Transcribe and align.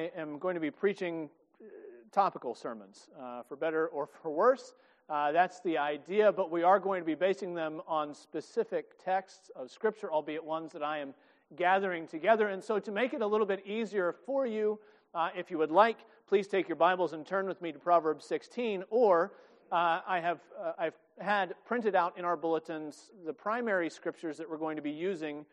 I 0.00 0.10
am 0.16 0.38
going 0.38 0.54
to 0.54 0.60
be 0.60 0.70
preaching 0.70 1.28
uh, 1.60 1.66
topical 2.10 2.54
sermons, 2.54 3.08
uh, 3.20 3.42
for 3.42 3.56
better 3.56 3.88
or 3.88 4.06
for 4.06 4.30
worse. 4.30 4.72
Uh, 5.10 5.30
that's 5.30 5.60
the 5.60 5.76
idea, 5.76 6.32
but 6.32 6.50
we 6.50 6.62
are 6.62 6.78
going 6.78 7.02
to 7.02 7.04
be 7.04 7.14
basing 7.14 7.52
them 7.52 7.82
on 7.86 8.14
specific 8.14 9.02
texts 9.04 9.50
of 9.54 9.70
Scripture, 9.70 10.10
albeit 10.10 10.42
ones 10.42 10.72
that 10.72 10.82
I 10.82 10.98
am 10.98 11.12
gathering 11.54 12.06
together. 12.06 12.48
And 12.48 12.64
so, 12.64 12.78
to 12.78 12.90
make 12.90 13.12
it 13.12 13.20
a 13.20 13.26
little 13.26 13.46
bit 13.46 13.66
easier 13.66 14.14
for 14.24 14.46
you, 14.46 14.78
uh, 15.14 15.28
if 15.36 15.50
you 15.50 15.58
would 15.58 15.72
like, 15.72 15.98
please 16.26 16.48
take 16.48 16.66
your 16.66 16.76
Bibles 16.76 17.12
and 17.12 17.26
turn 17.26 17.46
with 17.46 17.60
me 17.60 17.70
to 17.70 17.78
Proverbs 17.78 18.24
16. 18.24 18.84
Or 18.88 19.32
uh, 19.70 20.00
I 20.06 20.20
have 20.20 20.40
uh, 20.58 20.72
I've 20.78 20.96
had 21.18 21.54
printed 21.66 21.94
out 21.94 22.16
in 22.16 22.24
our 22.24 22.38
bulletins 22.38 23.10
the 23.26 23.34
primary 23.34 23.90
scriptures 23.90 24.38
that 24.38 24.48
we're 24.48 24.56
going 24.56 24.76
to 24.76 24.82
be 24.82 24.92
using 24.92 25.44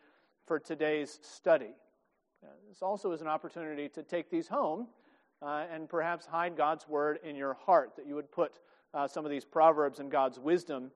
for 0.46 0.58
today's 0.58 1.18
study. 1.20 1.74
Uh, 2.42 2.48
this 2.68 2.82
also 2.82 3.12
is 3.12 3.20
an 3.20 3.26
opportunity 3.26 3.88
to 3.88 4.02
take 4.02 4.30
these 4.30 4.48
home 4.48 4.86
uh, 5.42 5.64
and 5.72 5.88
perhaps 5.88 6.26
hide 6.26 6.56
God's 6.56 6.88
word 6.88 7.18
in 7.24 7.36
your 7.36 7.54
heart, 7.54 7.96
that 7.96 8.06
you 8.06 8.14
would 8.14 8.30
put 8.30 8.60
uh, 8.94 9.06
some 9.06 9.24
of 9.24 9.30
these 9.30 9.44
proverbs 9.44 9.98
and 9.98 10.10
God's 10.10 10.38
wisdom 10.38 10.90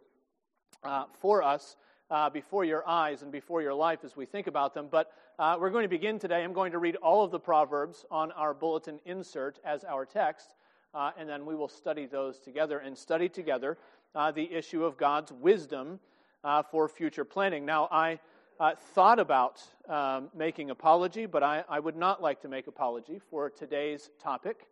for 1.14 1.42
us 1.42 1.76
uh, 2.12 2.28
before 2.28 2.64
your 2.64 2.86
eyes 2.86 3.22
and 3.22 3.32
before 3.32 3.62
your 3.62 3.74
life 3.74 4.00
as 4.04 4.16
we 4.16 4.26
think 4.26 4.46
about 4.46 4.74
them. 4.74 4.88
But 4.90 5.10
uh, 5.38 5.56
we're 5.58 5.70
going 5.70 5.84
to 5.84 5.88
begin 5.88 6.18
today. 6.18 6.44
I'm 6.44 6.52
going 6.52 6.72
to 6.72 6.78
read 6.78 6.96
all 6.96 7.24
of 7.24 7.30
the 7.30 7.40
Proverbs 7.40 8.04
on 8.10 8.30
our 8.32 8.52
bulletin 8.52 9.00
insert 9.06 9.58
as 9.64 9.82
our 9.84 10.04
text, 10.04 10.54
uh, 10.94 11.12
and 11.18 11.28
then 11.28 11.46
we 11.46 11.56
will 11.56 11.68
study 11.68 12.04
those 12.04 12.38
together 12.38 12.78
and 12.78 12.96
study 12.96 13.28
together 13.28 13.78
uh, 14.14 14.30
the 14.30 14.52
issue 14.52 14.84
of 14.84 14.98
God's 14.98 15.32
wisdom 15.32 15.98
uh, 16.44 16.62
for 16.62 16.86
future 16.86 17.24
planning. 17.24 17.64
Now, 17.64 17.88
I 17.90 18.20
uh, 18.62 18.76
thought 18.94 19.18
about 19.18 19.60
um, 19.88 20.28
making 20.36 20.70
apology, 20.70 21.26
but 21.26 21.42
I, 21.42 21.64
I, 21.68 21.80
would 21.80 21.96
not 21.96 22.22
like 22.22 22.40
to 22.42 22.48
make 22.48 22.68
apology 22.68 23.20
for 23.28 23.50
today's 23.50 24.10
topic. 24.22 24.68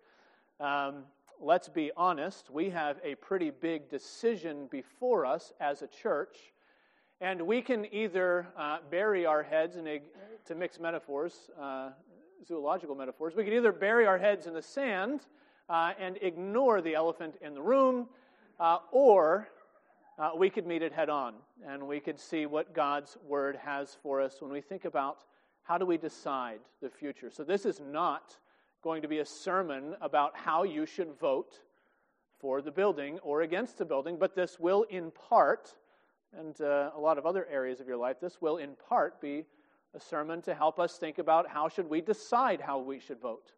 Um, 0.61 1.03
let's 1.41 1.69
be 1.69 1.91
honest, 1.97 2.51
we 2.53 2.71
have 2.71 3.01
a 3.03 3.17
pretty 3.17 3.51
big 3.51 3.91
decision 3.91 4.69
before 4.71 5.27
us 5.27 5.53
as 5.59 5.83
a 5.83 5.89
church 5.89 6.53
and 7.21 7.43
we 7.43 7.61
can 7.61 7.93
either 7.93 8.47
uh, 8.57 8.79
bury 8.93 9.27
our 9.27 9.43
heads 9.43 9.75
in, 9.75 9.89
a, 9.89 10.01
to 10.47 10.55
mix 10.55 10.79
metaphors, 10.79 11.51
uh, 11.61 11.89
zoological 12.47 12.95
metaphors, 12.95 13.35
we 13.35 13.43
can 13.43 13.53
either 13.55 13.73
bury 13.73 14.07
our 14.07 14.19
heads 14.19 14.47
in 14.47 14.55
the 14.55 14.63
sand 14.63 15.23
uh, 15.69 15.95
and 15.99 16.17
ignore 16.23 16.81
the 16.81 16.95
elephant 16.95 17.35
in 17.43 17.55
the 17.55 17.61
room, 17.61 18.07
uh, 18.61 18.79
or 18.93 19.49
uh, 20.21 20.33
we 20.37 20.51
could 20.51 20.67
meet 20.67 20.83
it 20.83 20.93
head 20.93 21.09
on 21.09 21.35
and 21.67 21.83
we 21.83 21.99
could 21.99 22.19
see 22.19 22.45
what 22.45 22.75
God's 22.75 23.17
word 23.27 23.57
has 23.57 23.97
for 24.03 24.21
us 24.21 24.37
when 24.41 24.53
we 24.53 24.61
think 24.61 24.85
about 24.85 25.25
how 25.63 25.79
do 25.79 25.87
we 25.87 25.97
decide 25.97 26.61
the 26.83 26.91
future. 26.91 27.31
So, 27.31 27.43
this 27.43 27.65
is 27.65 27.81
not 27.81 28.37
going 28.83 29.01
to 29.03 29.09
be 29.09 29.19
a 29.19 29.25
sermon 29.25 29.97
about 30.01 30.37
how 30.37 30.63
you 30.63 30.85
should 30.85 31.19
vote 31.19 31.61
for 32.39 32.61
the 32.61 32.71
building 32.71 33.19
or 33.21 33.43
against 33.43 33.79
the 33.79 33.85
building, 33.85 34.17
but 34.19 34.35
this 34.35 34.59
will, 34.61 34.83
in 34.85 35.11
part, 35.11 35.75
and 36.37 36.61
uh, 36.61 36.91
a 36.95 37.01
lot 37.01 37.19
of 37.19 37.25
other 37.25 37.47
areas 37.51 37.81
of 37.81 37.89
your 37.89 37.97
life, 37.97 38.17
this 38.21 38.41
will 38.43 38.59
in 38.59 38.71
part 38.89 39.21
be 39.21 39.45
a 39.95 40.01
sermon 40.01 40.43
to 40.43 40.55
help 40.55 40.79
us 40.79 40.97
think 40.97 41.19
about 41.19 41.49
how 41.49 41.69
should 41.69 41.89
we 41.89 42.01
decide 42.01 42.61
how 42.61 42.79
we 42.79 42.99
should 42.99 43.21
vote 43.21 43.53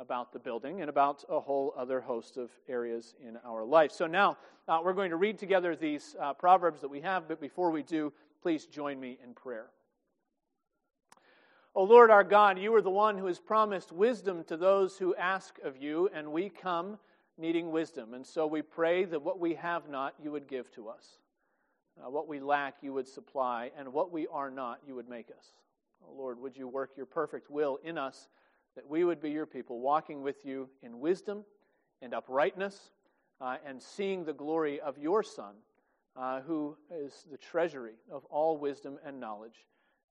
about 0.00 0.32
the 0.32 0.38
building 0.38 0.80
and 0.80 0.88
about 0.88 1.22
a 1.28 1.38
whole 1.38 1.74
other 1.76 2.00
host 2.00 2.38
of 2.38 2.50
areas 2.68 3.14
in 3.22 3.36
our 3.44 3.64
life. 3.64 3.92
So 3.92 4.06
now 4.06 4.38
uh, 4.66 4.80
we're 4.82 4.94
going 4.94 5.10
to 5.10 5.16
read 5.16 5.38
together 5.38 5.76
these 5.76 6.16
uh, 6.18 6.32
proverbs 6.32 6.80
that 6.80 6.88
we 6.88 7.00
have, 7.02 7.28
but 7.28 7.40
before 7.40 7.70
we 7.70 7.82
do, 7.82 8.12
please 8.42 8.64
join 8.64 8.98
me 8.98 9.18
in 9.22 9.34
prayer. 9.34 9.66
O 11.74 11.84
Lord 11.84 12.10
our 12.10 12.24
God, 12.24 12.58
you 12.58 12.74
are 12.74 12.82
the 12.82 12.90
one 12.90 13.16
who 13.16 13.26
has 13.26 13.38
promised 13.38 13.92
wisdom 13.92 14.42
to 14.44 14.56
those 14.56 14.96
who 14.96 15.14
ask 15.14 15.58
of 15.62 15.76
you, 15.76 16.08
and 16.12 16.32
we 16.32 16.48
come 16.48 16.98
needing 17.38 17.70
wisdom. 17.70 18.14
And 18.14 18.26
so 18.26 18.46
we 18.46 18.62
pray 18.62 19.04
that 19.04 19.22
what 19.22 19.38
we 19.38 19.54
have 19.54 19.88
not, 19.88 20.14
you 20.20 20.32
would 20.32 20.48
give 20.48 20.70
to 20.72 20.88
us. 20.88 21.18
Uh, 22.02 22.10
what 22.10 22.26
we 22.26 22.40
lack, 22.40 22.76
you 22.80 22.92
would 22.94 23.06
supply, 23.06 23.70
and 23.78 23.92
what 23.92 24.10
we 24.10 24.26
are 24.28 24.50
not, 24.50 24.80
you 24.86 24.94
would 24.94 25.08
make 25.08 25.28
us. 25.30 25.52
O 26.08 26.12
Lord, 26.16 26.40
would 26.40 26.56
you 26.56 26.66
work 26.66 26.92
your 26.96 27.06
perfect 27.06 27.50
will 27.50 27.78
in 27.84 27.98
us 27.98 28.28
that 28.76 28.88
we 28.88 29.04
would 29.04 29.20
be 29.20 29.30
your 29.30 29.46
people, 29.46 29.80
walking 29.80 30.22
with 30.22 30.44
you 30.44 30.68
in 30.82 31.00
wisdom 31.00 31.44
and 32.02 32.14
uprightness, 32.14 32.90
uh, 33.40 33.56
and 33.66 33.82
seeing 33.82 34.24
the 34.24 34.32
glory 34.32 34.80
of 34.80 34.98
your 34.98 35.22
Son, 35.22 35.54
uh, 36.16 36.40
who 36.40 36.76
is 36.90 37.24
the 37.30 37.38
treasury 37.38 37.94
of 38.10 38.24
all 38.26 38.56
wisdom 38.56 38.98
and 39.04 39.18
knowledge. 39.18 39.66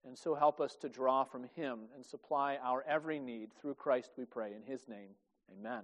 And 0.05 0.17
so 0.17 0.33
help 0.33 0.61
us 0.61 0.75
to 0.77 0.89
draw 0.89 1.23
from 1.23 1.43
him 1.55 1.79
and 1.95 2.05
supply 2.05 2.57
our 2.63 2.83
every 2.87 3.19
need 3.19 3.49
through 3.59 3.75
Christ, 3.75 4.11
we 4.17 4.25
pray. 4.25 4.53
In 4.55 4.63
his 4.63 4.87
name, 4.87 5.09
amen. 5.51 5.83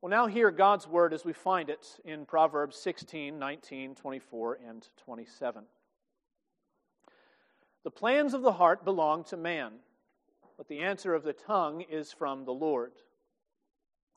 We'll 0.00 0.10
now 0.10 0.26
hear 0.26 0.50
God's 0.50 0.86
word 0.86 1.12
as 1.12 1.24
we 1.24 1.32
find 1.32 1.70
it 1.70 1.98
in 2.04 2.26
Proverbs 2.26 2.76
16, 2.76 3.38
19, 3.38 3.94
24, 3.94 4.58
and 4.68 4.86
27. 5.04 5.64
The 7.82 7.90
plans 7.90 8.34
of 8.34 8.42
the 8.42 8.52
heart 8.52 8.84
belong 8.84 9.24
to 9.24 9.36
man, 9.36 9.72
but 10.56 10.68
the 10.68 10.80
answer 10.80 11.14
of 11.14 11.22
the 11.22 11.32
tongue 11.32 11.82
is 11.82 12.12
from 12.12 12.44
the 12.44 12.52
Lord. 12.52 12.92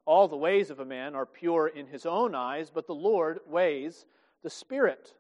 All 0.06 0.28
the 0.28 0.38
ways 0.38 0.70
of 0.70 0.80
a 0.80 0.86
man 0.86 1.16
are 1.16 1.26
pure 1.26 1.68
in 1.68 1.88
his 1.88 2.06
own 2.06 2.34
eyes, 2.34 2.72
but 2.74 2.88
the 2.88 2.96
Lord 2.96 3.40
weighs 3.46 4.06
the 4.42 4.50
Spirit. 4.50 5.14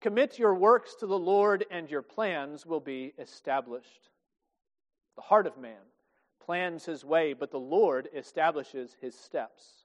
Commit 0.00 0.38
your 0.38 0.54
works 0.54 0.94
to 0.96 1.06
the 1.06 1.18
Lord, 1.18 1.64
and 1.70 1.90
your 1.90 2.02
plans 2.02 2.64
will 2.64 2.80
be 2.80 3.12
established. 3.18 4.10
The 5.16 5.22
heart 5.22 5.46
of 5.46 5.58
man 5.58 5.80
plans 6.44 6.84
his 6.84 7.04
way, 7.04 7.34
but 7.34 7.50
the 7.50 7.60
Lord 7.60 8.08
establishes 8.14 8.96
his 9.00 9.16
steps. 9.16 9.84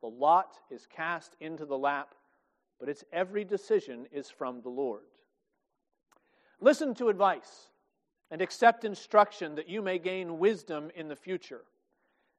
The 0.00 0.08
lot 0.08 0.58
is 0.70 0.86
cast 0.86 1.36
into 1.40 1.66
the 1.66 1.78
lap, 1.78 2.14
but 2.80 2.88
its 2.88 3.04
every 3.12 3.44
decision 3.44 4.06
is 4.10 4.30
from 4.30 4.62
the 4.62 4.70
Lord. 4.70 5.02
Listen 6.60 6.94
to 6.94 7.08
advice 7.08 7.68
and 8.32 8.40
accept 8.40 8.86
instruction 8.86 9.54
that 9.56 9.68
you 9.68 9.82
may 9.82 9.98
gain 9.98 10.38
wisdom 10.38 10.90
in 10.96 11.06
the 11.06 11.14
future. 11.14 11.60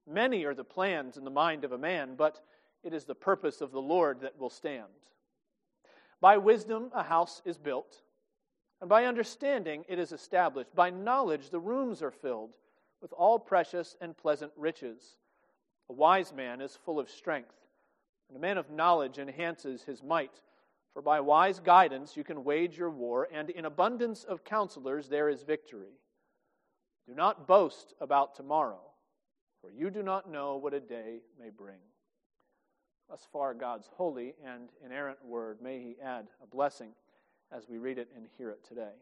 Many 0.09 0.43
are 0.43 0.55
the 0.55 0.63
plans 0.63 1.17
in 1.17 1.23
the 1.23 1.29
mind 1.29 1.63
of 1.63 1.71
a 1.71 1.77
man, 1.77 2.15
but 2.17 2.41
it 2.83 2.95
is 2.95 3.05
the 3.05 3.13
purpose 3.13 3.61
of 3.61 3.71
the 3.71 3.79
Lord 3.79 4.19
that 4.21 4.37
will 4.39 4.49
stand. 4.49 4.87
By 6.19 6.37
wisdom, 6.37 6.89
a 6.95 7.03
house 7.03 7.43
is 7.45 7.59
built, 7.59 8.01
and 8.81 8.89
by 8.89 9.05
understanding, 9.05 9.85
it 9.87 9.99
is 9.99 10.11
established. 10.11 10.73
By 10.73 10.89
knowledge, 10.89 11.51
the 11.51 11.59
rooms 11.59 12.01
are 12.01 12.11
filled 12.11 12.55
with 12.99 13.13
all 13.13 13.37
precious 13.37 13.95
and 14.01 14.17
pleasant 14.17 14.51
riches. 14.57 15.17
A 15.91 15.93
wise 15.93 16.33
man 16.33 16.59
is 16.59 16.75
full 16.75 16.99
of 16.99 17.07
strength, 17.07 17.55
and 18.29 18.37
a 18.37 18.41
man 18.41 18.57
of 18.57 18.71
knowledge 18.71 19.19
enhances 19.19 19.83
his 19.83 20.01
might. 20.01 20.41
For 20.93 21.01
by 21.01 21.19
wise 21.19 21.59
guidance 21.59 22.15
you 22.15 22.23
can 22.23 22.43
wage 22.43 22.77
your 22.77 22.91
war, 22.91 23.27
and 23.31 23.49
in 23.49 23.65
abundance 23.65 24.23
of 24.23 24.43
counselors 24.43 25.09
there 25.09 25.29
is 25.29 25.43
victory. 25.43 25.97
Do 27.07 27.15
not 27.15 27.47
boast 27.47 27.93
about 27.99 28.35
tomorrow, 28.35 28.81
for 29.59 29.71
you 29.71 29.89
do 29.89 30.03
not 30.03 30.29
know 30.29 30.55
what 30.55 30.73
a 30.73 30.79
day 30.79 31.21
may 31.39 31.49
bring. 31.49 31.79
Thus 33.09 33.27
far, 33.31 33.53
God's 33.53 33.89
holy 33.93 34.35
and 34.45 34.69
inerrant 34.85 35.23
word, 35.25 35.61
may 35.61 35.79
He 35.79 35.95
add 36.01 36.27
a 36.41 36.47
blessing 36.47 36.91
as 37.51 37.67
we 37.67 37.77
read 37.77 37.97
it 37.97 38.09
and 38.15 38.27
hear 38.37 38.49
it 38.49 38.63
today. 38.63 38.93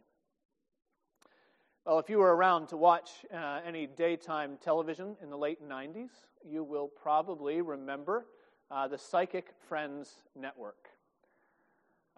Well, 1.85 1.99
if 1.99 2.09
you 2.09 2.19
were 2.19 2.35
around 2.35 2.67
to 2.69 2.77
watch 2.77 3.09
uh, 3.33 3.61
any 3.65 3.87
daytime 3.87 4.57
television 4.63 5.15
in 5.21 5.29
the 5.29 5.37
late 5.37 5.67
90s, 5.67 6.11
you 6.43 6.63
will 6.63 6.87
probably 6.87 7.61
remember 7.61 8.27
uh, 8.69 8.87
the 8.87 8.97
Psychic 8.97 9.53
Friends 9.67 10.21
Network. 10.35 10.80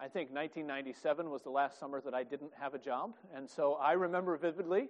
I 0.04 0.10
think 0.10 0.32
1997 0.32 1.30
was 1.30 1.44
the 1.44 1.50
last 1.50 1.80
summer 1.80 2.02
that 2.02 2.14
I 2.14 2.24
didn't 2.24 2.52
have 2.60 2.74
a 2.74 2.78
job, 2.78 3.14
and 3.34 3.50
so 3.50 3.76
I 3.76 3.94
remember 3.94 4.36
vividly 4.36 4.90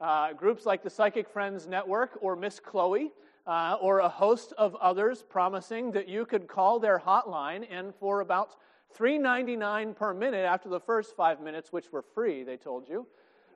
uh, 0.00 0.32
groups 0.32 0.64
like 0.64 0.82
the 0.82 0.88
Psychic 0.88 1.28
Friends 1.28 1.66
Network 1.66 2.16
or 2.22 2.34
Miss 2.34 2.60
Cleo 2.60 3.10
uh, 3.46 3.76
or 3.78 3.98
a 3.98 4.08
host 4.08 4.54
of 4.56 4.74
others 4.76 5.22
promising 5.22 5.92
that 5.92 6.08
you 6.08 6.24
could 6.24 6.48
call 6.48 6.78
their 6.78 6.98
hotline 6.98 7.66
and 7.70 7.94
for 7.96 8.20
about 8.22 8.56
$3.99 8.98 9.94
per 9.94 10.14
minute 10.14 10.46
after 10.46 10.70
the 10.70 10.80
first 10.80 11.14
five 11.14 11.42
minutes, 11.42 11.70
which 11.70 11.92
were 11.92 12.00
free, 12.14 12.42
they 12.42 12.56
told 12.56 12.88
you, 12.88 13.06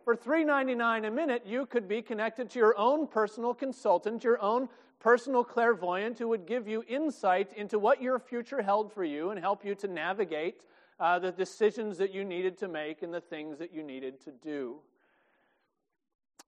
for 0.04 0.14
$3.99 0.14 1.06
a 1.06 1.10
minute, 1.10 1.42
you 1.46 1.64
could 1.64 1.88
be 1.88 2.02
connected 2.02 2.50
to 2.50 2.58
your 2.58 2.76
own 2.76 3.06
personal 3.06 3.54
consultant, 3.54 4.24
your 4.24 4.42
own 4.42 4.68
personal 5.00 5.42
clairvoyant 5.42 6.18
who 6.18 6.28
would 6.28 6.44
give 6.44 6.68
you 6.68 6.84
insight 6.86 7.50
into 7.56 7.78
what 7.78 8.02
your 8.02 8.18
future 8.18 8.60
held 8.60 8.92
for 8.92 9.04
you 9.04 9.30
and 9.30 9.40
help 9.40 9.64
you 9.64 9.74
to 9.74 9.88
navigate 9.88 10.60
uh, 11.00 11.18
the 11.18 11.32
decisions 11.32 11.98
that 11.98 12.12
you 12.12 12.24
needed 12.24 12.58
to 12.58 12.68
make 12.68 13.02
and 13.02 13.12
the 13.12 13.20
things 13.20 13.58
that 13.58 13.72
you 13.72 13.82
needed 13.82 14.20
to 14.24 14.32
do. 14.32 14.76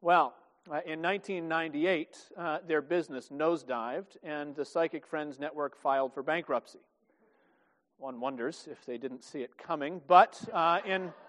Well, 0.00 0.34
uh, 0.68 0.80
in 0.86 1.00
1998, 1.02 2.16
uh, 2.36 2.58
their 2.66 2.82
business 2.82 3.28
nosedived, 3.28 4.16
and 4.22 4.54
the 4.54 4.64
Psychic 4.64 5.06
Friends 5.06 5.38
Network 5.38 5.76
filed 5.76 6.12
for 6.12 6.22
bankruptcy. 6.22 6.80
One 7.98 8.20
wonders 8.20 8.68
if 8.70 8.84
they 8.86 8.98
didn't 8.98 9.24
see 9.24 9.40
it 9.40 9.56
coming, 9.58 10.00
but 10.06 10.40
uh, 10.52 10.80
in 10.86 11.12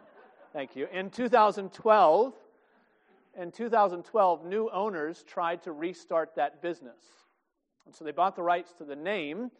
Thank 0.53 0.75
you. 0.75 0.87
In 0.91 1.09
2012, 1.09 2.33
in 3.39 3.51
2012, 3.51 4.45
new 4.45 4.69
owners 4.69 5.23
tried 5.23 5.63
to 5.63 5.71
restart 5.71 6.35
that 6.35 6.61
business. 6.61 6.99
And 7.85 7.95
so 7.95 8.03
they 8.03 8.11
bought 8.11 8.35
the 8.35 8.43
rights 8.43 8.73
to 8.73 8.83
the 8.83 8.95
name, 8.97 9.51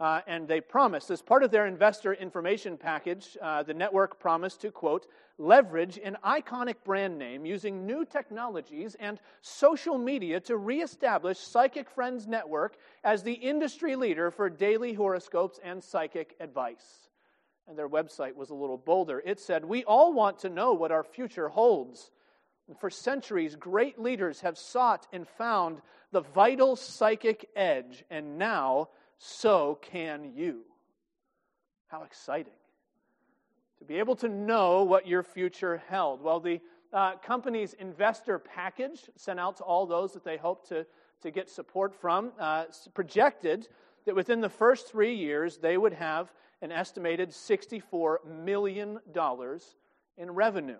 uh, 0.00 0.20
and 0.28 0.46
they 0.46 0.60
promised, 0.60 1.10
as 1.10 1.20
part 1.20 1.42
of 1.42 1.50
their 1.50 1.66
investor 1.66 2.14
information 2.14 2.76
package, 2.76 3.36
uh, 3.42 3.64
the 3.64 3.74
network 3.74 4.20
promised 4.20 4.60
to, 4.60 4.70
quote, 4.70 5.06
leverage 5.38 5.98
an 6.02 6.16
iconic 6.24 6.76
brand 6.84 7.18
name 7.18 7.44
using 7.44 7.84
new 7.84 8.04
technologies 8.04 8.96
and 9.00 9.18
social 9.42 9.98
media 9.98 10.38
to 10.38 10.56
reestablish 10.56 11.38
Psychic 11.38 11.90
Friends 11.90 12.28
Network 12.28 12.76
as 13.02 13.24
the 13.24 13.32
industry 13.32 13.96
leader 13.96 14.30
for 14.30 14.48
daily 14.48 14.92
horoscopes 14.92 15.58
and 15.64 15.82
psychic 15.82 16.36
advice. 16.38 17.08
And 17.66 17.76
their 17.76 17.88
website 17.88 18.36
was 18.36 18.50
a 18.50 18.54
little 18.54 18.78
bolder. 18.78 19.20
It 19.26 19.40
said, 19.40 19.64
We 19.64 19.82
all 19.82 20.12
want 20.12 20.38
to 20.40 20.48
know 20.48 20.74
what 20.74 20.92
our 20.92 21.04
future 21.04 21.48
holds. 21.48 22.12
For 22.78 22.90
centuries, 22.90 23.56
great 23.56 23.98
leaders 23.98 24.42
have 24.42 24.58
sought 24.58 25.08
and 25.12 25.26
found 25.26 25.80
the 26.12 26.20
vital 26.20 26.76
psychic 26.76 27.48
edge, 27.56 28.04
and 28.10 28.38
now 28.38 28.90
so 29.18 29.78
can 29.82 30.32
you. 30.34 30.64
How 31.88 32.02
exciting 32.02 32.52
to 33.78 33.84
be 33.84 33.98
able 33.98 34.16
to 34.16 34.28
know 34.28 34.82
what 34.82 35.06
your 35.06 35.22
future 35.22 35.82
held. 35.88 36.20
Well, 36.20 36.40
the 36.40 36.60
uh, 36.92 37.16
company's 37.16 37.74
investor 37.74 38.38
package 38.38 39.08
sent 39.16 39.38
out 39.38 39.56
to 39.58 39.64
all 39.64 39.86
those 39.86 40.12
that 40.12 40.24
they 40.24 40.36
hope 40.36 40.68
to, 40.68 40.84
to 41.22 41.30
get 41.30 41.48
support 41.48 41.94
from 41.94 42.32
uh, 42.38 42.64
projected 42.94 43.68
that 44.04 44.16
within 44.16 44.40
the 44.40 44.48
first 44.48 44.90
three 44.90 45.14
years 45.14 45.58
they 45.58 45.76
would 45.76 45.92
have 45.92 46.32
an 46.60 46.72
estimated 46.72 47.30
$64 47.30 48.24
million 48.26 48.98
in 50.16 50.30
revenue. 50.30 50.78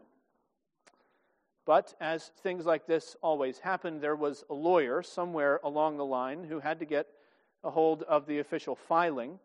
But 1.64 1.94
as 2.00 2.30
things 2.42 2.64
like 2.64 2.86
this 2.86 3.14
always 3.20 3.58
happen, 3.58 4.00
there 4.00 4.16
was 4.16 4.42
a 4.48 4.54
lawyer 4.54 5.02
somewhere 5.02 5.60
along 5.62 5.98
the 5.98 6.04
line 6.04 6.42
who 6.42 6.58
had 6.58 6.78
to 6.78 6.86
get 6.86 7.06
a 7.64 7.70
hold 7.70 8.02
of 8.04 8.26
the 8.26 8.38
official 8.38 8.74
filing. 8.74 9.38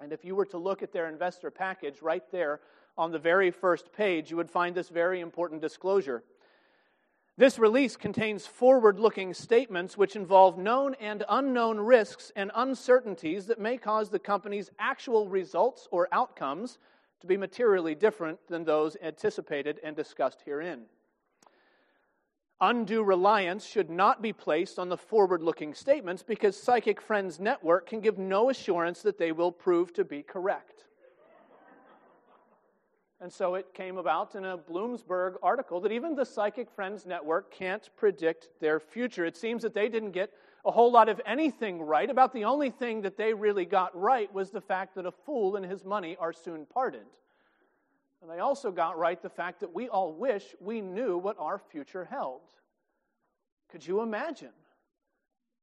And 0.00 0.12
if 0.12 0.24
you 0.24 0.34
were 0.34 0.46
to 0.46 0.58
look 0.58 0.82
at 0.82 0.92
their 0.92 1.08
investor 1.08 1.50
package 1.50 2.02
right 2.02 2.24
there 2.30 2.60
on 2.98 3.12
the 3.12 3.18
very 3.18 3.50
first 3.50 3.92
page, 3.92 4.30
you 4.30 4.36
would 4.36 4.50
find 4.50 4.74
this 4.74 4.88
very 4.88 5.20
important 5.20 5.60
disclosure. 5.60 6.22
This 7.38 7.58
release 7.58 7.96
contains 7.96 8.46
forward 8.46 8.98
looking 8.98 9.32
statements 9.32 9.96
which 9.96 10.16
involve 10.16 10.58
known 10.58 10.94
and 11.00 11.24
unknown 11.30 11.80
risks 11.80 12.30
and 12.36 12.50
uncertainties 12.54 13.46
that 13.46 13.58
may 13.58 13.78
cause 13.78 14.10
the 14.10 14.18
company's 14.18 14.70
actual 14.78 15.28
results 15.28 15.88
or 15.90 16.08
outcomes 16.12 16.78
to 17.20 17.26
be 17.26 17.38
materially 17.38 17.94
different 17.94 18.38
than 18.48 18.64
those 18.64 18.96
anticipated 19.02 19.80
and 19.82 19.96
discussed 19.96 20.42
herein. 20.44 20.82
Undue 22.62 23.02
reliance 23.02 23.66
should 23.66 23.90
not 23.90 24.22
be 24.22 24.32
placed 24.32 24.78
on 24.78 24.88
the 24.88 24.96
forward 24.96 25.42
looking 25.42 25.74
statements 25.74 26.22
because 26.22 26.56
Psychic 26.56 27.00
Friends 27.00 27.40
Network 27.40 27.88
can 27.88 28.00
give 28.00 28.18
no 28.18 28.50
assurance 28.50 29.02
that 29.02 29.18
they 29.18 29.32
will 29.32 29.50
prove 29.50 29.92
to 29.94 30.04
be 30.04 30.22
correct. 30.22 30.84
And 33.20 33.32
so 33.32 33.56
it 33.56 33.74
came 33.74 33.98
about 33.98 34.36
in 34.36 34.44
a 34.44 34.56
Bloomberg 34.56 35.34
article 35.42 35.80
that 35.80 35.90
even 35.90 36.14
the 36.14 36.24
Psychic 36.24 36.70
Friends 36.70 37.04
Network 37.04 37.52
can't 37.52 37.90
predict 37.96 38.48
their 38.60 38.78
future. 38.78 39.24
It 39.24 39.36
seems 39.36 39.62
that 39.62 39.74
they 39.74 39.88
didn't 39.88 40.12
get 40.12 40.30
a 40.64 40.70
whole 40.70 40.92
lot 40.92 41.08
of 41.08 41.20
anything 41.26 41.82
right. 41.82 42.08
About 42.08 42.32
the 42.32 42.44
only 42.44 42.70
thing 42.70 43.02
that 43.02 43.16
they 43.16 43.34
really 43.34 43.64
got 43.64 43.96
right 44.00 44.32
was 44.32 44.50
the 44.50 44.60
fact 44.60 44.94
that 44.94 45.06
a 45.06 45.10
fool 45.10 45.56
and 45.56 45.66
his 45.66 45.84
money 45.84 46.16
are 46.20 46.32
soon 46.32 46.66
parted. 46.66 47.06
And 48.22 48.30
they 48.30 48.38
also 48.38 48.70
got 48.70 48.98
right 48.98 49.20
the 49.20 49.28
fact 49.28 49.60
that 49.60 49.74
we 49.74 49.88
all 49.88 50.12
wish 50.12 50.54
we 50.60 50.80
knew 50.80 51.18
what 51.18 51.36
our 51.40 51.58
future 51.58 52.04
held. 52.04 52.42
Could 53.70 53.84
you 53.84 54.00
imagine 54.00 54.52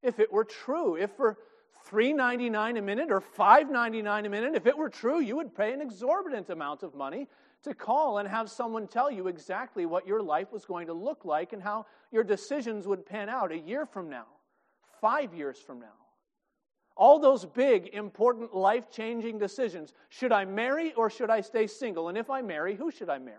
if 0.04 0.20
it 0.20 0.32
were 0.32 0.44
true? 0.44 0.96
If 0.96 1.12
for 1.12 1.38
$3.99 1.90 2.78
a 2.78 2.82
minute 2.82 3.12
or 3.12 3.22
$5.99 3.22 4.26
a 4.26 4.30
minute, 4.30 4.56
if 4.56 4.68
it 4.68 4.78
were 4.78 4.90
true, 4.90 5.22
you 5.22 5.38
would 5.38 5.56
pay 5.56 5.72
an 5.72 5.80
exorbitant 5.80 6.50
amount 6.50 6.84
of 6.84 6.94
money 6.94 7.30
to 7.64 7.74
call 7.74 8.18
and 8.18 8.28
have 8.28 8.50
someone 8.50 8.88
tell 8.88 9.10
you 9.10 9.28
exactly 9.28 9.86
what 9.86 10.06
your 10.06 10.22
life 10.22 10.52
was 10.52 10.66
going 10.66 10.88
to 10.88 10.94
look 10.94 11.24
like 11.24 11.54
and 11.54 11.64
how 11.64 11.86
your 12.12 12.24
decisions 12.24 12.88
would 12.88 13.06
pan 13.06 13.30
out 13.30 13.52
a 13.54 13.58
year 13.58 13.86
from 13.86 14.10
now, 14.10 14.26
five 15.00 15.34
years 15.34 15.58
from 15.60 15.80
now. 15.80 15.88
All 17.00 17.18
those 17.18 17.46
big, 17.46 17.88
important, 17.94 18.54
life 18.54 18.92
changing 18.92 19.38
decisions. 19.38 19.94
Should 20.10 20.34
I 20.34 20.44
marry 20.44 20.94
or 20.96 21.10
should 21.10 21.30
I 21.30 21.40
stay 21.40 21.66
single? 21.66 22.10
And 22.10 22.18
if 22.18 22.30
I 22.30 22.42
marry, 22.42 22.76
who 22.76 22.92
should 22.92 23.10
I 23.10 23.18
marry? 23.20 23.38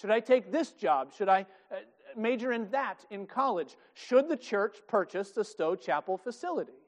Should 0.00 0.10
I 0.10 0.18
take 0.18 0.50
this 0.50 0.72
job? 0.72 1.12
Should 1.12 1.28
I 1.28 1.46
uh, 1.70 1.76
major 2.16 2.50
in 2.50 2.68
that 2.70 3.06
in 3.10 3.26
college? 3.26 3.76
Should 3.94 4.28
the 4.28 4.36
church 4.36 4.78
purchase 4.88 5.30
the 5.30 5.44
Stowe 5.44 5.76
Chapel 5.76 6.18
facility? 6.18 6.79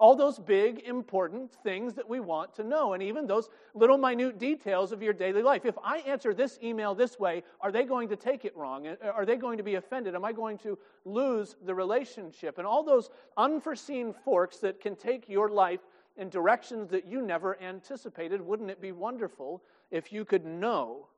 All 0.00 0.16
those 0.16 0.38
big, 0.38 0.78
important 0.86 1.52
things 1.62 1.92
that 1.92 2.08
we 2.08 2.20
want 2.20 2.54
to 2.54 2.64
know, 2.64 2.94
and 2.94 3.02
even 3.02 3.26
those 3.26 3.50
little 3.74 3.98
minute 3.98 4.38
details 4.38 4.92
of 4.92 5.02
your 5.02 5.12
daily 5.12 5.42
life. 5.42 5.66
If 5.66 5.76
I 5.84 5.98
answer 5.98 6.32
this 6.32 6.58
email 6.62 6.94
this 6.94 7.20
way, 7.20 7.42
are 7.60 7.70
they 7.70 7.84
going 7.84 8.08
to 8.08 8.16
take 8.16 8.46
it 8.46 8.56
wrong? 8.56 8.88
Are 9.02 9.26
they 9.26 9.36
going 9.36 9.58
to 9.58 9.62
be 9.62 9.74
offended? 9.74 10.14
Am 10.14 10.24
I 10.24 10.32
going 10.32 10.56
to 10.58 10.78
lose 11.04 11.56
the 11.66 11.74
relationship? 11.74 12.56
And 12.56 12.66
all 12.66 12.82
those 12.82 13.10
unforeseen 13.36 14.14
forks 14.24 14.56
that 14.60 14.80
can 14.80 14.96
take 14.96 15.28
your 15.28 15.50
life 15.50 15.80
in 16.16 16.30
directions 16.30 16.88
that 16.88 17.06
you 17.06 17.20
never 17.20 17.60
anticipated. 17.62 18.40
Wouldn't 18.40 18.70
it 18.70 18.80
be 18.80 18.92
wonderful 18.92 19.62
if 19.90 20.14
you 20.14 20.24
could 20.24 20.46
know 20.46 21.08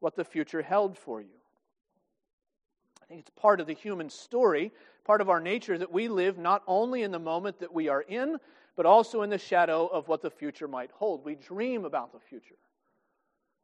what 0.00 0.16
the 0.16 0.24
future 0.24 0.62
held 0.62 0.96
for 0.96 1.20
you? 1.20 1.41
Think 3.12 3.28
it's 3.28 3.40
part 3.42 3.60
of 3.60 3.66
the 3.66 3.74
human 3.74 4.08
story 4.08 4.72
part 5.04 5.20
of 5.20 5.28
our 5.28 5.38
nature 5.38 5.76
that 5.76 5.92
we 5.92 6.08
live 6.08 6.38
not 6.38 6.62
only 6.66 7.02
in 7.02 7.10
the 7.10 7.18
moment 7.18 7.60
that 7.60 7.74
we 7.74 7.88
are 7.88 8.00
in, 8.00 8.38
but 8.74 8.86
also 8.86 9.20
in 9.20 9.28
the 9.28 9.36
shadow 9.36 9.86
of 9.88 10.08
what 10.08 10.22
the 10.22 10.30
future 10.30 10.66
might 10.66 10.90
hold. 10.92 11.22
We 11.22 11.34
dream 11.34 11.84
about 11.84 12.14
the 12.14 12.18
future. 12.18 12.54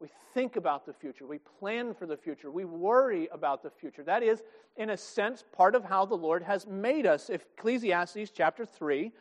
We 0.02 0.08
think 0.34 0.56
about 0.56 0.84
the 0.84 0.92
future. 0.92 1.26
We 1.26 1.38
plan 1.38 1.94
for 1.94 2.04
the 2.04 2.16
future. 2.18 2.50
We 2.50 2.66
worry 2.66 3.26
about 3.32 3.62
the 3.62 3.70
future. 3.70 4.02
That 4.02 4.22
is, 4.22 4.42
in 4.76 4.90
a 4.90 4.98
sense, 4.98 5.44
part 5.56 5.74
of 5.74 5.82
how 5.82 6.04
the 6.04 6.14
Lord 6.14 6.42
has 6.42 6.66
made 6.66 7.06
us. 7.06 7.30
If 7.30 7.46
Ecclesiastes 7.56 8.30
chapter 8.34 8.66
3 8.66 9.12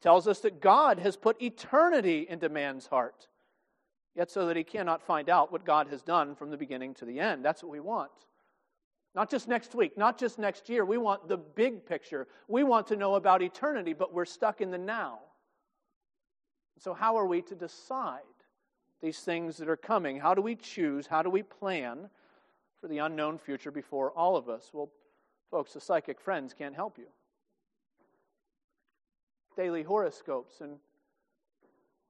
tells 0.00 0.26
us 0.26 0.40
that 0.40 0.62
God 0.62 0.98
has 0.98 1.14
put 1.14 1.42
eternity 1.42 2.26
into 2.26 2.48
man's 2.48 2.86
heart, 2.86 3.28
yet 4.16 4.30
so 4.30 4.46
that 4.46 4.56
he 4.56 4.64
cannot 4.64 5.02
find 5.02 5.28
out 5.28 5.52
what 5.52 5.66
God 5.66 5.88
has 5.88 6.00
done 6.00 6.34
from 6.34 6.50
the 6.50 6.56
beginning 6.56 6.94
to 6.94 7.04
the 7.04 7.20
end. 7.20 7.44
That's 7.44 7.62
what 7.62 7.70
we 7.70 7.80
want. 7.80 8.10
Not 9.14 9.30
just 9.30 9.46
next 9.46 9.74
week, 9.74 9.96
not 9.96 10.18
just 10.18 10.38
next 10.38 10.68
year. 10.68 10.84
We 10.84 10.98
want 10.98 11.28
the 11.28 11.36
big 11.36 11.86
picture. 11.86 12.26
We 12.48 12.64
want 12.64 12.88
to 12.88 12.96
know 12.96 13.14
about 13.14 13.42
eternity, 13.42 13.92
but 13.92 14.12
we're 14.12 14.24
stuck 14.24 14.60
in 14.60 14.70
the 14.70 14.78
now. 14.78 15.20
So, 16.78 16.92
how 16.92 17.16
are 17.16 17.26
we 17.26 17.40
to 17.42 17.54
decide 17.54 18.22
these 19.00 19.20
things 19.20 19.56
that 19.58 19.68
are 19.68 19.76
coming? 19.76 20.18
How 20.18 20.34
do 20.34 20.42
we 20.42 20.56
choose? 20.56 21.06
How 21.06 21.22
do 21.22 21.30
we 21.30 21.42
plan 21.42 22.10
for 22.80 22.88
the 22.88 22.98
unknown 22.98 23.38
future 23.38 23.70
before 23.70 24.10
all 24.10 24.36
of 24.36 24.48
us? 24.48 24.70
Well, 24.72 24.90
folks, 25.50 25.74
the 25.74 25.80
psychic 25.80 26.20
friends 26.20 26.52
can't 26.52 26.74
help 26.74 26.98
you. 26.98 27.06
Daily 29.56 29.84
horoscopes 29.84 30.60
and 30.60 30.78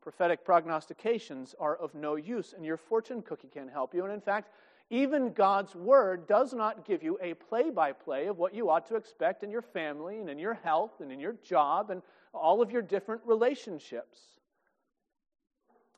prophetic 0.01 0.45
prognostications 0.45 1.55
are 1.61 1.77
of 1.77 1.95
no 1.95 2.17
use, 2.17 2.55
and 2.55 2.65
your 2.65 2.79
fortune 2.79 3.21
cookie 3.21 3.51
can't 3.53 3.71
help 3.71 3.95
you. 3.95 4.05
And 4.05 4.13
in 4.13 4.23
fact, 4.23 4.51
even 4.91 5.33
God's 5.33 5.75
word 5.75 6.27
does 6.27 6.53
not 6.53 6.85
give 6.85 7.03
you 7.03 7.19
a 7.23 7.35
play 7.35 7.71
by 7.71 7.93
play 7.93 8.27
of 8.27 8.39
what 8.39 8.55
you 8.55 8.71
ought 8.71 8.87
to 8.89 8.97
expect 8.97 9.43
in 9.43 9.51
your 9.51 9.63
family 9.63 10.19
and 10.19 10.29
in 10.29 10.39
your 10.39 10.55
health 10.55 11.01
and 11.01 11.11
in 11.11 11.19
your 11.19 11.35
job 11.43 11.91
and 11.91 12.03
all 12.33 12.61
of 12.61 12.71
your 12.71 12.83
different 12.83 13.23
relationships. 13.25 14.19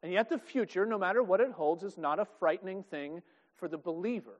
And 0.02 0.12
yet, 0.12 0.28
the 0.28 0.38
future, 0.38 0.86
no 0.86 0.98
matter 0.98 1.22
what 1.22 1.40
it 1.40 1.50
holds, 1.50 1.82
is 1.82 1.98
not 1.98 2.20
a 2.20 2.26
frightening 2.38 2.84
thing 2.84 3.22
for 3.56 3.66
the 3.66 3.78
believer, 3.78 4.38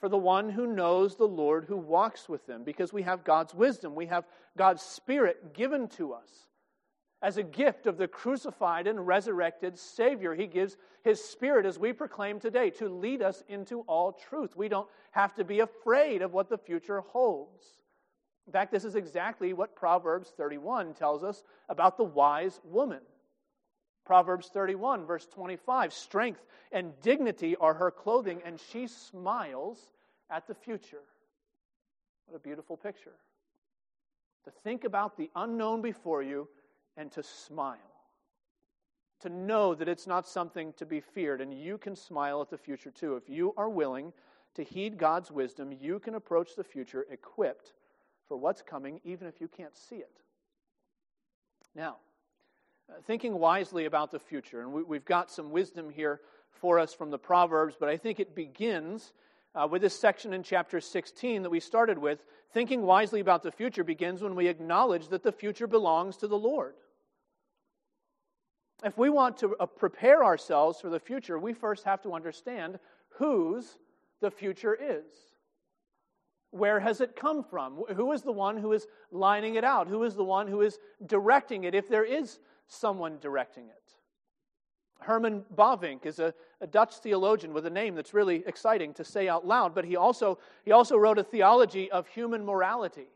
for 0.00 0.08
the 0.08 0.16
one 0.16 0.48
who 0.48 0.66
knows 0.66 1.16
the 1.16 1.28
Lord, 1.28 1.64
who 1.64 1.76
walks 1.76 2.28
with 2.28 2.46
them, 2.46 2.64
because 2.64 2.92
we 2.92 3.02
have 3.02 3.24
God's 3.24 3.54
wisdom, 3.54 3.94
we 3.94 4.06
have 4.06 4.24
God's 4.56 4.82
Spirit 4.82 5.52
given 5.52 5.88
to 5.88 6.14
us 6.14 6.46
as 7.24 7.38
a 7.38 7.42
gift 7.42 7.86
of 7.86 7.96
the 7.96 8.06
crucified 8.06 8.86
and 8.86 9.06
resurrected 9.06 9.78
Savior. 9.78 10.34
He 10.34 10.46
gives 10.46 10.76
His 11.02 11.24
Spirit, 11.24 11.64
as 11.64 11.78
we 11.78 11.94
proclaim 11.94 12.38
today, 12.38 12.68
to 12.72 12.88
lead 12.90 13.22
us 13.22 13.42
into 13.48 13.80
all 13.82 14.12
truth. 14.12 14.54
We 14.54 14.68
don't 14.68 14.88
have 15.12 15.34
to 15.36 15.44
be 15.44 15.60
afraid 15.60 16.20
of 16.20 16.34
what 16.34 16.50
the 16.50 16.58
future 16.58 17.00
holds. 17.00 17.64
In 18.46 18.52
fact, 18.52 18.70
this 18.70 18.84
is 18.84 18.94
exactly 18.94 19.54
what 19.54 19.74
Proverbs 19.74 20.34
31 20.36 20.92
tells 20.92 21.24
us 21.24 21.42
about 21.70 21.96
the 21.96 22.04
wise 22.04 22.60
woman. 22.62 23.00
Proverbs 24.04 24.50
31, 24.52 25.06
verse 25.06 25.26
25 25.32 25.94
Strength 25.94 26.44
and 26.72 26.92
dignity 27.00 27.56
are 27.56 27.72
her 27.72 27.90
clothing, 27.90 28.42
and 28.44 28.60
she 28.70 28.86
smiles 28.86 29.78
at 30.28 30.46
the 30.46 30.54
future. 30.54 31.04
What 32.26 32.36
a 32.36 32.40
beautiful 32.40 32.76
picture. 32.76 33.14
To 34.44 34.50
think 34.62 34.84
about 34.84 35.16
the 35.16 35.30
unknown 35.34 35.80
before 35.80 36.22
you 36.22 36.48
and 36.96 37.10
to 37.12 37.22
smile. 37.22 37.78
to 39.20 39.28
know 39.30 39.74
that 39.74 39.88
it's 39.88 40.06
not 40.06 40.26
something 40.28 40.74
to 40.74 40.84
be 40.84 41.00
feared, 41.00 41.40
and 41.40 41.54
you 41.54 41.78
can 41.78 41.96
smile 41.96 42.42
at 42.42 42.50
the 42.50 42.58
future 42.58 42.90
too. 42.90 43.16
If 43.16 43.30
you 43.30 43.54
are 43.56 43.70
willing 43.70 44.12
to 44.54 44.62
heed 44.62 44.98
God's 44.98 45.30
wisdom, 45.30 45.72
you 45.72 45.98
can 45.98 46.14
approach 46.14 46.56
the 46.56 46.64
future 46.64 47.06
equipped 47.10 47.72
for 48.28 48.36
what's 48.36 48.60
coming, 48.60 49.00
even 49.02 49.26
if 49.26 49.40
you 49.40 49.48
can't 49.48 49.74
see 49.74 49.96
it. 49.96 50.20
Now, 51.74 51.96
uh, 52.90 53.00
thinking 53.04 53.38
wisely 53.38 53.86
about 53.86 54.10
the 54.10 54.18
future, 54.18 54.60
and 54.60 54.72
we, 54.72 54.96
have 54.96 55.06
got 55.06 55.30
some 55.30 55.50
wisdom 55.50 55.88
here 55.88 56.20
for 56.50 56.78
us 56.78 56.92
from 56.92 57.10
the 57.10 57.18
Proverbs, 57.18 57.76
but 57.78 57.88
I 57.88 57.96
think 57.96 58.20
it 58.20 58.34
begins 58.34 59.12
uh, 59.54 59.66
with 59.70 59.82
this 59.82 59.98
section 59.98 60.32
in 60.32 60.42
chapter 60.42 60.80
16 60.80 61.42
that 61.42 61.50
we 61.50 61.60
started 61.60 61.98
with. 61.98 62.24
Thinking 62.52 62.82
wisely 62.82 63.20
about 63.20 63.42
the 63.42 63.50
future 63.50 63.84
begins 63.84 64.22
when 64.22 64.34
we 64.34 64.48
acknowledge 64.48 65.08
that 65.08 65.22
the 65.22 65.32
future 65.32 65.66
belongs 65.66 66.16
to 66.18 66.28
the 66.28 66.38
Lord. 66.38 66.74
If 68.84 68.98
we 68.98 69.08
want 69.08 69.38
to 69.38 69.56
uh, 69.56 69.64
prepare 69.64 70.22
ourselves 70.22 70.78
for 70.78 70.90
the 70.90 71.00
future, 71.00 71.38
we 71.38 71.54
first 71.54 71.84
have 71.84 72.02
to 72.02 72.12
understand 72.12 72.78
whose 73.08 73.78
the 74.20 74.30
future 74.30 74.74
is. 74.74 75.06
Where 76.50 76.78
has 76.78 77.00
it 77.00 77.16
come 77.16 77.42
from? 77.42 77.82
Who 77.96 78.12
is 78.12 78.22
the 78.22 78.30
one 78.30 78.58
who 78.58 78.72
is 78.72 78.86
lining 79.10 79.54
it 79.54 79.64
out? 79.64 79.88
Who 79.88 80.04
is 80.04 80.14
the 80.14 80.22
one 80.22 80.46
who 80.46 80.60
is 80.60 80.78
directing 81.06 81.64
it, 81.64 81.74
if 81.74 81.88
there 81.88 82.04
is 82.04 82.38
someone 82.68 83.18
directing 83.20 83.64
it? 83.64 83.94
Herman 85.00 85.44
Bavinck 85.54 86.06
is 86.06 86.18
a, 86.18 86.32
a, 86.60 86.66
Dutch 86.66 86.94
theologian 86.96 87.52
with 87.52 87.66
a 87.66 87.70
name 87.70 87.94
that's 87.94 88.14
really 88.14 88.44
exciting 88.46 88.94
to 88.94 89.04
say 89.04 89.28
out 89.28 89.46
loud, 89.46 89.74
but 89.74 89.84
he 89.84 89.96
also, 89.96 90.38
he 90.64 90.72
also 90.72 90.96
wrote 90.96 91.18
a 91.18 91.24
theology 91.24 91.90
of 91.90 92.06
human 92.06 92.44
morality, 92.44 93.08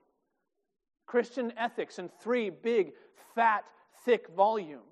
Christian 1.07 1.53
ethics 1.57 1.99
in 1.99 2.09
three 2.09 2.51
big, 2.51 2.93
fat, 3.35 3.65
thick 4.05 4.29
volumes. 4.37 4.83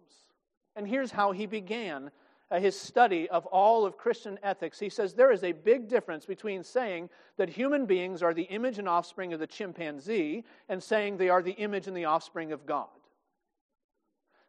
And 0.77 0.87
here's 0.87 1.11
how 1.11 1.33
he 1.33 1.47
began 1.47 2.11
uh, 2.51 2.61
his 2.61 2.79
study 2.79 3.29
of 3.29 3.45
all 3.47 3.85
of 3.85 3.97
Christian 3.97 4.39
ethics. 4.43 4.79
He 4.79 4.89
says 4.89 5.15
there 5.15 5.33
is 5.33 5.43
a 5.43 5.51
big 5.51 5.89
difference 5.89 6.27
between 6.27 6.63
saying 6.63 7.11
that 7.39 7.49
human 7.49 7.87
beings 7.87 8.23
are 8.23 8.33
the 8.33 8.45
image 8.45 8.79
and 8.79 8.89
offspring 8.89 9.33
of 9.33 9.41
the 9.41 9.49
chimpanzee 9.49 10.45
and 10.69 10.81
saying 10.81 11.17
they 11.17 11.29
are 11.29 11.43
the 11.43 11.53
image 11.53 11.89
and 11.89 11.97
the 11.97 12.05
offspring 12.05 12.53
of 12.53 12.65
God 12.65 12.87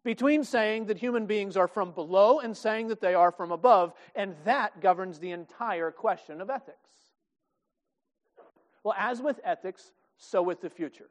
between 0.07 0.41
saying 0.41 0.85
that 0.85 0.97
human 0.97 1.25
beings 1.25 1.57
are 1.57 1.67
from 1.67 1.91
below 1.91 2.39
and 2.39 2.55
saying 2.55 2.87
that 2.87 3.01
they 3.01 3.13
are 3.13 3.29
from 3.29 3.51
above, 3.51 3.91
and 4.15 4.33
that 4.45 4.79
governs 4.79 5.19
the 5.19 5.31
entire 5.31 5.91
question 5.91 6.39
of 6.39 6.49
ethics. 6.49 6.77
Well, 8.85 8.95
as 8.97 9.21
with 9.21 9.37
ethics, 9.43 9.91
so 10.15 10.41
with 10.41 10.61
the 10.61 10.69
future. 10.69 11.09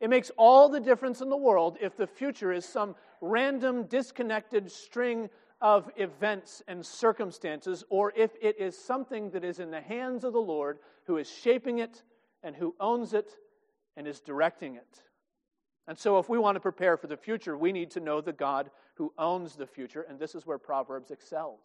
It 0.00 0.10
makes 0.10 0.30
all 0.36 0.68
the 0.68 0.80
difference 0.80 1.20
in 1.20 1.28
the 1.28 1.36
world 1.36 1.78
if 1.80 1.96
the 1.96 2.06
future 2.06 2.52
is 2.52 2.64
some 2.64 2.94
random, 3.20 3.84
disconnected 3.84 4.70
string 4.70 5.30
of 5.60 5.90
events 5.96 6.62
and 6.68 6.84
circumstances, 6.84 7.82
or 7.88 8.12
if 8.14 8.32
it 8.42 8.60
is 8.60 8.76
something 8.76 9.30
that 9.30 9.44
is 9.44 9.58
in 9.58 9.70
the 9.70 9.80
hands 9.80 10.24
of 10.24 10.32
the 10.32 10.38
Lord 10.38 10.78
who 11.06 11.16
is 11.16 11.30
shaping 11.30 11.78
it 11.78 12.02
and 12.42 12.54
who 12.54 12.74
owns 12.78 13.14
it 13.14 13.36
and 13.96 14.06
is 14.06 14.20
directing 14.20 14.74
it. 14.74 15.02
And 15.88 15.96
so, 15.96 16.18
if 16.18 16.28
we 16.28 16.38
want 16.38 16.56
to 16.56 16.60
prepare 16.60 16.96
for 16.96 17.06
the 17.06 17.16
future, 17.16 17.56
we 17.56 17.72
need 17.72 17.90
to 17.92 18.00
know 18.00 18.20
the 18.20 18.32
God 18.32 18.70
who 18.94 19.12
owns 19.16 19.54
the 19.54 19.66
future, 19.66 20.02
and 20.02 20.18
this 20.18 20.34
is 20.34 20.46
where 20.46 20.58
Proverbs 20.58 21.10
excels. 21.10 21.60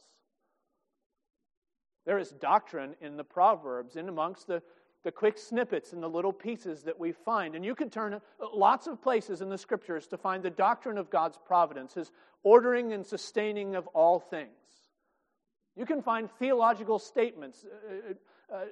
There 2.05 2.19
is 2.19 2.31
doctrine 2.31 2.95
in 3.01 3.17
the 3.17 3.23
Proverbs, 3.23 3.95
in 3.95 4.09
amongst 4.09 4.47
the, 4.47 4.61
the 5.03 5.11
quick 5.11 5.37
snippets 5.37 5.93
and 5.93 6.03
the 6.03 6.09
little 6.09 6.33
pieces 6.33 6.83
that 6.83 6.99
we 6.99 7.11
find. 7.11 7.55
And 7.55 7.65
you 7.65 7.73
can 7.73 7.89
turn 7.89 8.19
lots 8.53 8.87
of 8.87 9.01
places 9.01 9.41
in 9.41 9.49
the 9.49 9.57
scriptures 9.57 10.07
to 10.07 10.17
find 10.17 10.43
the 10.43 10.49
doctrine 10.49 10.97
of 10.97 11.09
God's 11.09 11.39
providence, 11.43 11.93
his 11.95 12.11
ordering 12.43 12.93
and 12.93 13.05
sustaining 13.05 13.75
of 13.75 13.87
all 13.87 14.19
things. 14.19 14.49
You 15.75 15.85
can 15.85 16.01
find 16.01 16.29
theological 16.37 16.99
statements, 16.99 17.65
uh, 17.65 18.13
uh, 18.53 18.55
uh 18.55 18.65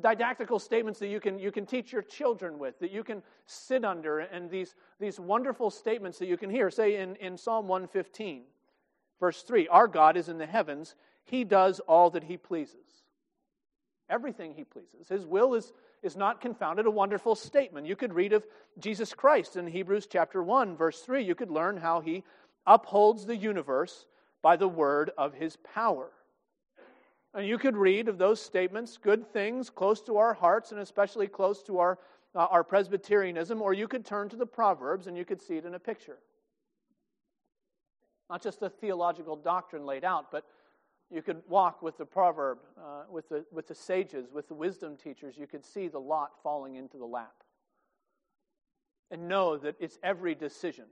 didactical 0.00 0.60
statements 0.60 1.00
that 1.00 1.08
you 1.08 1.18
can, 1.18 1.38
you 1.38 1.50
can 1.50 1.66
teach 1.66 1.92
your 1.92 2.02
children 2.02 2.58
with, 2.58 2.78
that 2.78 2.92
you 2.92 3.02
can 3.02 3.22
sit 3.46 3.84
under, 3.84 4.20
and 4.20 4.48
these, 4.48 4.76
these 5.00 5.18
wonderful 5.18 5.70
statements 5.70 6.18
that 6.18 6.26
you 6.26 6.36
can 6.36 6.50
hear. 6.50 6.70
Say 6.70 7.00
in, 7.00 7.16
in 7.16 7.36
Psalm 7.36 7.66
115, 7.66 8.44
verse 9.18 9.42
3 9.42 9.66
Our 9.68 9.88
God 9.88 10.16
is 10.16 10.28
in 10.28 10.38
the 10.38 10.46
heavens, 10.46 10.94
He 11.24 11.42
does 11.42 11.80
all 11.80 12.10
that 12.10 12.24
He 12.24 12.36
pleases. 12.36 12.87
Everything 14.10 14.54
He 14.54 14.64
pleases. 14.64 15.08
His 15.08 15.26
will 15.26 15.54
is, 15.54 15.72
is 16.02 16.16
not 16.16 16.40
confounded, 16.40 16.86
a 16.86 16.90
wonderful 16.90 17.34
statement. 17.34 17.86
You 17.86 17.96
could 17.96 18.14
read 18.14 18.32
of 18.32 18.46
Jesus 18.78 19.12
Christ 19.12 19.56
in 19.56 19.66
Hebrews 19.66 20.06
chapter 20.10 20.42
1, 20.42 20.76
verse 20.76 21.00
3. 21.00 21.22
You 21.22 21.34
could 21.34 21.50
learn 21.50 21.76
how 21.76 22.00
He 22.00 22.24
upholds 22.66 23.26
the 23.26 23.36
universe 23.36 24.06
by 24.42 24.56
the 24.56 24.68
word 24.68 25.10
of 25.18 25.34
His 25.34 25.56
power. 25.56 26.10
And 27.34 27.46
you 27.46 27.58
could 27.58 27.76
read 27.76 28.08
of 28.08 28.18
those 28.18 28.40
statements 28.40 28.96
good 28.96 29.30
things 29.32 29.68
close 29.68 30.00
to 30.02 30.16
our 30.16 30.32
hearts 30.32 30.72
and 30.72 30.80
especially 30.80 31.26
close 31.26 31.62
to 31.64 31.78
our, 31.78 31.98
uh, 32.34 32.46
our 32.50 32.64
Presbyterianism, 32.64 33.60
or 33.60 33.74
you 33.74 33.86
could 33.86 34.06
turn 34.06 34.28
to 34.30 34.36
the 34.36 34.46
Proverbs 34.46 35.06
and 35.06 35.16
you 35.16 35.24
could 35.24 35.42
see 35.42 35.56
it 35.56 35.66
in 35.66 35.74
a 35.74 35.78
picture. 35.78 36.18
Not 38.30 38.42
just 38.42 38.60
the 38.60 38.70
theological 38.70 39.36
doctrine 39.36 39.84
laid 39.86 40.04
out, 40.04 40.30
but 40.30 40.44
you 41.10 41.22
could 41.22 41.42
walk 41.48 41.82
with 41.82 41.96
the 41.96 42.04
proverb, 42.04 42.58
uh, 42.78 43.04
with, 43.10 43.28
the, 43.28 43.44
with 43.50 43.66
the 43.66 43.74
sages, 43.74 44.30
with 44.32 44.48
the 44.48 44.54
wisdom 44.54 44.96
teachers. 44.96 45.36
You 45.38 45.46
could 45.46 45.64
see 45.64 45.88
the 45.88 46.00
lot 46.00 46.32
falling 46.42 46.76
into 46.76 46.98
the 46.98 47.06
lap. 47.06 47.34
And 49.10 49.26
know 49.26 49.56
that 49.56 49.76
it's 49.80 49.98
every 50.02 50.34
decision 50.34 50.84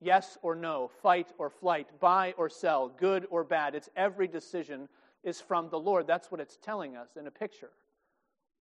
yes 0.00 0.38
or 0.42 0.54
no, 0.54 0.90
fight 1.02 1.28
or 1.38 1.50
flight, 1.50 1.88
buy 2.00 2.34
or 2.36 2.48
sell, 2.48 2.88
good 2.88 3.26
or 3.30 3.44
bad. 3.44 3.74
It's 3.74 3.90
every 3.96 4.26
decision 4.26 4.88
is 5.22 5.40
from 5.40 5.68
the 5.68 5.78
Lord. 5.78 6.06
That's 6.06 6.30
what 6.30 6.40
it's 6.40 6.56
telling 6.56 6.96
us 6.96 7.10
in 7.18 7.26
a 7.26 7.30
picture. 7.30 7.70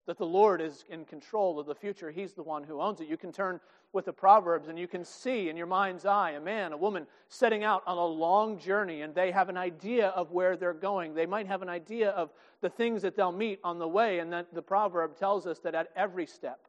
That 0.08 0.16
the 0.16 0.24
Lord 0.24 0.62
is 0.62 0.86
in 0.88 1.04
control 1.04 1.60
of 1.60 1.66
the 1.66 1.74
future. 1.74 2.10
He's 2.10 2.32
the 2.32 2.42
one 2.42 2.64
who 2.64 2.80
owns 2.80 3.02
it. 3.02 3.08
You 3.08 3.18
can 3.18 3.30
turn 3.30 3.60
with 3.92 4.06
the 4.06 4.12
Proverbs 4.12 4.68
and 4.68 4.78
you 4.78 4.88
can 4.88 5.04
see 5.04 5.50
in 5.50 5.56
your 5.56 5.66
mind's 5.66 6.06
eye 6.06 6.30
a 6.30 6.40
man, 6.40 6.72
a 6.72 6.78
woman 6.78 7.06
setting 7.28 7.62
out 7.62 7.82
on 7.86 7.98
a 7.98 8.06
long 8.06 8.58
journey 8.58 9.02
and 9.02 9.14
they 9.14 9.30
have 9.30 9.50
an 9.50 9.58
idea 9.58 10.08
of 10.08 10.32
where 10.32 10.56
they're 10.56 10.72
going. 10.72 11.12
They 11.12 11.26
might 11.26 11.46
have 11.46 11.60
an 11.60 11.68
idea 11.68 12.08
of 12.12 12.30
the 12.62 12.70
things 12.70 13.02
that 13.02 13.16
they'll 13.16 13.32
meet 13.32 13.60
on 13.62 13.78
the 13.78 13.86
way. 13.86 14.20
And 14.20 14.32
that 14.32 14.54
the 14.54 14.62
proverb 14.62 15.14
tells 15.14 15.46
us 15.46 15.58
that 15.58 15.74
at 15.74 15.90
every 15.94 16.24
step, 16.24 16.68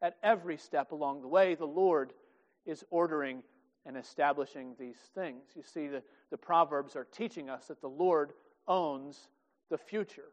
at 0.00 0.16
every 0.22 0.56
step 0.56 0.92
along 0.92 1.20
the 1.20 1.28
way, 1.28 1.54
the 1.54 1.66
Lord 1.66 2.14
is 2.64 2.86
ordering 2.88 3.42
and 3.84 3.98
establishing 3.98 4.76
these 4.78 4.96
things. 5.14 5.42
You 5.54 5.62
see, 5.62 5.88
the, 5.88 6.02
the 6.30 6.38
Proverbs 6.38 6.96
are 6.96 7.06
teaching 7.12 7.50
us 7.50 7.66
that 7.66 7.82
the 7.82 7.88
Lord 7.88 8.32
owns 8.66 9.28
the 9.68 9.76
future. 9.76 10.30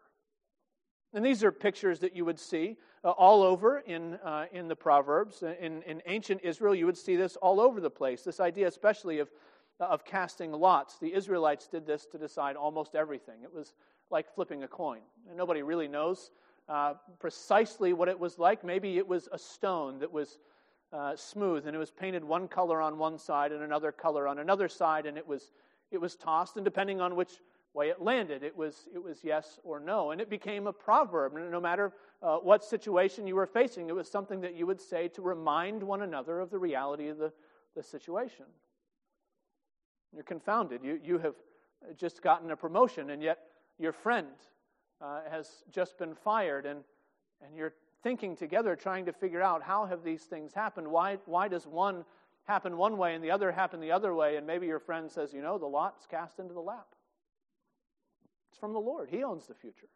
And 1.13 1.25
these 1.25 1.44
are 1.44 1.51
pictures 1.51 2.00
that 2.00 2.16
you 2.16 2.24
would 2.25 2.39
see 2.39 2.78
uh, 3.04 3.10
all 3.10 3.42
over 3.42 3.80
in, 3.80 4.16
uh, 4.16 4.46
in 4.51 4.68
the 4.68 4.75
Proverbs. 4.75 5.44
In, 5.44 5.82
in 5.84 6.01
ancient 6.06 6.42
Israel, 6.44 6.75
you 6.75 6.86
would 6.86 6.98
see 6.98 7.16
this 7.16 7.36
all 7.38 7.60
over 7.60 7.82
the 7.82 7.89
place. 7.89 8.22
This 8.24 8.39
idea, 8.39 8.68
especially 8.68 9.20
of, 9.20 9.30
of 9.80 10.06
casting 10.06 10.51
lots. 10.51 11.00
The 11.00 11.13
Israelites 11.13 11.68
did 11.68 11.88
this 11.88 12.06
to 12.08 12.18
decide 12.18 12.56
almost 12.56 12.96
everything. 12.96 13.42
It 13.44 13.54
was 13.54 13.74
like 14.12 14.34
flipping 14.34 14.63
a 14.63 14.68
coin. 14.68 15.01
And 15.28 15.38
nobody 15.38 15.63
really 15.63 15.88
knows 15.88 16.32
uh, 16.68 16.94
precisely 17.20 17.94
what 17.94 18.08
it 18.08 18.20
was 18.20 18.38
like. 18.38 18.63
Maybe 18.63 18.98
it 18.98 19.08
was 19.08 19.28
a 19.32 19.39
stone 19.39 20.00
that 20.00 20.12
was 20.12 20.38
uh, 20.94 21.16
smooth 21.16 21.66
and 21.68 21.75
it 21.75 21.80
was 21.80 21.92
painted 21.92 22.24
one 22.24 22.48
color 22.48 22.82
on 22.82 22.98
one 22.98 23.18
side 23.18 23.51
and 23.51 23.63
another 23.63 23.92
color 23.92 24.28
on 24.28 24.39
another 24.39 24.68
side, 24.68 25.06
and 25.06 25.18
it 25.18 25.28
was, 25.28 25.51
it 25.92 26.00
was 26.00 26.16
tossed. 26.16 26.56
And 26.56 26.66
depending 26.66 27.01
on 27.01 27.16
which 27.16 27.32
way 27.73 27.89
it 27.89 28.01
landed. 28.01 28.43
It 28.43 28.55
was, 28.55 28.88
it 28.93 29.03
was 29.03 29.19
yes 29.23 29.59
or 29.63 29.79
no. 29.79 30.11
And 30.11 30.19
it 30.19 30.29
became 30.29 30.67
a 30.67 30.73
proverb. 30.73 31.33
No 31.33 31.61
matter 31.61 31.93
uh, 32.21 32.38
what 32.38 32.63
situation 32.63 33.27
you 33.27 33.35
were 33.35 33.45
facing, 33.45 33.89
it 33.89 33.95
was 33.95 34.09
something 34.09 34.41
that 34.41 34.55
you 34.55 34.65
would 34.65 34.81
say 34.81 35.07
to 35.09 35.21
remind 35.21 35.83
one 35.83 36.01
another 36.01 36.39
of 36.39 36.49
the 36.49 36.57
reality 36.57 37.09
of 37.09 37.17
the, 37.17 37.31
the 37.75 37.83
situation. 37.83 38.45
You're 40.13 40.23
confounded. 40.23 40.83
You, 40.83 40.99
you 41.03 41.19
have 41.19 41.35
just 41.95 42.21
gotten 42.21 42.51
a 42.51 42.57
promotion, 42.57 43.11
and 43.11 43.21
yet 43.21 43.39
your 43.77 43.93
friend 43.93 44.27
uh, 45.01 45.21
has 45.29 45.63
just 45.71 45.97
been 45.97 46.15
fired, 46.15 46.65
and, 46.65 46.83
and 47.45 47.55
you're 47.55 47.73
thinking 48.03 48.35
together, 48.35 48.75
trying 48.75 49.05
to 49.05 49.13
figure 49.13 49.41
out 49.41 49.61
how 49.61 49.85
have 49.85 50.03
these 50.03 50.23
things 50.23 50.53
happened? 50.53 50.88
Why, 50.88 51.17
why 51.25 51.47
does 51.47 51.67
one 51.67 52.05
happen 52.45 52.77
one 52.77 52.97
way 52.97 53.13
and 53.13 53.23
the 53.23 53.31
other 53.31 53.51
happen 53.51 53.79
the 53.79 53.91
other 53.91 54.15
way? 54.15 54.38
And 54.38 54.47
maybe 54.47 54.67
your 54.67 54.79
friend 54.79 55.11
says, 55.11 55.33
you 55.33 55.41
know, 55.41 55.57
the 55.57 55.67
lot's 55.67 56.05
cast 56.05 56.39
into 56.39 56.53
the 56.53 56.61
lap. 56.61 56.88
It's 58.50 58.60
from 58.60 58.74
the 58.74 58.79
Lord. 58.79 59.10
He 59.10 59.24
owns 59.24 59.48
the 59.48 59.53
future. 59.53 59.88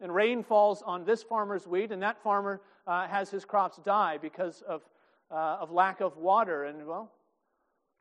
And 0.00 0.14
rain 0.14 0.42
falls 0.42 0.82
on 0.82 1.04
this 1.04 1.22
farmer's 1.22 1.66
wheat, 1.66 1.92
and 1.92 2.02
that 2.02 2.22
farmer 2.22 2.60
uh, 2.86 3.06
has 3.06 3.30
his 3.30 3.44
crops 3.44 3.78
die 3.84 4.18
because 4.18 4.62
of, 4.62 4.82
uh, 5.30 5.58
of 5.60 5.70
lack 5.70 6.00
of 6.00 6.16
water. 6.16 6.64
And, 6.64 6.86
well, 6.86 7.12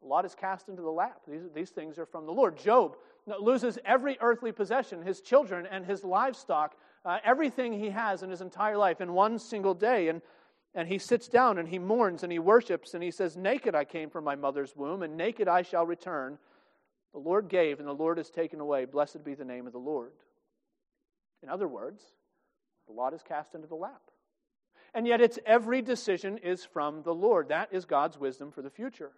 a 0.01 0.07
lot 0.07 0.23
is 0.25 0.33
cast 0.33 0.69
into 0.69 0.81
the 0.81 0.89
lap. 0.89 1.21
These, 1.27 1.49
these 1.53 1.71
things 1.71 1.99
are 1.99 2.05
from 2.05 2.25
the 2.25 2.31
Lord. 2.31 2.57
Job 2.57 2.95
loses 3.41 3.77
every 3.83 4.17
earthly 4.21 4.51
possession, 4.51 5.01
his 5.01 5.21
children 5.21 5.67
and 5.69 5.85
his 5.85 6.03
livestock, 6.03 6.75
uh, 7.03 7.17
everything 7.25 7.73
he 7.73 7.89
has 7.89 8.23
in 8.23 8.29
his 8.29 8.41
entire 8.41 8.77
life 8.77 9.01
in 9.01 9.11
one 9.13 9.37
single 9.37 9.73
day. 9.73 10.07
And 10.07 10.21
And 10.75 10.87
he 10.87 10.99
sits 10.99 11.27
down 11.27 11.57
and 11.57 11.67
he 11.67 11.79
mourns 11.79 12.23
and 12.23 12.31
he 12.31 12.39
worships 12.39 12.93
and 12.93 13.03
he 13.03 13.11
says, 13.11 13.35
Naked 13.35 13.73
I 13.75 13.85
came 13.85 14.09
from 14.09 14.23
my 14.23 14.35
mother's 14.35 14.75
womb, 14.75 15.03
and 15.03 15.17
naked 15.17 15.47
I 15.47 15.63
shall 15.63 15.85
return. 15.85 16.37
The 17.13 17.19
Lord 17.19 17.49
gave, 17.49 17.79
and 17.79 17.87
the 17.87 17.93
Lord 17.93 18.17
has 18.17 18.29
taken 18.29 18.59
away. 18.59 18.85
Blessed 18.85 19.23
be 19.23 19.33
the 19.33 19.45
name 19.45 19.65
of 19.67 19.73
the 19.73 19.79
Lord. 19.79 20.11
In 21.41 21.49
other 21.49 21.67
words, 21.67 22.03
the 22.87 22.93
lot 22.93 23.13
is 23.13 23.23
cast 23.23 23.55
into 23.55 23.67
the 23.67 23.75
lap. 23.75 24.01
And 24.93 25.07
yet, 25.07 25.21
its 25.21 25.37
every 25.45 25.81
decision 25.81 26.37
is 26.37 26.65
from 26.65 27.03
the 27.03 27.13
Lord. 27.13 27.49
That 27.49 27.69
is 27.71 27.85
God's 27.85 28.17
wisdom 28.17 28.51
for 28.51 28.61
the 28.61 28.69
future. 28.69 29.11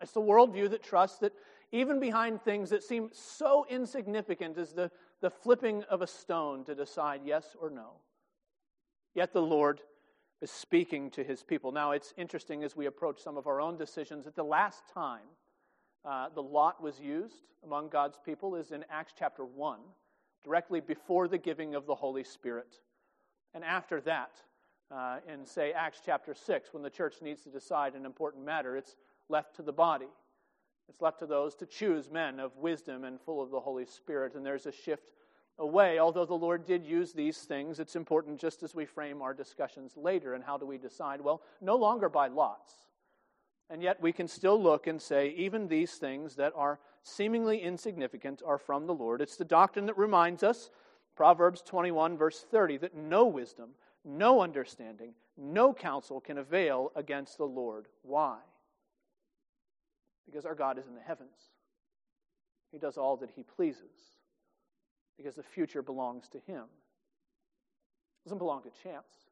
It's 0.00 0.12
the 0.12 0.20
worldview 0.20 0.70
that 0.70 0.82
trusts 0.82 1.18
that 1.18 1.32
even 1.72 2.00
behind 2.00 2.42
things 2.42 2.70
that 2.70 2.82
seem 2.82 3.10
so 3.12 3.66
insignificant 3.68 4.58
as 4.58 4.72
the, 4.72 4.90
the 5.20 5.30
flipping 5.30 5.82
of 5.84 6.02
a 6.02 6.06
stone 6.06 6.64
to 6.64 6.74
decide 6.74 7.22
yes 7.24 7.56
or 7.60 7.70
no, 7.70 7.92
yet 9.14 9.32
the 9.32 9.42
Lord 9.42 9.80
is 10.42 10.50
speaking 10.50 11.10
to 11.12 11.24
his 11.24 11.42
people. 11.42 11.72
Now, 11.72 11.92
it's 11.92 12.12
interesting 12.16 12.62
as 12.62 12.76
we 12.76 12.86
approach 12.86 13.22
some 13.22 13.36
of 13.36 13.46
our 13.46 13.60
own 13.60 13.78
decisions 13.78 14.26
that 14.26 14.36
the 14.36 14.44
last 14.44 14.82
time 14.92 15.24
uh, 16.04 16.28
the 16.34 16.42
lot 16.42 16.82
was 16.82 17.00
used 17.00 17.46
among 17.64 17.88
God's 17.88 18.18
people 18.24 18.54
is 18.54 18.70
in 18.70 18.84
Acts 18.90 19.12
chapter 19.18 19.44
1, 19.44 19.78
directly 20.44 20.80
before 20.80 21.28
the 21.28 21.38
giving 21.38 21.74
of 21.74 21.86
the 21.86 21.94
Holy 21.94 22.24
Spirit. 22.24 22.80
And 23.54 23.64
after 23.64 24.00
that, 24.02 24.30
uh, 24.90 25.18
in, 25.32 25.44
say, 25.44 25.72
Acts 25.72 26.00
chapter 26.04 26.32
6, 26.32 26.72
when 26.72 26.82
the 26.82 26.90
church 26.90 27.16
needs 27.20 27.42
to 27.42 27.48
decide 27.48 27.94
an 27.94 28.06
important 28.06 28.44
matter, 28.44 28.76
it's 28.76 28.96
left 29.28 29.56
to 29.56 29.62
the 29.62 29.72
body. 29.72 30.06
It's 30.88 31.00
left 31.00 31.18
to 31.18 31.26
those 31.26 31.56
to 31.56 31.66
choose 31.66 32.10
men 32.10 32.38
of 32.38 32.56
wisdom 32.56 33.02
and 33.02 33.20
full 33.20 33.42
of 33.42 33.50
the 33.50 33.58
Holy 33.58 33.84
Spirit. 33.84 34.34
And 34.34 34.46
there's 34.46 34.66
a 34.66 34.72
shift 34.72 35.10
away. 35.58 35.98
Although 35.98 36.26
the 36.26 36.34
Lord 36.34 36.64
did 36.64 36.86
use 36.86 37.12
these 37.12 37.38
things, 37.38 37.80
it's 37.80 37.96
important 37.96 38.38
just 38.38 38.62
as 38.62 38.74
we 38.74 38.84
frame 38.84 39.22
our 39.22 39.34
discussions 39.34 39.96
later. 39.96 40.34
And 40.34 40.44
how 40.44 40.56
do 40.56 40.66
we 40.66 40.78
decide? 40.78 41.20
Well, 41.20 41.42
no 41.60 41.74
longer 41.74 42.08
by 42.08 42.28
lots. 42.28 42.72
And 43.68 43.82
yet 43.82 44.00
we 44.00 44.12
can 44.12 44.28
still 44.28 44.60
look 44.62 44.86
and 44.86 45.00
say, 45.00 45.30
even 45.36 45.66
these 45.66 45.94
things 45.94 46.36
that 46.36 46.52
are 46.54 46.78
seemingly 47.02 47.60
insignificant 47.60 48.42
are 48.46 48.58
from 48.58 48.86
the 48.86 48.94
Lord. 48.94 49.20
It's 49.20 49.36
the 49.36 49.44
doctrine 49.44 49.86
that 49.86 49.98
reminds 49.98 50.42
us, 50.42 50.70
Proverbs 51.16 51.62
21, 51.62 52.16
verse 52.16 52.44
30, 52.50 52.78
that 52.78 52.94
no 52.94 53.26
wisdom, 53.26 53.70
no 54.04 54.40
understanding, 54.40 55.14
no 55.36 55.72
counsel 55.72 56.20
can 56.20 56.38
avail 56.38 56.92
against 56.94 57.38
the 57.38 57.44
Lord. 57.44 57.86
Why? 58.02 58.38
Because 60.26 60.46
our 60.46 60.54
God 60.54 60.78
is 60.78 60.86
in 60.86 60.94
the 60.94 61.00
heavens. 61.00 61.50
He 62.70 62.78
does 62.78 62.96
all 62.96 63.16
that 63.18 63.30
he 63.34 63.42
pleases. 63.42 64.12
Because 65.16 65.34
the 65.34 65.42
future 65.42 65.82
belongs 65.82 66.28
to 66.28 66.38
him. 66.46 66.64
It 66.64 68.28
doesn't 68.28 68.38
belong 68.38 68.62
to 68.62 68.70
chance. 68.82 69.25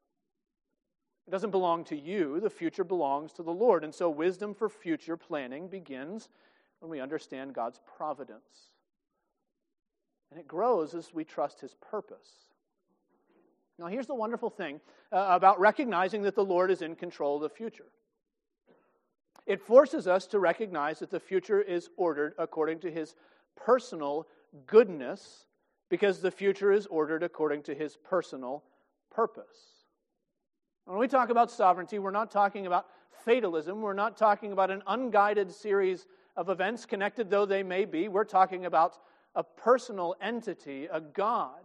It 1.27 1.31
doesn't 1.31 1.51
belong 1.51 1.83
to 1.85 1.95
you. 1.95 2.39
The 2.39 2.49
future 2.49 2.83
belongs 2.83 3.33
to 3.33 3.43
the 3.43 3.51
Lord. 3.51 3.83
And 3.83 3.93
so 3.93 4.09
wisdom 4.09 4.53
for 4.53 4.69
future 4.69 5.17
planning 5.17 5.67
begins 5.67 6.29
when 6.79 6.91
we 6.91 6.99
understand 6.99 7.53
God's 7.53 7.79
providence. 7.97 8.69
And 10.29 10.39
it 10.39 10.47
grows 10.47 10.93
as 10.93 11.13
we 11.13 11.23
trust 11.23 11.61
his 11.61 11.75
purpose. 11.75 12.29
Now, 13.79 13.87
here's 13.87 14.07
the 14.07 14.15
wonderful 14.15 14.49
thing 14.49 14.79
uh, 15.11 15.27
about 15.29 15.59
recognizing 15.59 16.21
that 16.23 16.35
the 16.35 16.45
Lord 16.45 16.71
is 16.71 16.81
in 16.81 16.95
control 16.95 17.37
of 17.37 17.41
the 17.41 17.49
future. 17.49 17.87
It 19.45 19.61
forces 19.61 20.07
us 20.07 20.27
to 20.27 20.39
recognize 20.39 20.99
that 20.99 21.11
the 21.11 21.19
future 21.19 21.61
is 21.61 21.89
ordered 21.97 22.33
according 22.37 22.79
to 22.79 22.91
his 22.91 23.15
personal 23.55 24.27
goodness 24.65 25.45
because 25.89 26.19
the 26.19 26.31
future 26.31 26.71
is 26.71 26.87
ordered 26.87 27.21
according 27.21 27.63
to 27.63 27.75
his 27.75 27.95
personal 27.97 28.63
purpose. 29.11 29.74
When 30.85 30.99
we 30.99 31.07
talk 31.07 31.29
about 31.29 31.49
sovereignty, 31.49 31.97
we're 31.97 32.11
not 32.11 32.29
talking 32.29 32.67
about 32.67 32.85
fatalism. 33.23 33.81
We're 33.81 33.93
not 33.93 34.17
talking 34.17 34.51
about 34.51 34.69
an 34.69 34.83
unguided 34.85 35.51
series 35.51 36.05
of 36.35 36.49
events, 36.49 36.85
connected 36.85 37.29
though 37.29 37.45
they 37.45 37.63
may 37.63 37.85
be. 37.85 38.07
We're 38.07 38.23
talking 38.23 38.65
about 38.65 38.99
a 39.33 39.43
personal 39.43 40.15
entity, 40.21 40.85
a 40.85 41.01
God 41.01 41.63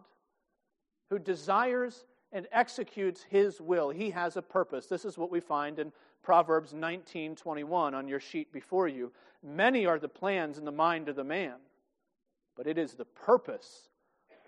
who 1.10 1.18
desires 1.18 2.06
and 2.32 2.46
executes 2.50 3.22
his 3.22 3.60
will. 3.60 3.90
He 3.90 4.10
has 4.10 4.36
a 4.36 4.42
purpose. 4.42 4.86
This 4.86 5.04
is 5.04 5.18
what 5.18 5.30
we 5.30 5.40
find 5.40 5.78
in 5.78 5.92
Proverbs 6.22 6.72
19:21 6.72 7.94
on 7.94 8.08
your 8.08 8.20
sheet 8.20 8.52
before 8.52 8.88
you. 8.88 9.12
Many 9.42 9.84
are 9.84 9.98
the 9.98 10.08
plans 10.08 10.56
in 10.56 10.64
the 10.64 10.72
mind 10.72 11.08
of 11.08 11.16
the 11.16 11.24
man, 11.24 11.56
but 12.56 12.66
it 12.66 12.78
is 12.78 12.94
the 12.94 13.04
purpose 13.04 13.90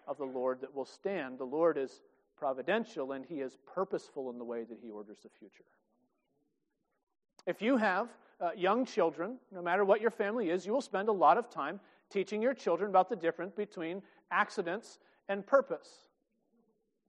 of 0.07 0.17
the 0.17 0.25
Lord 0.25 0.61
that 0.61 0.75
will 0.75 0.85
stand. 0.85 1.39
The 1.39 1.45
Lord 1.45 1.77
is 1.77 2.01
providential 2.43 3.13
and 3.13 3.25
he 3.25 3.37
is 3.37 3.57
purposeful 3.73 4.29
in 4.29 4.37
the 4.37 4.45
way 4.45 4.65
that 4.65 4.77
he 4.83 4.91
orders 4.91 5.19
the 5.23 5.29
future. 5.29 5.63
If 7.47 7.63
you 7.63 7.77
have 7.77 8.09
uh, 8.41 8.51
young 8.57 8.85
children, 8.85 9.39
no 9.53 9.63
matter 9.63 9.85
what 9.85 10.01
your 10.01 10.11
family 10.11 10.51
is, 10.51 10.67
you 10.67 10.73
will 10.73 10.81
spend 10.81 11.09
a 11.09 11.13
lot 11.13 11.39
of 11.39 11.49
time 11.49 11.79
teaching 12.11 12.43
your 12.43 12.53
children 12.53 12.91
about 12.91 13.09
the 13.09 13.15
difference 13.15 13.53
between 13.53 14.03
accidents 14.33 14.99
and 15.29 15.47
purpose. 15.47 15.89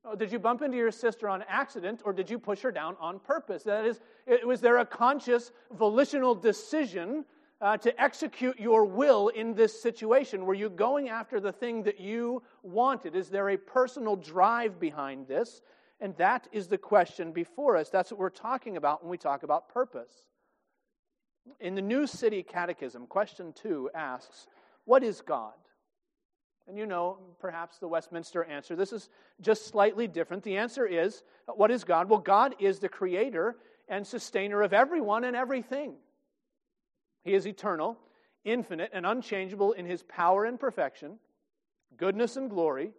Oh, 0.05 0.15
did 0.15 0.31
you 0.31 0.37
bump 0.37 0.61
into 0.61 0.77
your 0.77 0.91
sister 0.91 1.27
on 1.27 1.43
accident 1.47 2.03
or 2.05 2.13
did 2.13 2.29
you 2.29 2.37
push 2.37 2.61
her 2.61 2.71
down 2.71 2.95
on 2.99 3.17
purpose? 3.17 3.63
That 3.63 3.85
is, 3.85 4.01
it, 4.27 4.45
was 4.45 4.61
there 4.61 4.77
a 4.77 4.85
conscious 4.85 5.51
volitional 5.71 6.35
decision 6.35 7.25
uh, 7.63 7.77
to 7.77 8.01
execute 8.01 8.59
your 8.59 8.83
will 8.83 9.29
in 9.29 9.55
this 9.55 9.81
situation? 9.81 10.45
Were 10.45 10.53
you 10.53 10.69
going 10.69 11.07
after 11.07 11.39
the 11.39 11.53
thing 11.53 11.83
that 11.83 11.97
you 11.97 12.43
wanted? 12.61 13.15
Is 13.15 13.29
there 13.29 13.49
a 13.49 13.57
personal 13.57 14.17
drive 14.17 14.81
behind 14.81 15.29
this? 15.29 15.61
And 16.01 16.15
that 16.17 16.49
is 16.51 16.67
the 16.67 16.77
question 16.77 17.31
before 17.31 17.77
us. 17.77 17.89
That's 17.89 18.11
what 18.11 18.19
we're 18.19 18.29
talking 18.29 18.75
about 18.75 19.01
when 19.01 19.09
we 19.09 19.17
talk 19.17 19.43
about 19.43 19.69
purpose. 19.69 20.11
In 21.61 21.73
the 21.73 21.81
New 21.81 22.05
City 22.05 22.43
Catechism, 22.43 23.07
question 23.07 23.53
two 23.53 23.89
asks, 23.95 24.45
What 24.83 25.01
is 25.01 25.21
God? 25.21 25.53
And 26.67 26.77
you 26.77 26.85
know, 26.85 27.17
perhaps 27.39 27.77
the 27.77 27.87
Westminster 27.87 28.43
answer. 28.43 28.75
This 28.75 28.91
is 28.91 29.09
just 29.39 29.67
slightly 29.67 30.07
different. 30.07 30.43
The 30.43 30.57
answer 30.57 30.85
is 30.85 31.23
what 31.55 31.71
is 31.71 31.85
God? 31.85 32.09
Well, 32.09 32.19
God 32.19 32.55
is 32.59 32.79
the 32.79 32.89
creator 32.89 33.55
and 33.87 34.05
sustainer 34.05 34.61
of 34.61 34.73
everyone 34.73 35.23
and 35.23 35.35
everything. 35.35 35.95
He 37.23 37.33
is 37.33 37.47
eternal, 37.47 37.97
infinite, 38.43 38.91
and 38.93 39.05
unchangeable 39.05 39.73
in 39.73 39.85
his 39.85 40.03
power 40.03 40.45
and 40.45 40.59
perfection, 40.59 41.19
goodness 41.97 42.35
and 42.35 42.49
glory, 42.49 42.91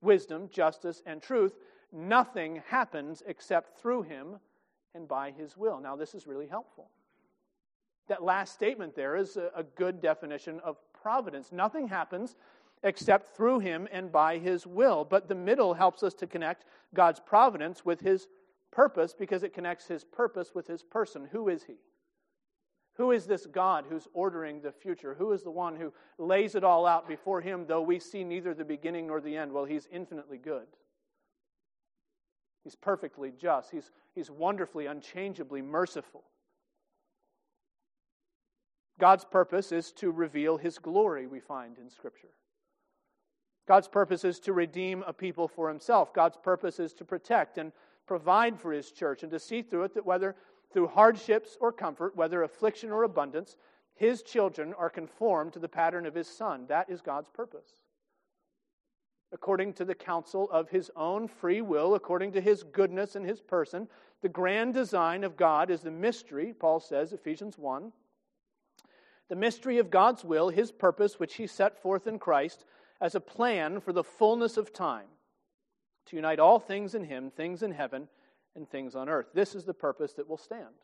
wisdom, 0.00 0.48
justice, 0.50 1.02
and 1.06 1.22
truth. 1.22 1.54
Nothing 1.92 2.62
happens 2.66 3.22
except 3.26 3.80
through 3.80 4.02
him 4.02 4.38
and 4.94 5.06
by 5.06 5.30
his 5.30 5.56
will. 5.56 5.80
Now, 5.80 5.96
this 5.96 6.14
is 6.14 6.26
really 6.26 6.46
helpful. 6.46 6.90
That 8.08 8.24
last 8.24 8.54
statement 8.54 8.96
there 8.96 9.16
is 9.16 9.36
a, 9.36 9.64
good 9.76 10.00
definition 10.00 10.60
of 10.64 10.76
providence. 10.92 11.52
Nothing 11.52 11.86
happens 11.86 12.34
except 12.82 13.36
through 13.36 13.60
him 13.60 13.86
and 13.92 14.10
by 14.10 14.38
his 14.38 14.66
will. 14.66 15.04
But 15.04 15.28
the 15.28 15.34
middle 15.36 15.74
helps 15.74 16.02
us 16.02 16.14
to 16.14 16.26
connect 16.26 16.64
God's 16.92 17.20
providence 17.20 17.84
with 17.84 18.00
his 18.00 18.26
purpose 18.72 19.14
because 19.16 19.44
it 19.44 19.54
connects 19.54 19.86
his 19.86 20.02
purpose 20.02 20.54
with 20.54 20.66
his 20.66 20.82
person. 20.82 21.28
Who 21.30 21.48
is 21.48 21.64
he? 21.64 21.74
Who 22.94 23.12
is 23.12 23.26
this 23.26 23.46
God 23.46 23.86
who's 23.88 24.08
ordering 24.12 24.60
the 24.60 24.72
future? 24.72 25.14
Who 25.14 25.32
is 25.32 25.42
the 25.42 25.50
one 25.50 25.76
who 25.76 25.92
lays 26.18 26.54
it 26.54 26.64
all 26.64 26.86
out 26.86 27.08
before 27.08 27.40
him, 27.40 27.64
though 27.66 27.80
we 27.80 27.98
see 27.98 28.24
neither 28.24 28.52
the 28.52 28.64
beginning 28.64 29.06
nor 29.06 29.20
the 29.20 29.36
end? 29.36 29.52
Well, 29.52 29.64
he's 29.64 29.88
infinitely 29.90 30.38
good. 30.38 30.66
He's 32.62 32.74
perfectly 32.74 33.32
just. 33.38 33.70
He's, 33.70 33.90
he's 34.14 34.30
wonderfully, 34.30 34.86
unchangeably 34.86 35.62
merciful. 35.62 36.24
God's 38.98 39.24
purpose 39.24 39.72
is 39.72 39.92
to 39.92 40.10
reveal 40.10 40.58
his 40.58 40.78
glory, 40.78 41.26
we 41.26 41.40
find 41.40 41.78
in 41.78 41.88
Scripture. 41.88 42.28
God's 43.66 43.88
purpose 43.88 44.24
is 44.24 44.40
to 44.40 44.52
redeem 44.52 45.02
a 45.06 45.12
people 45.12 45.48
for 45.48 45.68
himself. 45.68 46.12
God's 46.12 46.36
purpose 46.36 46.78
is 46.78 46.92
to 46.94 47.04
protect 47.04 47.56
and 47.56 47.72
provide 48.06 48.58
for 48.58 48.72
his 48.72 48.90
church 48.90 49.22
and 49.22 49.30
to 49.32 49.38
see 49.38 49.62
through 49.62 49.84
it 49.84 49.94
that 49.94 50.04
whether 50.04 50.34
through 50.72 50.88
hardships 50.88 51.56
or 51.60 51.72
comfort, 51.72 52.16
whether 52.16 52.42
affliction 52.42 52.90
or 52.90 53.02
abundance, 53.02 53.56
his 53.94 54.22
children 54.22 54.74
are 54.74 54.90
conformed 54.90 55.52
to 55.52 55.58
the 55.58 55.68
pattern 55.68 56.06
of 56.06 56.14
his 56.14 56.28
son. 56.28 56.66
That 56.68 56.88
is 56.88 57.00
God's 57.00 57.28
purpose. 57.28 57.68
According 59.32 59.74
to 59.74 59.84
the 59.84 59.94
counsel 59.94 60.50
of 60.50 60.70
his 60.70 60.90
own 60.96 61.28
free 61.28 61.60
will, 61.60 61.94
according 61.94 62.32
to 62.32 62.40
his 62.40 62.62
goodness 62.62 63.14
and 63.14 63.24
his 63.24 63.40
person, 63.40 63.88
the 64.22 64.28
grand 64.28 64.74
design 64.74 65.22
of 65.22 65.36
God 65.36 65.70
is 65.70 65.82
the 65.82 65.90
mystery, 65.90 66.52
Paul 66.58 66.80
says, 66.80 67.12
Ephesians 67.12 67.56
1. 67.56 67.92
The 69.28 69.36
mystery 69.36 69.78
of 69.78 69.90
God's 69.90 70.24
will, 70.24 70.48
his 70.48 70.72
purpose, 70.72 71.20
which 71.20 71.34
he 71.34 71.46
set 71.46 71.80
forth 71.80 72.06
in 72.06 72.18
Christ 72.18 72.64
as 73.00 73.14
a 73.14 73.20
plan 73.20 73.80
for 73.80 73.92
the 73.92 74.02
fullness 74.02 74.56
of 74.56 74.72
time 74.72 75.06
to 76.06 76.16
unite 76.16 76.40
all 76.40 76.58
things 76.58 76.94
in 76.94 77.04
Him, 77.04 77.30
things 77.30 77.62
in 77.62 77.72
heaven 77.72 78.08
and 78.56 78.68
things 78.68 78.94
on 78.94 79.08
earth. 79.08 79.26
This 79.34 79.54
is 79.54 79.64
the 79.64 79.74
purpose 79.74 80.14
that 80.14 80.28
will 80.28 80.36
stand. 80.36 80.74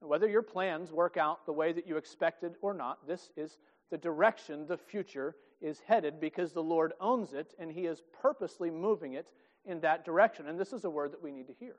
Whether 0.00 0.28
your 0.28 0.42
plans 0.42 0.92
work 0.92 1.16
out 1.16 1.46
the 1.46 1.52
way 1.52 1.72
that 1.72 1.86
you 1.86 1.96
expected 1.96 2.54
or 2.60 2.74
not, 2.74 3.06
this 3.06 3.30
is 3.36 3.58
the 3.90 3.98
direction 3.98 4.66
the 4.66 4.76
future 4.76 5.36
is 5.60 5.80
headed 5.86 6.20
because 6.20 6.52
the 6.52 6.62
Lord 6.62 6.92
owns 7.00 7.32
it 7.32 7.54
and 7.58 7.70
He 7.70 7.86
is 7.86 8.02
purposely 8.20 8.70
moving 8.70 9.14
it 9.14 9.32
in 9.64 9.80
that 9.80 10.04
direction. 10.04 10.46
And 10.48 10.58
this 10.58 10.72
is 10.72 10.84
a 10.84 10.90
word 10.90 11.12
that 11.12 11.22
we 11.22 11.32
need 11.32 11.46
to 11.46 11.54
hear. 11.54 11.76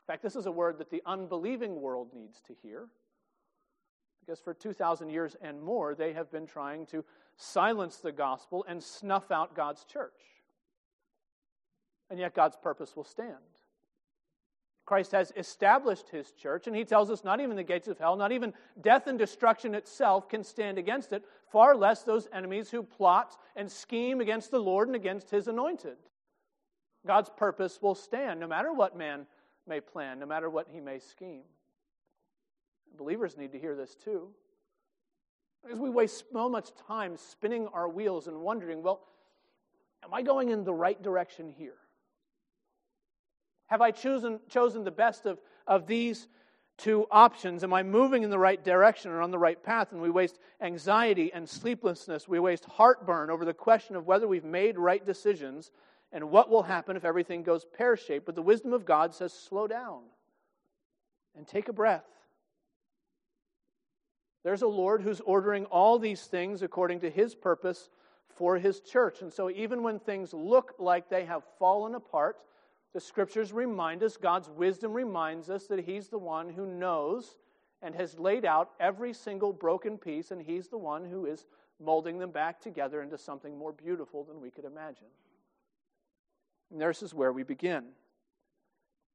In 0.00 0.06
fact, 0.06 0.22
this 0.22 0.36
is 0.36 0.46
a 0.46 0.52
word 0.52 0.78
that 0.78 0.90
the 0.90 1.02
unbelieving 1.06 1.80
world 1.80 2.08
needs 2.14 2.40
to 2.46 2.54
hear. 2.62 2.88
Because 4.24 4.40
for 4.40 4.54
2,000 4.54 5.10
years 5.10 5.36
and 5.42 5.60
more, 5.60 5.94
they 5.94 6.12
have 6.12 6.30
been 6.30 6.46
trying 6.46 6.86
to 6.86 7.04
silence 7.36 7.96
the 7.96 8.12
gospel 8.12 8.64
and 8.68 8.82
snuff 8.82 9.30
out 9.30 9.54
God's 9.54 9.84
church. 9.84 10.41
And 12.12 12.20
yet, 12.20 12.34
God's 12.34 12.56
purpose 12.56 12.94
will 12.94 13.04
stand. 13.04 13.38
Christ 14.84 15.12
has 15.12 15.32
established 15.34 16.10
his 16.10 16.30
church, 16.32 16.66
and 16.66 16.76
he 16.76 16.84
tells 16.84 17.10
us 17.10 17.24
not 17.24 17.40
even 17.40 17.56
the 17.56 17.62
gates 17.62 17.88
of 17.88 17.98
hell, 17.98 18.16
not 18.16 18.32
even 18.32 18.52
death 18.82 19.06
and 19.06 19.18
destruction 19.18 19.74
itself 19.74 20.28
can 20.28 20.44
stand 20.44 20.76
against 20.76 21.14
it, 21.14 21.24
far 21.50 21.74
less 21.74 22.02
those 22.02 22.28
enemies 22.30 22.70
who 22.70 22.82
plot 22.82 23.38
and 23.56 23.72
scheme 23.72 24.20
against 24.20 24.50
the 24.50 24.58
Lord 24.58 24.88
and 24.88 24.94
against 24.94 25.30
his 25.30 25.48
anointed. 25.48 25.96
God's 27.06 27.30
purpose 27.30 27.80
will 27.80 27.94
stand 27.94 28.40
no 28.40 28.46
matter 28.46 28.74
what 28.74 28.94
man 28.94 29.26
may 29.66 29.80
plan, 29.80 30.18
no 30.18 30.26
matter 30.26 30.50
what 30.50 30.68
he 30.70 30.80
may 30.80 30.98
scheme. 30.98 31.44
Believers 32.98 33.38
need 33.38 33.52
to 33.52 33.58
hear 33.58 33.74
this 33.74 33.94
too. 33.94 34.28
Because 35.62 35.78
we 35.78 35.88
waste 35.88 36.24
so 36.30 36.50
much 36.50 36.72
time 36.86 37.16
spinning 37.16 37.68
our 37.68 37.88
wheels 37.88 38.26
and 38.26 38.42
wondering, 38.42 38.82
well, 38.82 39.00
am 40.04 40.12
I 40.12 40.20
going 40.20 40.50
in 40.50 40.64
the 40.64 40.74
right 40.74 41.02
direction 41.02 41.48
here? 41.48 41.78
Have 43.72 43.80
I 43.80 43.90
chosen, 43.90 44.38
chosen 44.50 44.84
the 44.84 44.90
best 44.90 45.24
of, 45.24 45.40
of 45.66 45.86
these 45.86 46.28
two 46.76 47.06
options? 47.10 47.64
Am 47.64 47.72
I 47.72 47.82
moving 47.82 48.22
in 48.22 48.28
the 48.28 48.38
right 48.38 48.62
direction 48.62 49.10
or 49.10 49.22
on 49.22 49.30
the 49.30 49.38
right 49.38 49.62
path? 49.62 49.92
And 49.92 50.02
we 50.02 50.10
waste 50.10 50.38
anxiety 50.60 51.32
and 51.32 51.48
sleeplessness. 51.48 52.28
We 52.28 52.38
waste 52.38 52.66
heartburn 52.66 53.30
over 53.30 53.46
the 53.46 53.54
question 53.54 53.96
of 53.96 54.06
whether 54.06 54.28
we've 54.28 54.44
made 54.44 54.76
right 54.76 55.02
decisions 55.06 55.70
and 56.12 56.30
what 56.30 56.50
will 56.50 56.64
happen 56.64 56.98
if 56.98 57.04
everything 57.06 57.42
goes 57.44 57.64
pear 57.64 57.96
shaped. 57.96 58.26
But 58.26 58.34
the 58.34 58.42
wisdom 58.42 58.74
of 58.74 58.84
God 58.84 59.14
says, 59.14 59.32
slow 59.32 59.66
down 59.66 60.02
and 61.34 61.46
take 61.46 61.70
a 61.70 61.72
breath. 61.72 62.04
There's 64.44 64.60
a 64.60 64.68
Lord 64.68 65.00
who's 65.00 65.22
ordering 65.22 65.64
all 65.64 65.98
these 65.98 66.26
things 66.26 66.60
according 66.62 67.00
to 67.00 67.10
his 67.10 67.34
purpose 67.34 67.88
for 68.36 68.58
his 68.58 68.80
church. 68.80 69.22
And 69.22 69.32
so, 69.32 69.48
even 69.48 69.82
when 69.82 69.98
things 69.98 70.34
look 70.34 70.74
like 70.78 71.08
they 71.08 71.24
have 71.24 71.42
fallen 71.58 71.94
apart, 71.94 72.36
the 72.92 73.00
scriptures 73.00 73.52
remind 73.52 74.02
us, 74.02 74.16
God's 74.16 74.50
wisdom 74.50 74.92
reminds 74.92 75.48
us 75.48 75.66
that 75.66 75.80
He's 75.80 76.08
the 76.08 76.18
one 76.18 76.50
who 76.50 76.66
knows 76.66 77.36
and 77.80 77.94
has 77.94 78.18
laid 78.18 78.44
out 78.44 78.70
every 78.78 79.12
single 79.12 79.52
broken 79.52 79.98
piece, 79.98 80.30
and 80.30 80.40
He's 80.40 80.68
the 80.68 80.78
one 80.78 81.04
who 81.04 81.26
is 81.26 81.46
molding 81.80 82.18
them 82.18 82.30
back 82.30 82.60
together 82.60 83.02
into 83.02 83.18
something 83.18 83.58
more 83.58 83.72
beautiful 83.72 84.24
than 84.24 84.40
we 84.40 84.50
could 84.50 84.64
imagine. 84.64 85.08
And 86.70 86.80
this 86.80 87.02
is 87.02 87.14
where 87.14 87.32
we 87.32 87.42
begin. 87.42 87.84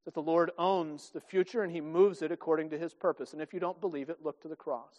That 0.05 0.13
the 0.13 0.21
Lord 0.21 0.51
owns 0.57 1.09
the 1.11 1.21
future 1.21 1.63
and 1.63 1.71
He 1.71 1.81
moves 1.81 2.21
it 2.21 2.31
according 2.31 2.69
to 2.71 2.77
His 2.77 2.93
purpose. 2.93 3.33
And 3.33 3.41
if 3.41 3.53
you 3.53 3.59
don't 3.59 3.79
believe 3.81 4.09
it, 4.09 4.23
look 4.23 4.41
to 4.41 4.47
the 4.47 4.55
cross. 4.55 4.95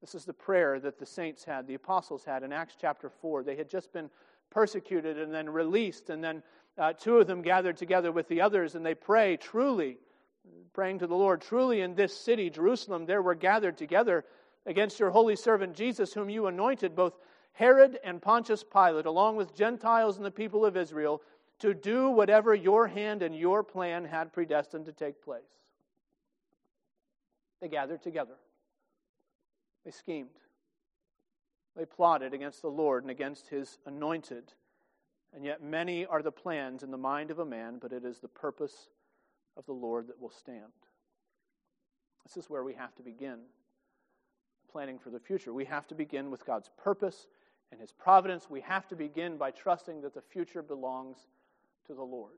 This 0.00 0.14
is 0.14 0.24
the 0.24 0.32
prayer 0.32 0.80
that 0.80 0.98
the 0.98 1.06
saints 1.06 1.44
had, 1.44 1.66
the 1.66 1.74
apostles 1.74 2.24
had 2.24 2.42
in 2.42 2.52
Acts 2.52 2.76
chapter 2.80 3.10
4. 3.10 3.42
They 3.42 3.56
had 3.56 3.68
just 3.68 3.92
been 3.92 4.08
persecuted 4.50 5.18
and 5.18 5.32
then 5.32 5.48
released, 5.48 6.10
and 6.10 6.24
then 6.24 6.42
uh, 6.78 6.92
two 6.92 7.18
of 7.18 7.26
them 7.26 7.42
gathered 7.42 7.76
together 7.76 8.12
with 8.12 8.28
the 8.28 8.40
others, 8.40 8.74
and 8.74 8.84
they 8.84 8.94
pray 8.94 9.36
truly, 9.36 9.98
praying 10.72 11.00
to 11.00 11.06
the 11.06 11.14
Lord, 11.14 11.40
truly 11.40 11.80
in 11.80 11.94
this 11.94 12.16
city, 12.16 12.50
Jerusalem, 12.50 13.06
there 13.06 13.22
were 13.22 13.34
gathered 13.34 13.76
together 13.76 14.24
against 14.66 15.00
your 15.00 15.10
holy 15.10 15.36
servant 15.36 15.74
Jesus, 15.74 16.12
whom 16.12 16.30
you 16.30 16.46
anointed, 16.46 16.94
both 16.94 17.14
Herod 17.52 17.98
and 18.04 18.22
Pontius 18.22 18.64
Pilate, 18.64 19.06
along 19.06 19.36
with 19.36 19.54
Gentiles 19.54 20.16
and 20.16 20.24
the 20.24 20.30
people 20.30 20.64
of 20.64 20.76
Israel, 20.76 21.22
to 21.58 21.74
do 21.74 22.10
whatever 22.10 22.54
your 22.54 22.86
hand 22.86 23.22
and 23.22 23.36
your 23.36 23.62
plan 23.62 24.04
had 24.04 24.32
predestined 24.32 24.86
to 24.86 24.92
take 24.92 25.22
place. 25.22 25.42
They 27.60 27.68
gathered 27.68 28.02
together. 28.02 28.36
They 29.84 29.90
schemed. 29.90 30.30
They 31.76 31.84
plotted 31.84 32.34
against 32.34 32.62
the 32.62 32.68
Lord 32.68 33.04
and 33.04 33.10
against 33.10 33.48
his 33.48 33.78
anointed. 33.86 34.52
And 35.34 35.44
yet, 35.44 35.62
many 35.62 36.06
are 36.06 36.22
the 36.22 36.32
plans 36.32 36.82
in 36.82 36.90
the 36.90 36.98
mind 36.98 37.30
of 37.30 37.38
a 37.38 37.44
man, 37.44 37.78
but 37.80 37.92
it 37.92 38.04
is 38.04 38.18
the 38.18 38.28
purpose 38.28 38.88
of 39.56 39.64
the 39.66 39.72
Lord 39.72 40.08
that 40.08 40.20
will 40.20 40.30
stand. 40.30 40.72
This 42.24 42.36
is 42.36 42.50
where 42.50 42.64
we 42.64 42.74
have 42.74 42.94
to 42.96 43.02
begin 43.02 43.38
planning 44.70 44.98
for 44.98 45.10
the 45.10 45.20
future. 45.20 45.52
We 45.52 45.64
have 45.64 45.86
to 45.88 45.94
begin 45.94 46.30
with 46.30 46.46
God's 46.46 46.70
purpose 46.76 47.26
and 47.72 47.80
His 47.80 47.92
providence. 47.92 48.48
We 48.48 48.60
have 48.62 48.86
to 48.88 48.96
begin 48.96 49.36
by 49.36 49.50
trusting 49.50 50.00
that 50.02 50.14
the 50.14 50.22
future 50.22 50.62
belongs 50.62 51.18
to 51.86 51.94
the 51.94 52.02
Lord. 52.02 52.34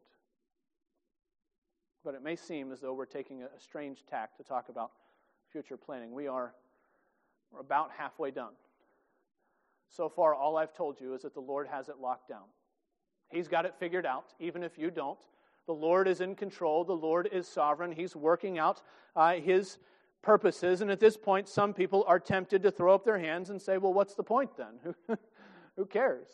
But 2.05 2.15
it 2.15 2.23
may 2.23 2.37
seem 2.37 2.73
as 2.73 2.81
though 2.81 2.95
we're 2.95 3.07
taking 3.07 3.43
a 3.43 3.61
strange 3.61 4.05
tack 4.07 4.37
to 4.37 4.43
talk 4.43 4.69
about 4.69 4.93
future 5.51 5.77
planning. 5.77 6.13
We 6.13 6.27
are 6.27 6.55
we're 7.53 7.61
about 7.61 7.91
halfway 7.97 8.31
done. 8.31 8.55
So 9.89 10.09
far, 10.09 10.35
all 10.35 10.57
I've 10.57 10.73
told 10.73 11.01
you 11.01 11.15
is 11.15 11.23
that 11.23 11.35
the 11.35 11.41
Lord 11.41 11.69
has 11.69 11.91
it 11.91 11.99
locked 12.01 12.29
down. 12.29 12.45
He's 13.33 13.49
got 13.49 13.67
it 13.67 13.75
figured 13.79 14.07
out, 14.07 14.35
even 14.39 14.63
if 14.63 14.79
you 14.79 14.91
don't. 14.91 15.19
The 15.67 15.73
Lord 15.73 16.09
is 16.09 16.21
in 16.21 16.35
control. 16.35 16.85
The 16.85 16.93
Lord 16.93 17.29
is 17.33 17.47
sovereign. 17.47 17.93
He's 17.93 18.17
working 18.17 18.59
out 18.59 18.83
uh, 19.15 19.35
His 19.35 19.79
purposes. 20.23 20.81
And 20.81 20.91
at 20.91 21.01
this 21.01 21.17
point, 21.17 21.49
some 21.49 21.73
people 21.73 22.05
are 22.07 22.21
tempted 22.21 22.63
to 22.63 22.71
throw 22.71 22.95
up 22.95 23.05
their 23.05 23.19
hands 23.19 23.51
and 23.51 23.61
say, 23.61 23.79
well, 23.79 23.93
what's 23.93 24.15
the 24.15 24.23
point 24.23 24.51
then? 24.57 24.95
Who 25.77 25.87
cares? 25.87 26.29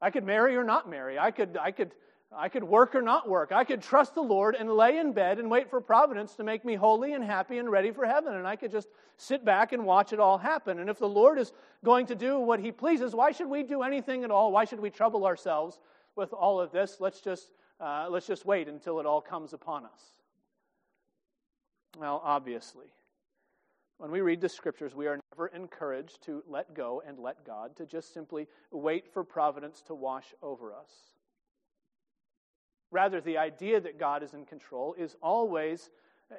I 0.00 0.10
could 0.10 0.24
marry 0.24 0.56
or 0.56 0.64
not 0.64 0.88
marry. 0.88 1.18
I 1.18 1.30
could, 1.30 1.58
I 1.60 1.70
could 1.70 1.92
I 2.30 2.50
could 2.50 2.64
work 2.64 2.94
or 2.94 3.00
not 3.00 3.28
work. 3.28 3.52
I 3.52 3.64
could 3.64 3.80
trust 3.82 4.14
the 4.14 4.22
Lord 4.22 4.54
and 4.54 4.70
lay 4.70 4.98
in 4.98 5.12
bed 5.12 5.38
and 5.38 5.50
wait 5.50 5.70
for 5.70 5.80
providence 5.80 6.34
to 6.34 6.44
make 6.44 6.62
me 6.62 6.74
holy 6.74 7.14
and 7.14 7.24
happy 7.24 7.56
and 7.56 7.70
ready 7.70 7.90
for 7.90 8.04
heaven. 8.04 8.34
And 8.34 8.46
I 8.46 8.54
could 8.54 8.70
just 8.70 8.88
sit 9.16 9.46
back 9.46 9.72
and 9.72 9.86
watch 9.86 10.12
it 10.12 10.20
all 10.20 10.36
happen. 10.36 10.78
And 10.78 10.90
if 10.90 10.98
the 10.98 11.08
Lord 11.08 11.38
is 11.38 11.52
going 11.84 12.06
to 12.06 12.14
do 12.14 12.38
what 12.38 12.60
He 12.60 12.70
pleases, 12.70 13.14
why 13.14 13.32
should 13.32 13.48
we 13.48 13.62
do 13.62 13.82
anything 13.82 14.24
at 14.24 14.30
all? 14.30 14.52
Why 14.52 14.66
should 14.66 14.80
we 14.80 14.90
trouble 14.90 15.24
ourselves 15.24 15.78
with 16.16 16.34
all 16.34 16.60
of 16.60 16.70
this? 16.70 16.98
Let's 17.00 17.22
just, 17.22 17.50
uh, 17.80 18.08
let's 18.10 18.26
just 18.26 18.44
wait 18.44 18.68
until 18.68 19.00
it 19.00 19.06
all 19.06 19.22
comes 19.22 19.54
upon 19.54 19.86
us. 19.86 20.02
Well, 21.98 22.20
obviously, 22.22 22.92
when 23.96 24.10
we 24.10 24.20
read 24.20 24.42
the 24.42 24.50
scriptures, 24.50 24.94
we 24.94 25.06
are 25.06 25.18
never 25.32 25.46
encouraged 25.48 26.22
to 26.24 26.44
let 26.46 26.74
go 26.74 27.02
and 27.06 27.18
let 27.18 27.46
God, 27.46 27.74
to 27.76 27.86
just 27.86 28.12
simply 28.12 28.48
wait 28.70 29.08
for 29.12 29.24
providence 29.24 29.82
to 29.86 29.94
wash 29.94 30.26
over 30.42 30.74
us. 30.74 30.90
Rather, 32.90 33.20
the 33.20 33.38
idea 33.38 33.80
that 33.80 33.98
God 33.98 34.22
is 34.22 34.34
in 34.34 34.44
control 34.44 34.94
is 34.98 35.16
always 35.22 35.90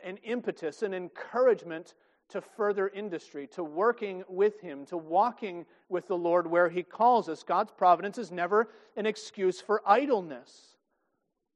an 0.03 0.17
impetus, 0.17 0.81
an 0.81 0.93
encouragement 0.93 1.93
to 2.29 2.41
further 2.41 2.89
industry, 2.89 3.47
to 3.47 3.63
working 3.63 4.23
with 4.27 4.59
Him, 4.61 4.85
to 4.85 4.97
walking 4.97 5.65
with 5.89 6.07
the 6.07 6.17
Lord 6.17 6.47
where 6.47 6.69
He 6.69 6.83
calls 6.83 7.27
us. 7.27 7.43
God's 7.43 7.71
providence 7.71 8.17
is 8.17 8.31
never 8.31 8.69
an 8.95 9.05
excuse 9.05 9.59
for 9.59 9.81
idleness. 9.85 10.77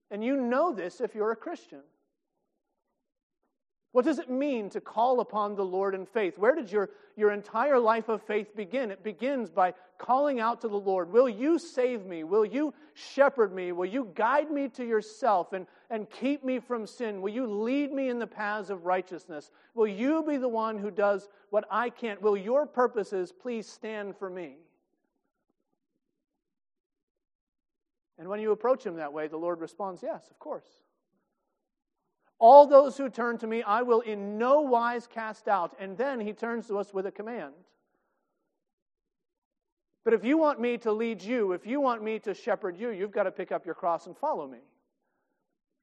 And 0.09 0.23
you 0.23 0.37
know 0.37 0.73
this 0.73 0.99
if 1.01 1.15
you're 1.15 1.31
a 1.31 1.35
Christian. 1.35 1.81
What 3.93 4.05
does 4.05 4.17
it 4.17 4.27
mean 4.27 4.71
to 4.71 4.81
call 4.81 5.19
upon 5.19 5.55
the 5.55 5.63
Lord 5.63 5.93
in 5.93 6.07
faith? 6.07 6.39
Where 6.39 6.55
did 6.55 6.71
your, 6.71 6.89
your 7.15 7.31
entire 7.31 7.77
life 7.77 8.09
of 8.09 8.23
faith 8.23 8.55
begin? 8.55 8.89
It 8.89 9.03
begins 9.03 9.51
by 9.51 9.75
calling 9.99 10.39
out 10.39 10.61
to 10.61 10.67
the 10.67 10.79
Lord 10.79 11.11
Will 11.11 11.29
you 11.29 11.59
save 11.59 12.03
me? 12.03 12.23
Will 12.23 12.43
you 12.43 12.73
shepherd 12.95 13.53
me? 13.53 13.71
Will 13.71 13.85
you 13.85 14.11
guide 14.15 14.49
me 14.49 14.67
to 14.69 14.83
yourself 14.83 15.53
and, 15.53 15.67
and 15.91 16.09
keep 16.09 16.43
me 16.43 16.57
from 16.57 16.87
sin? 16.87 17.21
Will 17.21 17.29
you 17.29 17.45
lead 17.45 17.93
me 17.93 18.09
in 18.09 18.17
the 18.17 18.25
paths 18.25 18.71
of 18.71 18.87
righteousness? 18.87 19.51
Will 19.75 19.87
you 19.87 20.23
be 20.27 20.37
the 20.37 20.49
one 20.49 20.79
who 20.79 20.89
does 20.89 21.29
what 21.51 21.65
I 21.69 21.91
can't? 21.91 22.19
Will 22.19 22.35
your 22.35 22.65
purposes 22.65 23.31
please 23.31 23.67
stand 23.67 24.17
for 24.17 24.27
me? 24.27 24.55
And 28.17 28.27
when 28.27 28.39
you 28.39 28.53
approach 28.53 28.83
him 28.83 28.95
that 28.95 29.13
way, 29.13 29.27
the 29.27 29.37
Lord 29.37 29.59
responds, 29.59 30.01
Yes, 30.01 30.29
of 30.31 30.39
course. 30.39 30.82
All 32.43 32.67
those 32.67 32.97
who 32.97 33.07
turn 33.07 33.37
to 33.37 33.47
me, 33.47 33.63
I 33.63 33.83
will 33.83 34.01
in 34.01 34.37
no 34.37 34.59
wise 34.59 35.07
cast 35.07 35.47
out. 35.47 35.77
And 35.79 35.97
then 35.97 36.19
he 36.19 36.33
turns 36.33 36.67
to 36.67 36.77
us 36.77 36.93
with 36.93 37.05
a 37.05 37.11
command. 37.11 37.53
But 40.03 40.13
if 40.13 40.25
you 40.25 40.37
want 40.37 40.59
me 40.59 40.77
to 40.79 40.91
lead 40.91 41.21
you, 41.21 41.53
if 41.53 41.65
you 41.65 41.79
want 41.79 42.03
me 42.03 42.19
to 42.19 42.33
shepherd 42.33 42.75
you, 42.77 42.89
you've 42.89 43.13
got 43.13 43.23
to 43.23 43.31
pick 43.31 43.53
up 43.53 43.65
your 43.65 43.75
cross 43.75 44.07
and 44.07 44.17
follow 44.17 44.45
me. 44.45 44.57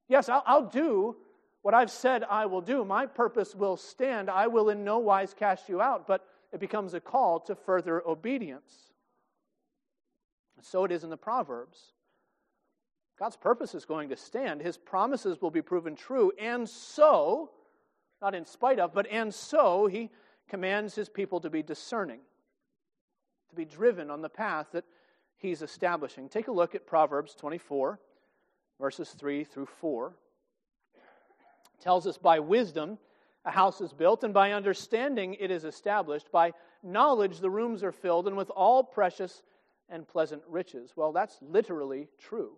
Yes, 0.06 0.28
I'll, 0.28 0.42
I'll 0.44 0.66
do 0.66 1.16
what 1.62 1.72
I've 1.72 1.90
said 1.90 2.24
I 2.24 2.44
will 2.44 2.60
do. 2.60 2.84
My 2.84 3.06
purpose 3.06 3.54
will 3.54 3.78
stand. 3.78 4.28
I 4.28 4.46
will 4.48 4.68
in 4.68 4.84
no 4.84 4.98
wise 4.98 5.32
cast 5.32 5.66
you 5.66 5.80
out, 5.80 6.06
but 6.06 6.26
it 6.52 6.60
becomes 6.60 6.92
a 6.92 7.00
call 7.00 7.40
to 7.40 7.54
further 7.54 8.06
obedience. 8.06 8.92
So 10.60 10.84
it 10.84 10.92
is 10.92 11.04
in 11.04 11.08
the 11.08 11.16
Proverbs. 11.16 11.94
God's 13.20 13.36
purpose 13.36 13.74
is 13.74 13.84
going 13.84 14.08
to 14.08 14.16
stand. 14.16 14.62
His 14.62 14.78
promises 14.78 15.40
will 15.42 15.50
be 15.50 15.60
proven 15.60 15.94
true. 15.94 16.32
And 16.40 16.66
so, 16.66 17.50
not 18.22 18.34
in 18.34 18.46
spite 18.46 18.80
of, 18.80 18.94
but 18.94 19.06
and 19.10 19.32
so, 19.32 19.86
he, 19.86 20.10
commands 20.48 20.96
his 20.96 21.08
people 21.08 21.40
to 21.40 21.48
be 21.48 21.62
discerning, 21.62 22.18
to 23.50 23.54
be 23.54 23.64
driven 23.64 24.10
on 24.10 24.20
the 24.20 24.28
path 24.28 24.66
that 24.72 24.84
he's 25.36 25.62
establishing. 25.62 26.28
Take 26.28 26.48
a 26.48 26.52
look 26.52 26.74
at 26.74 26.86
Proverbs 26.86 27.34
24, 27.36 28.00
verses 28.80 29.10
3 29.10 29.44
through 29.44 29.66
4. 29.66 30.12
It 31.78 31.82
tells 31.82 32.06
us 32.06 32.18
by 32.18 32.40
wisdom 32.40 32.98
a 33.44 33.50
house 33.50 33.80
is 33.80 33.92
built, 33.92 34.24
and 34.24 34.34
by 34.34 34.52
understanding 34.52 35.34
it 35.34 35.50
is 35.50 35.64
established. 35.64 36.30
By 36.30 36.52
knowledge 36.82 37.38
the 37.38 37.48
rooms 37.48 37.82
are 37.82 37.92
filled, 37.92 38.26
and 38.26 38.36
with 38.36 38.50
all 38.50 38.82
precious 38.82 39.42
and 39.88 40.06
pleasant 40.06 40.42
riches. 40.48 40.92
Well, 40.96 41.12
that's 41.12 41.38
literally 41.40 42.08
true. 42.18 42.52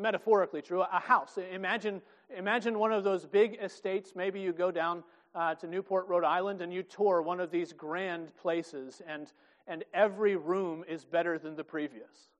Metaphorically 0.00 0.62
true. 0.62 0.82
A 0.82 1.00
house. 1.00 1.38
Imagine, 1.52 2.00
imagine 2.36 2.78
one 2.78 2.92
of 2.92 3.04
those 3.04 3.26
big 3.26 3.58
estates. 3.60 4.14
Maybe 4.14 4.40
you 4.40 4.52
go 4.52 4.70
down 4.70 5.02
uh, 5.34 5.54
to 5.56 5.66
Newport, 5.66 6.08
Rhode 6.08 6.24
Island, 6.24 6.62
and 6.62 6.72
you 6.72 6.82
tour 6.82 7.22
one 7.22 7.40
of 7.40 7.50
these 7.50 7.72
grand 7.72 8.36
places, 8.36 9.02
and, 9.06 9.32
and 9.66 9.84
every 9.94 10.36
room 10.36 10.84
is 10.88 11.04
better 11.04 11.38
than 11.38 11.56
the 11.56 11.64
previous. 11.64 12.30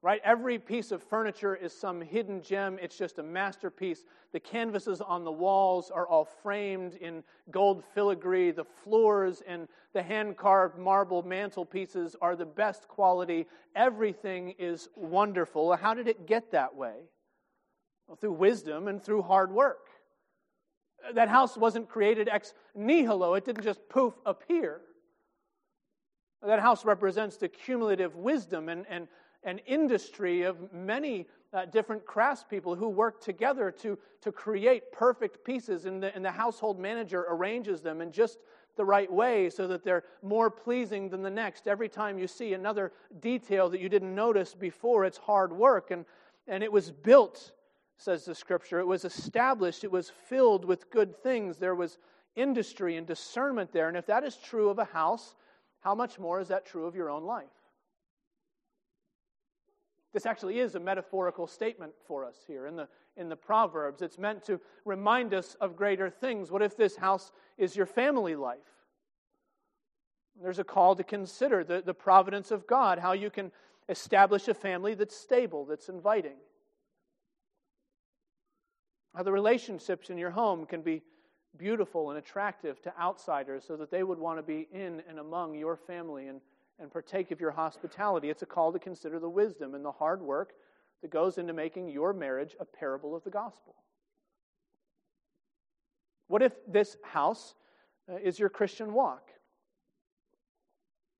Right? 0.00 0.20
Every 0.22 0.60
piece 0.60 0.92
of 0.92 1.02
furniture 1.02 1.56
is 1.56 1.72
some 1.72 2.00
hidden 2.00 2.40
gem. 2.40 2.78
It's 2.80 2.96
just 2.96 3.18
a 3.18 3.22
masterpiece. 3.22 4.04
The 4.32 4.38
canvases 4.38 5.00
on 5.00 5.24
the 5.24 5.32
walls 5.32 5.90
are 5.90 6.06
all 6.06 6.24
framed 6.24 6.94
in 6.94 7.24
gold 7.50 7.82
filigree. 7.94 8.52
The 8.52 8.64
floors 8.64 9.42
and 9.44 9.66
the 9.94 10.02
hand 10.02 10.36
carved 10.36 10.78
marble 10.78 11.24
mantelpieces 11.24 12.14
are 12.22 12.36
the 12.36 12.46
best 12.46 12.86
quality. 12.86 13.48
Everything 13.74 14.54
is 14.56 14.88
wonderful. 14.94 15.74
How 15.74 15.94
did 15.94 16.06
it 16.06 16.26
get 16.26 16.52
that 16.52 16.76
way? 16.76 16.94
Well, 18.06 18.16
through 18.16 18.32
wisdom 18.32 18.86
and 18.86 19.02
through 19.02 19.22
hard 19.22 19.50
work. 19.50 19.88
That 21.12 21.28
house 21.28 21.56
wasn't 21.56 21.88
created 21.88 22.28
ex 22.28 22.54
nihilo, 22.74 23.34
it 23.34 23.44
didn't 23.44 23.64
just 23.64 23.88
poof 23.88 24.14
appear. 24.24 24.80
That 26.44 26.60
house 26.60 26.84
represents 26.84 27.36
the 27.36 27.48
cumulative 27.48 28.14
wisdom 28.14 28.68
and, 28.68 28.86
and 28.88 29.08
an 29.48 29.58
industry 29.66 30.42
of 30.42 30.72
many 30.72 31.26
uh, 31.54 31.64
different 31.64 32.04
craftspeople 32.04 32.76
who 32.76 32.88
work 32.88 33.18
together 33.22 33.70
to, 33.70 33.98
to 34.20 34.30
create 34.30 34.92
perfect 34.92 35.42
pieces, 35.42 35.86
and 35.86 36.02
the, 36.02 36.14
and 36.14 36.22
the 36.22 36.30
household 36.30 36.78
manager 36.78 37.24
arranges 37.30 37.80
them 37.80 38.02
in 38.02 38.12
just 38.12 38.38
the 38.76 38.84
right 38.84 39.10
way 39.10 39.48
so 39.48 39.66
that 39.66 39.82
they're 39.82 40.04
more 40.22 40.50
pleasing 40.50 41.08
than 41.08 41.22
the 41.22 41.30
next. 41.30 41.66
Every 41.66 41.88
time 41.88 42.18
you 42.18 42.26
see 42.26 42.52
another 42.52 42.92
detail 43.20 43.70
that 43.70 43.80
you 43.80 43.88
didn't 43.88 44.14
notice 44.14 44.54
before, 44.54 45.06
it's 45.06 45.18
hard 45.18 45.50
work. 45.50 45.90
And, 45.90 46.04
and 46.46 46.62
it 46.62 46.70
was 46.70 46.90
built, 46.90 47.52
says 47.96 48.26
the 48.26 48.34
scripture. 48.34 48.78
It 48.78 48.86
was 48.86 49.06
established. 49.06 49.82
It 49.82 49.90
was 49.90 50.10
filled 50.10 50.66
with 50.66 50.90
good 50.90 51.16
things. 51.22 51.56
There 51.56 51.74
was 51.74 51.96
industry 52.36 52.96
and 52.96 53.06
discernment 53.06 53.72
there. 53.72 53.88
And 53.88 53.96
if 53.96 54.06
that 54.06 54.24
is 54.24 54.36
true 54.36 54.68
of 54.68 54.78
a 54.78 54.84
house, 54.84 55.34
how 55.80 55.94
much 55.94 56.18
more 56.18 56.38
is 56.38 56.48
that 56.48 56.66
true 56.66 56.84
of 56.84 56.94
your 56.94 57.08
own 57.08 57.24
life? 57.24 57.57
This 60.12 60.26
actually 60.26 60.58
is 60.58 60.74
a 60.74 60.80
metaphorical 60.80 61.46
statement 61.46 61.92
for 62.06 62.24
us 62.24 62.36
here 62.46 62.66
in 62.66 62.76
the, 62.76 62.88
in 63.16 63.28
the 63.28 63.36
Proverbs. 63.36 64.00
It's 64.00 64.18
meant 64.18 64.42
to 64.44 64.60
remind 64.84 65.34
us 65.34 65.56
of 65.60 65.76
greater 65.76 66.08
things. 66.08 66.50
What 66.50 66.62
if 66.62 66.76
this 66.76 66.96
house 66.96 67.32
is 67.58 67.76
your 67.76 67.86
family 67.86 68.34
life? 68.34 68.58
There's 70.40 70.58
a 70.58 70.64
call 70.64 70.96
to 70.96 71.04
consider 71.04 71.62
the, 71.62 71.82
the 71.84 71.94
providence 71.94 72.50
of 72.50 72.66
God, 72.66 72.98
how 72.98 73.12
you 73.12 73.28
can 73.28 73.52
establish 73.88 74.48
a 74.48 74.54
family 74.54 74.94
that's 74.94 75.16
stable, 75.16 75.64
that's 75.64 75.88
inviting. 75.88 76.36
How 79.14 79.24
the 79.24 79.32
relationships 79.32 80.10
in 80.10 80.18
your 80.18 80.30
home 80.30 80.64
can 80.64 80.80
be 80.80 81.02
beautiful 81.56 82.10
and 82.10 82.18
attractive 82.18 82.80
to 82.82 82.98
outsiders 83.00 83.64
so 83.66 83.76
that 83.76 83.90
they 83.90 84.04
would 84.04 84.18
want 84.18 84.38
to 84.38 84.42
be 84.42 84.68
in 84.72 85.02
and 85.08 85.18
among 85.18 85.54
your 85.54 85.76
family 85.76 86.28
and 86.28 86.40
and 86.80 86.92
partake 86.92 87.30
of 87.30 87.40
your 87.40 87.50
hospitality. 87.50 88.30
It's 88.30 88.42
a 88.42 88.46
call 88.46 88.72
to 88.72 88.78
consider 88.78 89.18
the 89.18 89.28
wisdom 89.28 89.74
and 89.74 89.84
the 89.84 89.92
hard 89.92 90.22
work 90.22 90.52
that 91.02 91.10
goes 91.10 91.38
into 91.38 91.52
making 91.52 91.88
your 91.88 92.12
marriage 92.12 92.56
a 92.60 92.64
parable 92.64 93.14
of 93.14 93.24
the 93.24 93.30
gospel. 93.30 93.74
What 96.28 96.42
if 96.42 96.52
this 96.66 96.96
house 97.02 97.54
uh, 98.10 98.16
is 98.16 98.38
your 98.38 98.48
Christian 98.48 98.92
walk? 98.92 99.30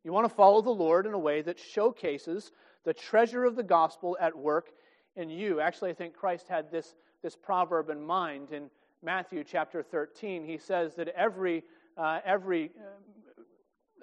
You 0.04 0.12
want 0.12 0.28
to 0.28 0.34
follow 0.34 0.62
the 0.62 0.70
Lord 0.70 1.06
in 1.06 1.14
a 1.14 1.18
way 1.18 1.42
that 1.42 1.58
showcases 1.58 2.52
the 2.84 2.94
treasure 2.94 3.44
of 3.44 3.56
the 3.56 3.62
gospel 3.62 4.16
at 4.20 4.36
work 4.36 4.70
in 5.16 5.28
you. 5.28 5.60
Actually, 5.60 5.90
I 5.90 5.94
think 5.94 6.14
Christ 6.14 6.46
had 6.48 6.70
this, 6.70 6.94
this 7.22 7.36
proverb 7.36 7.90
in 7.90 8.00
mind 8.00 8.52
in 8.52 8.70
Matthew 9.02 9.44
chapter 9.44 9.82
13. 9.82 10.44
He 10.44 10.58
says 10.58 10.94
that 10.94 11.08
every, 11.08 11.64
uh, 11.96 12.20
every 12.24 12.70
uh, 12.78 13.27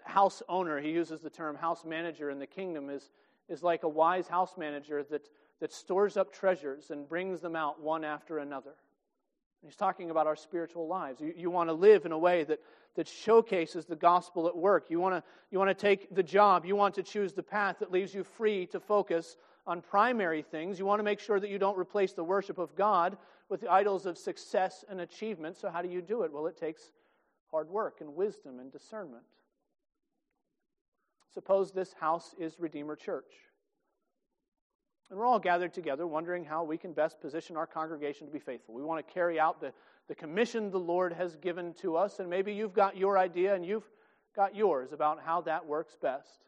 house 0.05 0.41
owner, 0.47 0.79
he 0.79 0.91
uses 0.91 1.21
the 1.21 1.29
term 1.29 1.55
house 1.55 1.83
manager 1.85 2.29
in 2.29 2.39
the 2.39 2.47
kingdom, 2.47 2.89
is, 2.89 3.09
is 3.49 3.63
like 3.63 3.83
a 3.83 3.89
wise 3.89 4.27
house 4.27 4.55
manager 4.57 5.03
that, 5.03 5.27
that 5.59 5.73
stores 5.73 6.17
up 6.17 6.33
treasures 6.33 6.91
and 6.91 7.07
brings 7.07 7.41
them 7.41 7.55
out 7.55 7.81
one 7.81 8.03
after 8.03 8.37
another. 8.37 8.75
He's 9.63 9.75
talking 9.75 10.11
about 10.11 10.27
our 10.27 10.35
spiritual 10.35 10.87
lives. 10.87 11.19
You, 11.19 11.33
you 11.35 11.49
want 11.49 11.69
to 11.69 11.73
live 11.73 12.05
in 12.05 12.11
a 12.11 12.17
way 12.17 12.43
that, 12.43 12.59
that 12.95 13.07
showcases 13.07 13.85
the 13.85 13.95
gospel 13.95 14.47
at 14.47 14.55
work. 14.55 14.85
You 14.89 14.99
want, 14.99 15.15
to, 15.15 15.23
you 15.49 15.57
want 15.57 15.69
to 15.69 15.73
take 15.73 16.13
the 16.13 16.21
job. 16.21 16.65
You 16.65 16.75
want 16.75 16.93
to 16.95 17.03
choose 17.03 17.33
the 17.33 17.43
path 17.43 17.77
that 17.79 17.91
leaves 17.91 18.13
you 18.13 18.23
free 18.23 18.67
to 18.67 18.79
focus 18.79 19.37
on 19.65 19.81
primary 19.81 20.43
things. 20.43 20.77
You 20.77 20.85
want 20.85 20.99
to 20.99 21.03
make 21.03 21.19
sure 21.19 21.39
that 21.39 21.49
you 21.49 21.57
don't 21.57 21.77
replace 21.77 22.13
the 22.13 22.23
worship 22.23 22.59
of 22.59 22.75
God 22.75 23.17
with 23.49 23.61
the 23.61 23.71
idols 23.71 24.05
of 24.05 24.19
success 24.19 24.85
and 24.87 25.01
achievement. 25.01 25.57
So, 25.57 25.69
how 25.69 25.81
do 25.81 25.89
you 25.89 26.01
do 26.01 26.21
it? 26.21 26.31
Well, 26.31 26.45
it 26.45 26.57
takes 26.57 26.91
hard 27.49 27.69
work 27.69 28.01
and 28.01 28.15
wisdom 28.15 28.59
and 28.59 28.71
discernment. 28.71 29.23
Suppose 31.35 31.73
this 31.73 31.91
house 31.99 32.33
is 32.39 32.55
Redeemer 32.61 32.95
Church. 32.95 33.33
And 35.09 35.19
we're 35.19 35.25
all 35.25 35.37
gathered 35.37 35.73
together 35.73 36.07
wondering 36.07 36.45
how 36.45 36.63
we 36.63 36.77
can 36.77 36.93
best 36.93 37.19
position 37.19 37.57
our 37.57 37.67
congregation 37.67 38.25
to 38.25 38.31
be 38.31 38.39
faithful. 38.39 38.73
We 38.73 38.83
want 38.83 39.05
to 39.05 39.13
carry 39.13 39.37
out 39.37 39.59
the, 39.59 39.73
the 40.07 40.15
commission 40.15 40.71
the 40.71 40.79
Lord 40.79 41.11
has 41.11 41.35
given 41.35 41.73
to 41.81 41.97
us, 41.97 42.19
and 42.19 42.29
maybe 42.29 42.53
you've 42.53 42.73
got 42.73 42.95
your 42.95 43.17
idea 43.17 43.53
and 43.53 43.65
you've 43.65 43.83
got 44.33 44.55
yours 44.55 44.93
about 44.93 45.19
how 45.21 45.41
that 45.41 45.65
works 45.65 45.97
best. 46.01 46.45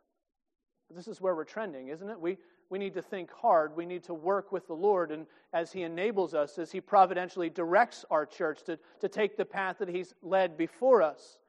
But 0.88 0.95
this 0.95 1.10
is 1.10 1.19
where 1.19 1.36
we're 1.36 1.43
trending, 1.43 1.89
isn't 1.89 2.10
it? 2.10 2.17
We, 2.17 2.38
we 2.69 2.80
need 2.80 2.93
to 2.93 3.02
think 3.02 3.30
hard. 3.30 3.76
We 3.76 3.86
need 3.86 4.06
to 4.06 4.13
work 4.13 4.54
with 4.54 4.67
the 4.67 4.73
Lord, 4.73 5.12
and 5.12 5.28
as 5.52 5.73
He 5.73 5.84
enables 5.84 6.34
us, 6.34 6.58
as 6.58 6.71
He 6.71 6.80
providentially 6.80 7.50
directs 7.50 8.06
our 8.10 8.26
church 8.26 8.63
to, 8.63 8.80
to 9.02 9.10
take 9.10 9.36
the 9.36 9.43
path 9.43 9.80
that 9.80 9.89
He's 9.89 10.13
led 10.21 10.58
before 10.58 11.02
us. 11.02 11.39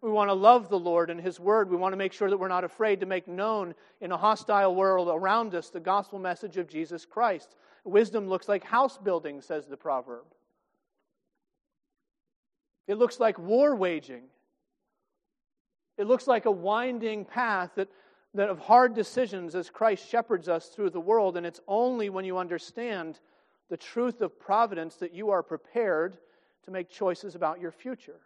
We 0.00 0.10
want 0.10 0.30
to 0.30 0.34
love 0.34 0.68
the 0.68 0.78
Lord 0.78 1.10
and 1.10 1.20
His 1.20 1.40
Word. 1.40 1.70
We 1.70 1.76
want 1.76 1.92
to 1.92 1.96
make 1.96 2.12
sure 2.12 2.30
that 2.30 2.38
we're 2.38 2.48
not 2.48 2.64
afraid 2.64 3.00
to 3.00 3.06
make 3.06 3.26
known 3.26 3.74
in 4.00 4.12
a 4.12 4.16
hostile 4.16 4.74
world 4.74 5.08
around 5.10 5.54
us 5.54 5.70
the 5.70 5.80
gospel 5.80 6.18
message 6.18 6.56
of 6.56 6.68
Jesus 6.68 7.04
Christ. 7.04 7.56
Wisdom 7.84 8.28
looks 8.28 8.48
like 8.48 8.62
house 8.62 8.96
building, 8.96 9.40
says 9.40 9.66
the 9.66 9.76
proverb. 9.76 10.24
It 12.86 12.96
looks 12.96 13.18
like 13.18 13.38
war 13.38 13.74
waging. 13.74 14.24
It 15.96 16.06
looks 16.06 16.28
like 16.28 16.46
a 16.46 16.50
winding 16.50 17.24
path 17.24 17.72
that, 17.74 17.88
that 18.34 18.48
of 18.48 18.60
hard 18.60 18.94
decisions 18.94 19.56
as 19.56 19.68
Christ 19.68 20.08
shepherds 20.08 20.48
us 20.48 20.68
through 20.68 20.90
the 20.90 21.00
world. 21.00 21.36
And 21.36 21.44
it's 21.44 21.60
only 21.66 22.08
when 22.08 22.24
you 22.24 22.38
understand 22.38 23.18
the 23.68 23.76
truth 23.76 24.20
of 24.20 24.38
providence 24.38 24.94
that 24.96 25.12
you 25.12 25.30
are 25.30 25.42
prepared 25.42 26.18
to 26.64 26.70
make 26.70 26.88
choices 26.88 27.34
about 27.34 27.60
your 27.60 27.72
future 27.72 28.20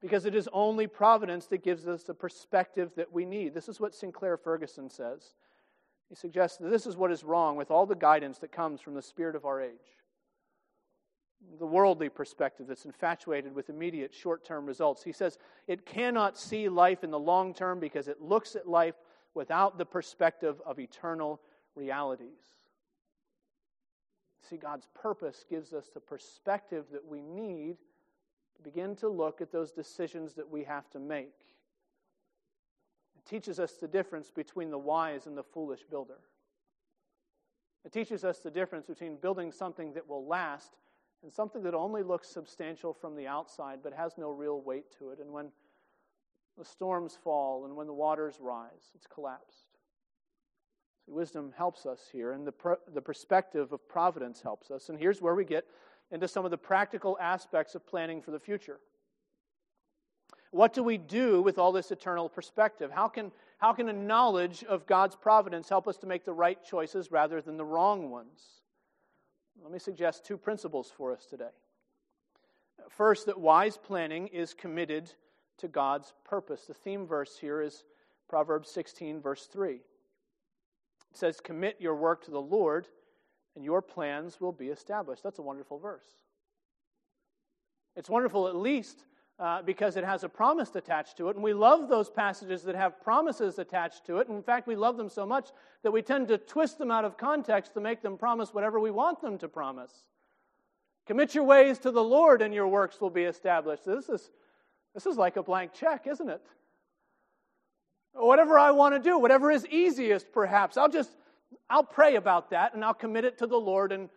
because 0.00 0.24
it 0.24 0.34
is 0.34 0.48
only 0.52 0.86
providence 0.86 1.46
that 1.46 1.64
gives 1.64 1.88
us 1.88 2.04
the 2.04 2.14
perspective 2.14 2.92
that 2.96 3.12
we 3.12 3.24
need. 3.24 3.54
This 3.54 3.68
is 3.68 3.80
what 3.80 3.94
Sinclair 3.94 4.36
Ferguson 4.36 4.88
says. 4.88 5.34
He 6.08 6.14
suggests 6.14 6.58
that 6.58 6.70
this 6.70 6.86
is 6.86 6.96
what 6.96 7.10
is 7.10 7.24
wrong 7.24 7.56
with 7.56 7.70
all 7.70 7.84
the 7.84 7.94
guidance 7.94 8.38
that 8.38 8.52
comes 8.52 8.80
from 8.80 8.94
the 8.94 9.02
spirit 9.02 9.36
of 9.36 9.44
our 9.44 9.60
age. 9.60 9.98
The 11.58 11.66
worldly 11.66 12.08
perspective 12.08 12.66
that's 12.66 12.84
infatuated 12.84 13.54
with 13.54 13.70
immediate 13.70 14.14
short 14.14 14.44
term 14.44 14.66
results. 14.66 15.04
He 15.04 15.12
says 15.12 15.38
it 15.66 15.86
cannot 15.86 16.38
see 16.38 16.68
life 16.68 17.04
in 17.04 17.10
the 17.10 17.18
long 17.18 17.54
term 17.54 17.78
because 17.78 18.08
it 18.08 18.20
looks 18.20 18.56
at 18.56 18.68
life 18.68 18.94
without 19.34 19.78
the 19.78 19.84
perspective 19.86 20.60
of 20.66 20.80
eternal 20.80 21.40
realities. 21.74 22.40
See, 24.48 24.56
God's 24.56 24.88
purpose 24.94 25.44
gives 25.48 25.72
us 25.72 25.90
the 25.92 26.00
perspective 26.00 26.86
that 26.92 27.06
we 27.06 27.20
need 27.20 27.76
begin 28.62 28.96
to 28.96 29.08
look 29.08 29.40
at 29.40 29.52
those 29.52 29.72
decisions 29.72 30.34
that 30.34 30.48
we 30.48 30.64
have 30.64 30.88
to 30.90 30.98
make. 30.98 31.34
It 33.16 33.28
teaches 33.28 33.60
us 33.60 33.74
the 33.74 33.88
difference 33.88 34.30
between 34.30 34.70
the 34.70 34.78
wise 34.78 35.26
and 35.26 35.36
the 35.36 35.42
foolish 35.42 35.84
builder. 35.88 36.18
It 37.84 37.92
teaches 37.92 38.24
us 38.24 38.38
the 38.38 38.50
difference 38.50 38.86
between 38.86 39.16
building 39.16 39.52
something 39.52 39.92
that 39.94 40.08
will 40.08 40.26
last 40.26 40.72
and 41.22 41.32
something 41.32 41.62
that 41.62 41.74
only 41.74 42.02
looks 42.02 42.28
substantial 42.28 42.92
from 42.92 43.16
the 43.16 43.26
outside 43.26 43.80
but 43.82 43.92
has 43.92 44.18
no 44.18 44.30
real 44.30 44.60
weight 44.60 44.86
to 44.98 45.10
it. 45.10 45.18
And 45.20 45.32
when 45.32 45.50
the 46.56 46.64
storms 46.64 47.16
fall 47.22 47.64
and 47.64 47.76
when 47.76 47.86
the 47.86 47.94
waters 47.94 48.38
rise, 48.40 48.90
it's 48.94 49.06
collapsed. 49.06 49.78
See, 51.06 51.12
wisdom 51.12 51.54
helps 51.56 51.86
us 51.86 52.00
here, 52.12 52.32
and 52.32 52.46
the, 52.46 52.78
the 52.92 53.00
perspective 53.00 53.72
of 53.72 53.88
providence 53.88 54.42
helps 54.42 54.70
us. 54.70 54.88
And 54.88 54.98
here's 54.98 55.22
where 55.22 55.34
we 55.34 55.44
get 55.44 55.64
into 56.10 56.28
some 56.28 56.44
of 56.44 56.50
the 56.50 56.58
practical 56.58 57.18
aspects 57.20 57.74
of 57.74 57.86
planning 57.86 58.22
for 58.22 58.30
the 58.30 58.38
future. 58.38 58.78
What 60.50 60.72
do 60.72 60.82
we 60.82 60.96
do 60.96 61.42
with 61.42 61.58
all 61.58 61.72
this 61.72 61.90
eternal 61.90 62.28
perspective? 62.28 62.90
How 62.90 63.08
can, 63.08 63.32
how 63.58 63.72
can 63.72 63.88
a 63.88 63.92
knowledge 63.92 64.64
of 64.64 64.86
God's 64.86 65.14
providence 65.14 65.68
help 65.68 65.86
us 65.86 65.98
to 65.98 66.06
make 66.06 66.24
the 66.24 66.32
right 66.32 66.58
choices 66.64 67.12
rather 67.12 67.42
than 67.42 67.56
the 67.56 67.64
wrong 67.64 68.10
ones? 68.10 68.40
Let 69.62 69.72
me 69.72 69.78
suggest 69.78 70.24
two 70.24 70.38
principles 70.38 70.92
for 70.96 71.12
us 71.12 71.26
today. 71.26 71.50
First, 72.88 73.26
that 73.26 73.38
wise 73.38 73.76
planning 73.76 74.28
is 74.28 74.54
committed 74.54 75.12
to 75.58 75.68
God's 75.68 76.14
purpose. 76.24 76.64
The 76.66 76.74
theme 76.74 77.06
verse 77.06 77.36
here 77.38 77.60
is 77.60 77.84
Proverbs 78.28 78.70
16, 78.70 79.20
verse 79.20 79.46
3. 79.46 79.74
It 79.74 79.80
says, 81.12 81.40
Commit 81.40 81.76
your 81.80 81.96
work 81.96 82.24
to 82.24 82.30
the 82.30 82.40
Lord, 82.40 82.86
and 83.58 83.64
your 83.64 83.82
plans 83.82 84.40
will 84.40 84.52
be 84.52 84.68
established. 84.68 85.24
That's 85.24 85.40
a 85.40 85.42
wonderful 85.42 85.80
verse. 85.80 86.06
It's 87.96 88.08
wonderful, 88.08 88.46
at 88.46 88.54
least, 88.54 89.02
uh, 89.40 89.62
because 89.62 89.96
it 89.96 90.04
has 90.04 90.22
a 90.22 90.28
promise 90.28 90.76
attached 90.76 91.16
to 91.16 91.28
it. 91.28 91.34
And 91.34 91.42
we 91.42 91.52
love 91.52 91.88
those 91.88 92.08
passages 92.08 92.62
that 92.62 92.76
have 92.76 93.02
promises 93.02 93.58
attached 93.58 94.06
to 94.06 94.18
it. 94.18 94.28
And 94.28 94.36
in 94.36 94.44
fact, 94.44 94.68
we 94.68 94.76
love 94.76 94.96
them 94.96 95.08
so 95.08 95.26
much 95.26 95.48
that 95.82 95.90
we 95.90 96.02
tend 96.02 96.28
to 96.28 96.38
twist 96.38 96.78
them 96.78 96.92
out 96.92 97.04
of 97.04 97.18
context 97.18 97.74
to 97.74 97.80
make 97.80 98.00
them 98.00 98.16
promise 98.16 98.54
whatever 98.54 98.78
we 98.78 98.92
want 98.92 99.20
them 99.20 99.38
to 99.38 99.48
promise. 99.48 100.04
Commit 101.08 101.34
your 101.34 101.42
ways 101.42 101.78
to 101.80 101.90
the 101.90 102.04
Lord, 102.04 102.42
and 102.42 102.54
your 102.54 102.68
works 102.68 103.00
will 103.00 103.10
be 103.10 103.24
established. 103.24 103.84
This 103.84 104.08
is, 104.08 104.30
this 104.94 105.04
is 105.04 105.16
like 105.16 105.36
a 105.36 105.42
blank 105.42 105.72
check, 105.74 106.06
isn't 106.06 106.28
it? 106.28 106.46
Whatever 108.12 108.56
I 108.56 108.70
want 108.70 108.94
to 108.94 109.00
do, 109.00 109.18
whatever 109.18 109.50
is 109.50 109.66
easiest, 109.66 110.30
perhaps, 110.30 110.76
I'll 110.76 110.88
just 110.88 111.10
I'll 111.70 111.84
pray 111.84 112.16
about 112.16 112.50
that 112.50 112.74
and 112.74 112.84
I'll 112.84 112.94
commit 112.94 113.24
it 113.24 113.38
to 113.38 113.46
the 113.46 113.56
Lord. 113.56 113.92
And, 113.92 114.08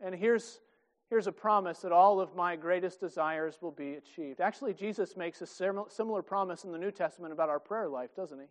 and 0.00 0.14
here's, 0.14 0.60
here's 1.08 1.26
a 1.26 1.32
promise 1.32 1.80
that 1.80 1.92
all 1.92 2.20
of 2.20 2.34
my 2.34 2.56
greatest 2.56 3.00
desires 3.00 3.58
will 3.60 3.72
be 3.72 3.94
achieved. 3.94 4.40
Actually, 4.40 4.74
Jesus 4.74 5.16
makes 5.16 5.42
a 5.42 5.46
similar 5.46 6.22
promise 6.22 6.64
in 6.64 6.72
the 6.72 6.78
New 6.78 6.90
Testament 6.90 7.32
about 7.32 7.48
our 7.48 7.60
prayer 7.60 7.88
life, 7.88 8.14
doesn't 8.14 8.38
he? 8.38 8.46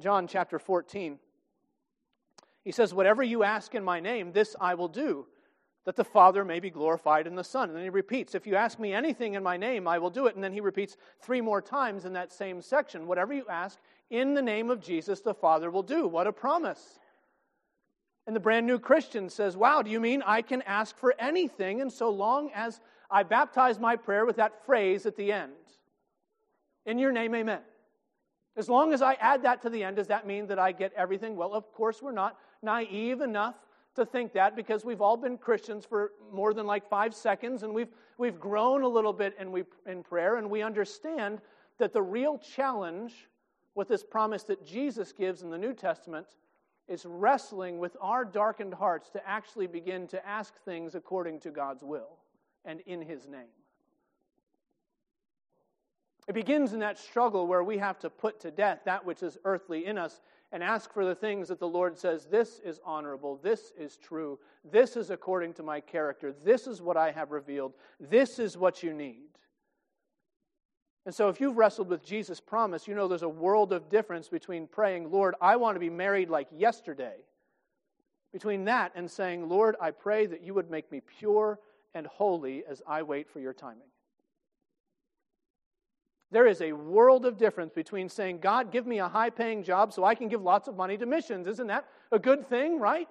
John 0.00 0.26
chapter 0.26 0.58
14. 0.58 1.18
He 2.64 2.72
says, 2.72 2.92
Whatever 2.92 3.22
you 3.22 3.44
ask 3.44 3.74
in 3.74 3.84
my 3.84 4.00
name, 4.00 4.32
this 4.32 4.56
I 4.60 4.74
will 4.74 4.88
do, 4.88 5.26
that 5.86 5.96
the 5.96 6.04
Father 6.04 6.44
may 6.44 6.58
be 6.58 6.68
glorified 6.68 7.28
in 7.28 7.36
the 7.36 7.44
Son. 7.44 7.68
And 7.68 7.76
then 7.76 7.84
he 7.84 7.90
repeats, 7.90 8.34
If 8.34 8.46
you 8.46 8.56
ask 8.56 8.78
me 8.78 8.92
anything 8.92 9.34
in 9.34 9.42
my 9.42 9.56
name, 9.56 9.86
I 9.86 9.98
will 9.98 10.10
do 10.10 10.26
it. 10.26 10.34
And 10.34 10.42
then 10.42 10.52
he 10.52 10.60
repeats 10.60 10.96
three 11.22 11.40
more 11.40 11.62
times 11.62 12.04
in 12.04 12.12
that 12.12 12.32
same 12.32 12.60
section 12.60 13.06
Whatever 13.06 13.32
you 13.32 13.46
ask 13.48 13.78
in 14.10 14.34
the 14.34 14.42
name 14.42 14.68
of 14.68 14.82
Jesus, 14.82 15.20
the 15.20 15.32
Father 15.32 15.70
will 15.70 15.84
do. 15.84 16.06
What 16.08 16.26
a 16.26 16.32
promise. 16.32 16.98
And 18.26 18.34
the 18.34 18.40
brand 18.40 18.66
new 18.66 18.80
Christian 18.80 19.30
says, 19.30 19.56
Wow, 19.56 19.82
do 19.82 19.90
you 19.90 20.00
mean 20.00 20.22
I 20.26 20.42
can 20.42 20.60
ask 20.62 20.98
for 20.98 21.14
anything? 21.20 21.80
And 21.80 21.92
so 21.92 22.10
long 22.10 22.50
as 22.52 22.80
I 23.08 23.22
baptize 23.22 23.78
my 23.78 23.94
prayer 23.94 24.26
with 24.26 24.36
that 24.36 24.66
phrase 24.66 25.06
at 25.06 25.16
the 25.16 25.30
end, 25.30 25.52
in 26.84 26.98
your 26.98 27.12
name, 27.12 27.32
amen. 27.32 27.60
As 28.56 28.68
long 28.68 28.92
as 28.92 29.02
I 29.02 29.14
add 29.14 29.44
that 29.44 29.62
to 29.62 29.70
the 29.70 29.84
end, 29.84 29.96
does 29.96 30.08
that 30.08 30.26
mean 30.26 30.48
that 30.48 30.58
I 30.58 30.72
get 30.72 30.92
everything? 30.94 31.36
Well, 31.36 31.52
of 31.52 31.72
course, 31.72 32.02
we're 32.02 32.10
not 32.10 32.36
naive 32.62 33.20
enough 33.20 33.54
to 33.96 34.06
think 34.06 34.32
that 34.34 34.56
because 34.56 34.84
we've 34.84 35.00
all 35.00 35.16
been 35.16 35.36
Christians 35.36 35.84
for 35.84 36.12
more 36.32 36.54
than 36.54 36.66
like 36.66 36.88
five 36.88 37.14
seconds 37.14 37.62
and 37.62 37.74
we've, 37.74 37.88
we've 38.18 38.38
grown 38.38 38.82
a 38.82 38.88
little 38.88 39.12
bit 39.12 39.36
in, 39.38 39.50
we, 39.52 39.64
in 39.86 40.02
prayer 40.02 40.36
and 40.36 40.48
we 40.48 40.62
understand 40.62 41.40
that 41.78 41.92
the 41.92 42.02
real 42.02 42.38
challenge 42.38 43.28
with 43.74 43.88
this 43.88 44.02
promise 44.02 44.42
that 44.44 44.64
Jesus 44.66 45.12
gives 45.12 45.42
in 45.42 45.50
the 45.50 45.58
New 45.58 45.74
Testament 45.74 46.26
is 46.88 47.04
wrestling 47.04 47.78
with 47.78 47.96
our 48.00 48.24
darkened 48.24 48.74
hearts 48.74 49.10
to 49.10 49.28
actually 49.28 49.66
begin 49.66 50.06
to 50.08 50.26
ask 50.26 50.54
things 50.64 50.94
according 50.94 51.40
to 51.40 51.50
God's 51.50 51.82
will 51.82 52.18
and 52.64 52.80
in 52.86 53.02
His 53.02 53.26
name. 53.26 53.48
It 56.28 56.34
begins 56.34 56.72
in 56.72 56.80
that 56.80 56.98
struggle 56.98 57.46
where 57.46 57.62
we 57.62 57.78
have 57.78 57.98
to 58.00 58.10
put 58.10 58.40
to 58.40 58.50
death 58.50 58.80
that 58.84 59.04
which 59.04 59.22
is 59.22 59.38
earthly 59.44 59.86
in 59.86 59.96
us 59.98 60.20
and 60.52 60.62
ask 60.62 60.92
for 60.92 61.04
the 61.04 61.14
things 61.14 61.48
that 61.48 61.58
the 61.58 61.68
Lord 61.68 61.98
says, 61.98 62.26
This 62.26 62.60
is 62.64 62.80
honorable, 62.84 63.38
this 63.42 63.72
is 63.78 63.96
true, 63.96 64.38
this 64.64 64.96
is 64.96 65.10
according 65.10 65.54
to 65.54 65.62
my 65.62 65.80
character, 65.80 66.32
this 66.44 66.66
is 66.66 66.80
what 66.80 66.96
I 66.96 67.10
have 67.10 67.32
revealed, 67.32 67.74
this 67.98 68.38
is 68.38 68.56
what 68.56 68.82
you 68.82 68.92
need. 68.92 69.28
And 71.04 71.14
so, 71.14 71.28
if 71.28 71.40
you've 71.40 71.56
wrestled 71.56 71.88
with 71.88 72.04
Jesus' 72.04 72.40
promise, 72.40 72.88
you 72.88 72.94
know 72.94 73.06
there's 73.06 73.22
a 73.22 73.28
world 73.28 73.72
of 73.72 73.88
difference 73.88 74.28
between 74.28 74.66
praying, 74.66 75.10
Lord, 75.10 75.34
I 75.40 75.56
want 75.56 75.76
to 75.76 75.80
be 75.80 75.90
married 75.90 76.30
like 76.30 76.48
yesterday, 76.52 77.16
between 78.32 78.64
that 78.64 78.92
and 78.94 79.10
saying, 79.10 79.48
Lord, 79.48 79.76
I 79.80 79.92
pray 79.92 80.26
that 80.26 80.42
you 80.42 80.52
would 80.54 80.70
make 80.70 80.90
me 80.90 81.00
pure 81.00 81.58
and 81.94 82.06
holy 82.06 82.64
as 82.68 82.82
I 82.86 83.02
wait 83.02 83.30
for 83.30 83.40
your 83.40 83.54
timing. 83.54 83.88
There 86.30 86.46
is 86.46 86.60
a 86.60 86.72
world 86.72 87.24
of 87.24 87.38
difference 87.38 87.72
between 87.72 88.08
saying, 88.08 88.40
God, 88.40 88.72
give 88.72 88.86
me 88.86 88.98
a 88.98 89.08
high 89.08 89.30
paying 89.30 89.62
job 89.62 89.92
so 89.92 90.04
I 90.04 90.14
can 90.14 90.28
give 90.28 90.42
lots 90.42 90.66
of 90.66 90.76
money 90.76 90.96
to 90.98 91.06
missions. 91.06 91.46
Isn't 91.46 91.68
that 91.68 91.86
a 92.10 92.18
good 92.18 92.48
thing, 92.48 92.80
right? 92.80 93.08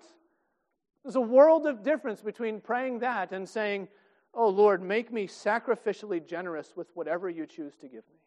There's 1.04 1.16
a 1.16 1.22
world 1.22 1.66
of 1.66 1.84
difference 1.84 2.22
between 2.22 2.60
praying 2.60 3.00
that 3.00 3.32
and 3.32 3.48
saying, 3.48 3.88
Oh 4.34 4.50
Lord, 4.50 4.82
make 4.82 5.14
me 5.14 5.28
sacrificially 5.28 6.26
generous 6.26 6.74
with 6.76 6.88
whatever 6.94 7.30
you 7.30 7.46
choose 7.46 7.76
to 7.78 7.88
give 7.88 8.04
me. 8.12 8.20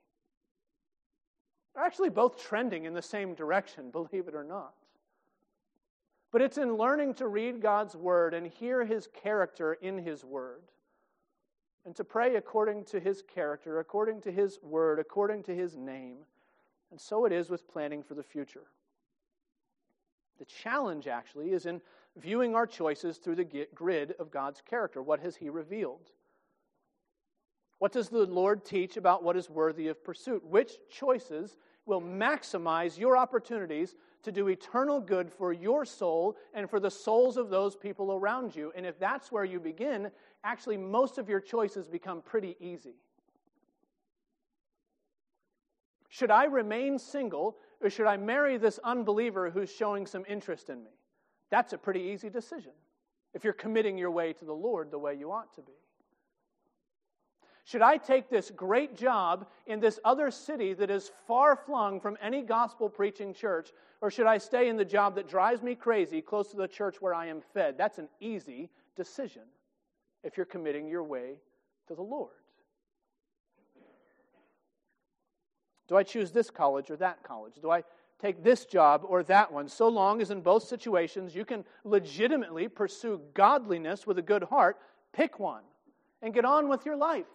They're 1.74 1.84
actually 1.84 2.08
both 2.08 2.42
trending 2.42 2.86
in 2.86 2.94
the 2.94 3.02
same 3.02 3.34
direction, 3.34 3.90
believe 3.92 4.26
it 4.26 4.34
or 4.34 4.44
not. 4.44 4.74
But 6.30 6.42
it's 6.42 6.58
in 6.58 6.76
learning 6.76 7.14
to 7.14 7.28
read 7.28 7.60
God's 7.60 7.94
word 7.96 8.34
and 8.34 8.46
hear 8.46 8.84
his 8.84 9.06
character 9.06 9.74
in 9.74 9.98
his 9.98 10.24
word, 10.24 10.62
and 11.84 11.94
to 11.96 12.04
pray 12.04 12.36
according 12.36 12.84
to 12.84 13.00
his 13.00 13.22
character, 13.22 13.78
according 13.78 14.20
to 14.22 14.32
his 14.32 14.58
word, 14.62 14.98
according 14.98 15.42
to 15.44 15.54
his 15.54 15.76
name. 15.76 16.18
And 16.90 17.00
so 17.00 17.24
it 17.24 17.32
is 17.32 17.50
with 17.50 17.68
planning 17.68 18.02
for 18.02 18.14
the 18.14 18.22
future. 18.22 18.64
The 20.38 20.44
challenge, 20.44 21.06
actually, 21.06 21.52
is 21.52 21.66
in 21.66 21.80
viewing 22.16 22.54
our 22.54 22.66
choices 22.66 23.18
through 23.18 23.36
the 23.36 23.66
grid 23.74 24.14
of 24.18 24.30
God's 24.30 24.60
character. 24.60 25.02
What 25.02 25.20
has 25.20 25.36
He 25.36 25.50
revealed? 25.50 26.10
What 27.78 27.92
does 27.92 28.08
the 28.08 28.26
Lord 28.26 28.64
teach 28.64 28.96
about 28.96 29.22
what 29.22 29.36
is 29.36 29.50
worthy 29.50 29.88
of 29.88 30.02
pursuit? 30.02 30.44
Which 30.44 30.78
choices 30.90 31.56
will 31.86 32.00
maximize 32.00 32.98
your 32.98 33.16
opportunities 33.16 33.94
to 34.22 34.32
do 34.32 34.48
eternal 34.48 35.00
good 35.00 35.30
for 35.30 35.52
your 35.52 35.84
soul 35.84 36.36
and 36.54 36.68
for 36.68 36.80
the 36.80 36.90
souls 36.90 37.36
of 37.36 37.50
those 37.50 37.76
people 37.76 38.12
around 38.12 38.54
you? 38.54 38.72
And 38.74 38.84
if 38.84 38.98
that's 38.98 39.30
where 39.30 39.44
you 39.44 39.60
begin, 39.60 40.10
actually, 40.44 40.76
most 40.76 41.18
of 41.18 41.28
your 41.28 41.40
choices 41.40 41.88
become 41.88 42.22
pretty 42.22 42.56
easy. 42.60 42.96
Should 46.08 46.30
I 46.30 46.44
remain 46.44 46.98
single 46.98 47.56
or 47.80 47.90
should 47.90 48.06
I 48.06 48.16
marry 48.16 48.56
this 48.56 48.80
unbeliever 48.82 49.50
who's 49.50 49.72
showing 49.72 50.06
some 50.06 50.24
interest 50.28 50.68
in 50.68 50.82
me? 50.82 50.90
That's 51.50 51.72
a 51.72 51.78
pretty 51.78 52.00
easy 52.00 52.28
decision 52.28 52.72
if 53.34 53.44
you're 53.44 53.52
committing 53.52 53.96
your 53.96 54.10
way 54.10 54.32
to 54.32 54.44
the 54.44 54.52
Lord 54.52 54.90
the 54.90 54.98
way 54.98 55.14
you 55.14 55.30
ought 55.30 55.54
to 55.54 55.62
be. 55.62 55.72
Should 57.68 57.82
I 57.82 57.98
take 57.98 58.30
this 58.30 58.50
great 58.50 58.96
job 58.96 59.46
in 59.66 59.78
this 59.78 60.00
other 60.02 60.30
city 60.30 60.72
that 60.72 60.90
is 60.90 61.10
far 61.26 61.54
flung 61.54 62.00
from 62.00 62.16
any 62.22 62.40
gospel 62.40 62.88
preaching 62.88 63.34
church, 63.34 63.72
or 64.00 64.10
should 64.10 64.24
I 64.24 64.38
stay 64.38 64.70
in 64.70 64.78
the 64.78 64.86
job 64.86 65.14
that 65.16 65.28
drives 65.28 65.62
me 65.62 65.74
crazy 65.74 66.22
close 66.22 66.48
to 66.52 66.56
the 66.56 66.66
church 66.66 67.02
where 67.02 67.12
I 67.12 67.26
am 67.26 67.42
fed? 67.52 67.76
That's 67.76 67.98
an 67.98 68.08
easy 68.20 68.70
decision 68.96 69.42
if 70.24 70.38
you're 70.38 70.46
committing 70.46 70.88
your 70.88 71.02
way 71.02 71.34
to 71.88 71.94
the 71.94 72.00
Lord. 72.00 72.32
Do 75.88 75.96
I 75.98 76.04
choose 76.04 76.30
this 76.30 76.48
college 76.48 76.90
or 76.90 76.96
that 76.96 77.22
college? 77.22 77.56
Do 77.60 77.70
I 77.70 77.84
take 78.18 78.42
this 78.42 78.64
job 78.64 79.02
or 79.06 79.22
that 79.24 79.52
one, 79.52 79.68
so 79.68 79.88
long 79.88 80.22
as 80.22 80.30
in 80.30 80.40
both 80.40 80.62
situations 80.62 81.34
you 81.34 81.44
can 81.44 81.66
legitimately 81.84 82.68
pursue 82.68 83.20
godliness 83.34 84.06
with 84.06 84.16
a 84.16 84.22
good 84.22 84.44
heart, 84.44 84.78
pick 85.12 85.38
one 85.38 85.64
and 86.22 86.32
get 86.32 86.46
on 86.46 86.70
with 86.70 86.86
your 86.86 86.96
life. 86.96 87.26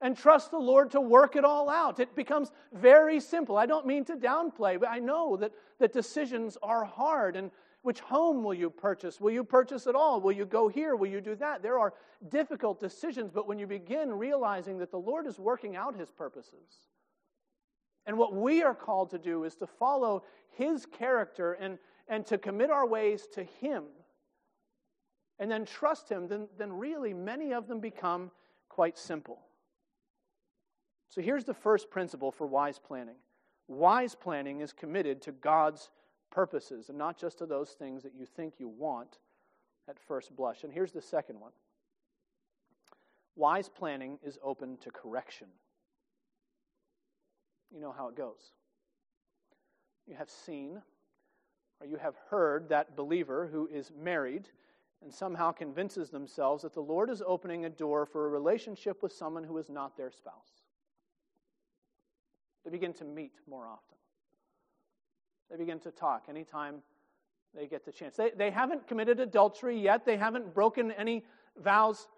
And 0.00 0.16
trust 0.16 0.50
the 0.50 0.58
Lord 0.58 0.90
to 0.90 1.00
work 1.00 1.36
it 1.36 1.44
all 1.44 1.70
out. 1.70 2.00
It 2.00 2.14
becomes 2.14 2.52
very 2.72 3.18
simple. 3.18 3.56
I 3.56 3.66
don't 3.66 3.86
mean 3.86 4.04
to 4.06 4.16
downplay, 4.16 4.78
but 4.78 4.90
I 4.90 4.98
know 4.98 5.36
that, 5.38 5.52
that 5.78 5.92
decisions 5.92 6.58
are 6.62 6.84
hard. 6.84 7.34
And 7.34 7.50
which 7.82 8.00
home 8.00 8.44
will 8.44 8.54
you 8.54 8.68
purchase? 8.68 9.20
Will 9.20 9.30
you 9.30 9.42
purchase 9.42 9.86
at 9.86 9.94
all? 9.94 10.20
Will 10.20 10.32
you 10.32 10.44
go 10.44 10.68
here? 10.68 10.96
Will 10.96 11.08
you 11.08 11.22
do 11.22 11.34
that? 11.36 11.62
There 11.62 11.78
are 11.78 11.94
difficult 12.28 12.78
decisions, 12.78 13.30
but 13.32 13.48
when 13.48 13.58
you 13.58 13.66
begin 13.66 14.12
realizing 14.12 14.78
that 14.78 14.90
the 14.90 14.98
Lord 14.98 15.26
is 15.26 15.38
working 15.38 15.76
out 15.76 15.96
his 15.96 16.10
purposes, 16.10 16.88
and 18.06 18.16
what 18.16 18.34
we 18.34 18.62
are 18.62 18.74
called 18.74 19.10
to 19.10 19.18
do 19.18 19.44
is 19.44 19.56
to 19.56 19.66
follow 19.66 20.22
His 20.56 20.86
character 20.86 21.54
and, 21.54 21.78
and 22.08 22.24
to 22.26 22.38
commit 22.38 22.70
our 22.70 22.86
ways 22.86 23.26
to 23.34 23.42
Him 23.42 23.84
and 25.38 25.50
then 25.50 25.64
trust 25.66 26.08
Him, 26.08 26.28
then, 26.28 26.48
then 26.56 26.72
really 26.72 27.12
many 27.12 27.52
of 27.52 27.66
them 27.66 27.80
become 27.80 28.30
quite 28.68 28.96
simple. 28.96 29.40
So 31.08 31.20
here's 31.20 31.44
the 31.44 31.54
first 31.54 31.90
principle 31.90 32.30
for 32.30 32.46
wise 32.46 32.78
planning 32.78 33.16
wise 33.68 34.14
planning 34.14 34.60
is 34.60 34.72
committed 34.72 35.20
to 35.22 35.32
God's 35.32 35.90
purposes 36.30 36.88
and 36.88 36.98
not 36.98 37.18
just 37.18 37.38
to 37.38 37.46
those 37.46 37.70
things 37.70 38.02
that 38.02 38.14
you 38.14 38.26
think 38.26 38.54
you 38.58 38.68
want 38.68 39.18
at 39.88 39.98
first 39.98 40.34
blush. 40.36 40.64
And 40.64 40.72
here's 40.72 40.92
the 40.92 41.02
second 41.02 41.40
one 41.40 41.52
wise 43.36 43.68
planning 43.68 44.18
is 44.24 44.38
open 44.42 44.76
to 44.78 44.90
correction. 44.90 45.48
You 47.72 47.80
know 47.80 47.92
how 47.92 48.08
it 48.08 48.16
goes. 48.16 48.52
You 50.06 50.14
have 50.14 50.30
seen 50.30 50.80
or 51.80 51.86
you 51.86 51.96
have 51.96 52.14
heard 52.30 52.68
that 52.68 52.96
believer 52.96 53.48
who 53.50 53.68
is 53.72 53.92
married 54.00 54.48
and 55.02 55.12
somehow 55.12 55.52
convinces 55.52 56.08
themselves 56.08 56.62
that 56.62 56.72
the 56.72 56.80
Lord 56.80 57.10
is 57.10 57.22
opening 57.26 57.64
a 57.66 57.70
door 57.70 58.06
for 58.06 58.26
a 58.26 58.30
relationship 58.30 59.02
with 59.02 59.12
someone 59.12 59.44
who 59.44 59.58
is 59.58 59.68
not 59.68 59.96
their 59.96 60.10
spouse. 60.10 60.55
They 62.66 62.72
begin 62.72 62.92
to 62.94 63.04
meet 63.04 63.32
more 63.48 63.64
often. 63.68 63.96
They 65.48 65.56
begin 65.56 65.78
to 65.80 65.92
talk 65.92 66.24
anytime 66.28 66.82
they 67.54 67.68
get 67.68 67.84
the 67.84 67.92
chance. 67.92 68.16
They, 68.16 68.32
they 68.36 68.50
haven't 68.50 68.88
committed 68.88 69.20
adultery 69.20 69.78
yet, 69.78 70.04
they 70.04 70.16
haven't 70.16 70.52
broken 70.52 70.90
any 70.90 71.24
vows 71.62 72.08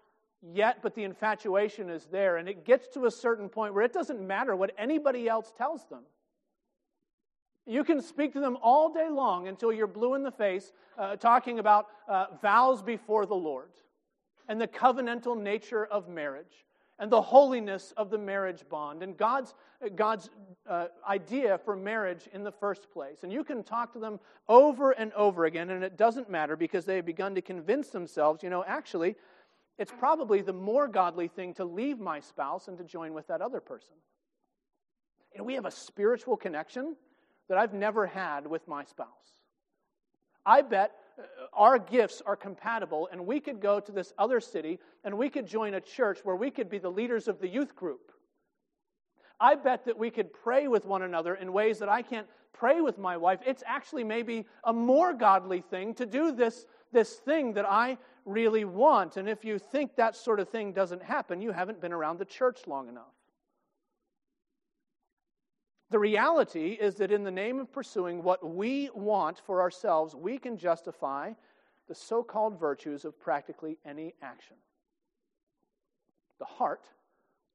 yet, 0.41 0.79
but 0.81 0.95
the 0.95 1.03
infatuation 1.03 1.91
is 1.91 2.07
there. 2.07 2.37
And 2.37 2.49
it 2.49 2.65
gets 2.65 2.87
to 2.95 3.05
a 3.05 3.11
certain 3.11 3.47
point 3.47 3.75
where 3.75 3.83
it 3.83 3.93
doesn't 3.93 4.25
matter 4.25 4.55
what 4.55 4.71
anybody 4.75 5.29
else 5.29 5.53
tells 5.55 5.85
them. 5.85 6.01
You 7.67 7.83
can 7.83 8.01
speak 8.01 8.33
to 8.33 8.39
them 8.39 8.57
all 8.63 8.91
day 8.91 9.07
long 9.07 9.47
until 9.47 9.71
you're 9.71 9.85
blue 9.85 10.15
in 10.15 10.23
the 10.23 10.31
face, 10.31 10.73
uh, 10.97 11.15
talking 11.17 11.59
about 11.59 11.85
uh, 12.07 12.25
vows 12.41 12.81
before 12.81 13.27
the 13.27 13.35
Lord 13.35 13.69
and 14.47 14.59
the 14.59 14.67
covenantal 14.67 15.39
nature 15.39 15.85
of 15.85 16.09
marriage 16.09 16.65
and 16.99 17.11
the 17.11 17.21
holiness 17.21 17.93
of 17.97 18.09
the 18.09 18.17
marriage 18.17 18.63
bond 18.69 19.01
and 19.01 19.17
God's, 19.17 19.55
God's 19.95 20.29
uh, 20.67 20.87
idea 21.07 21.57
for 21.57 21.75
marriage 21.75 22.27
in 22.33 22.43
the 22.43 22.51
first 22.51 22.91
place. 22.91 23.23
And 23.23 23.31
you 23.31 23.43
can 23.43 23.63
talk 23.63 23.93
to 23.93 23.99
them 23.99 24.19
over 24.47 24.91
and 24.91 25.13
over 25.13 25.45
again, 25.45 25.69
and 25.69 25.83
it 25.83 25.97
doesn't 25.97 26.29
matter 26.29 26.55
because 26.55 26.85
they 26.85 26.97
have 26.97 27.05
begun 27.05 27.35
to 27.35 27.41
convince 27.41 27.89
themselves, 27.89 28.43
you 28.43 28.49
know, 28.49 28.63
actually, 28.67 29.15
it's 29.77 29.93
probably 29.97 30.41
the 30.41 30.53
more 30.53 30.87
godly 30.87 31.29
thing 31.29 31.53
to 31.55 31.63
leave 31.63 31.99
my 31.99 32.19
spouse 32.19 32.67
and 32.67 32.77
to 32.77 32.83
join 32.83 33.13
with 33.13 33.27
that 33.27 33.41
other 33.41 33.61
person. 33.61 33.95
Know, 35.37 35.45
we 35.45 35.55
have 35.55 35.65
a 35.65 35.71
spiritual 35.71 36.35
connection 36.35 36.97
that 37.47 37.57
I've 37.57 37.73
never 37.73 38.05
had 38.05 38.45
with 38.45 38.67
my 38.67 38.83
spouse. 38.83 39.07
I 40.45 40.61
bet 40.61 40.91
our 41.53 41.77
gifts 41.77 42.21
are 42.25 42.35
compatible, 42.35 43.09
and 43.11 43.25
we 43.25 43.39
could 43.39 43.59
go 43.59 43.79
to 43.79 43.91
this 43.91 44.13
other 44.17 44.39
city 44.39 44.79
and 45.03 45.17
we 45.17 45.29
could 45.29 45.47
join 45.47 45.73
a 45.73 45.81
church 45.81 46.19
where 46.23 46.35
we 46.35 46.51
could 46.51 46.69
be 46.69 46.77
the 46.77 46.91
leaders 46.91 47.27
of 47.27 47.39
the 47.39 47.47
youth 47.47 47.75
group. 47.75 48.11
I 49.39 49.55
bet 49.55 49.85
that 49.85 49.97
we 49.97 50.09
could 50.09 50.33
pray 50.33 50.67
with 50.67 50.85
one 50.85 51.01
another 51.01 51.35
in 51.35 51.53
ways 51.53 51.79
that 51.79 51.89
I 51.89 52.01
can't 52.01 52.27
pray 52.53 52.81
with 52.81 52.97
my 52.97 53.15
wife. 53.15 53.39
It's 53.45 53.63
actually 53.65 54.03
maybe 54.03 54.45
a 54.63 54.73
more 54.73 55.13
godly 55.13 55.61
thing 55.61 55.93
to 55.95 56.05
do 56.05 56.31
this, 56.31 56.65
this 56.91 57.13
thing 57.15 57.53
that 57.53 57.65
I 57.65 57.97
really 58.25 58.65
want. 58.65 59.17
And 59.17 59.29
if 59.29 59.45
you 59.45 59.57
think 59.57 59.95
that 59.95 60.15
sort 60.15 60.39
of 60.39 60.49
thing 60.49 60.73
doesn't 60.73 61.01
happen, 61.01 61.41
you 61.41 61.51
haven't 61.51 61.79
been 61.79 61.93
around 61.93 62.19
the 62.19 62.25
church 62.25 62.67
long 62.67 62.89
enough. 62.89 63.13
The 65.91 65.99
reality 65.99 66.77
is 66.79 66.95
that 66.95 67.11
in 67.11 67.23
the 67.23 67.31
name 67.31 67.59
of 67.59 67.71
pursuing 67.71 68.21
what 68.21 68.47
we 68.47 68.89
want 68.93 69.41
for 69.45 69.61
ourselves, 69.61 70.15
we 70.15 70.37
can 70.37 70.57
justify 70.57 71.33
the 71.87 71.95
so 71.95 72.21
called 72.21 72.59
virtues 72.59 73.05
of 73.05 73.19
practically 73.19 73.77
any 73.83 74.13
action. 74.21 74.55
The 76.37 76.45
heart 76.45 76.85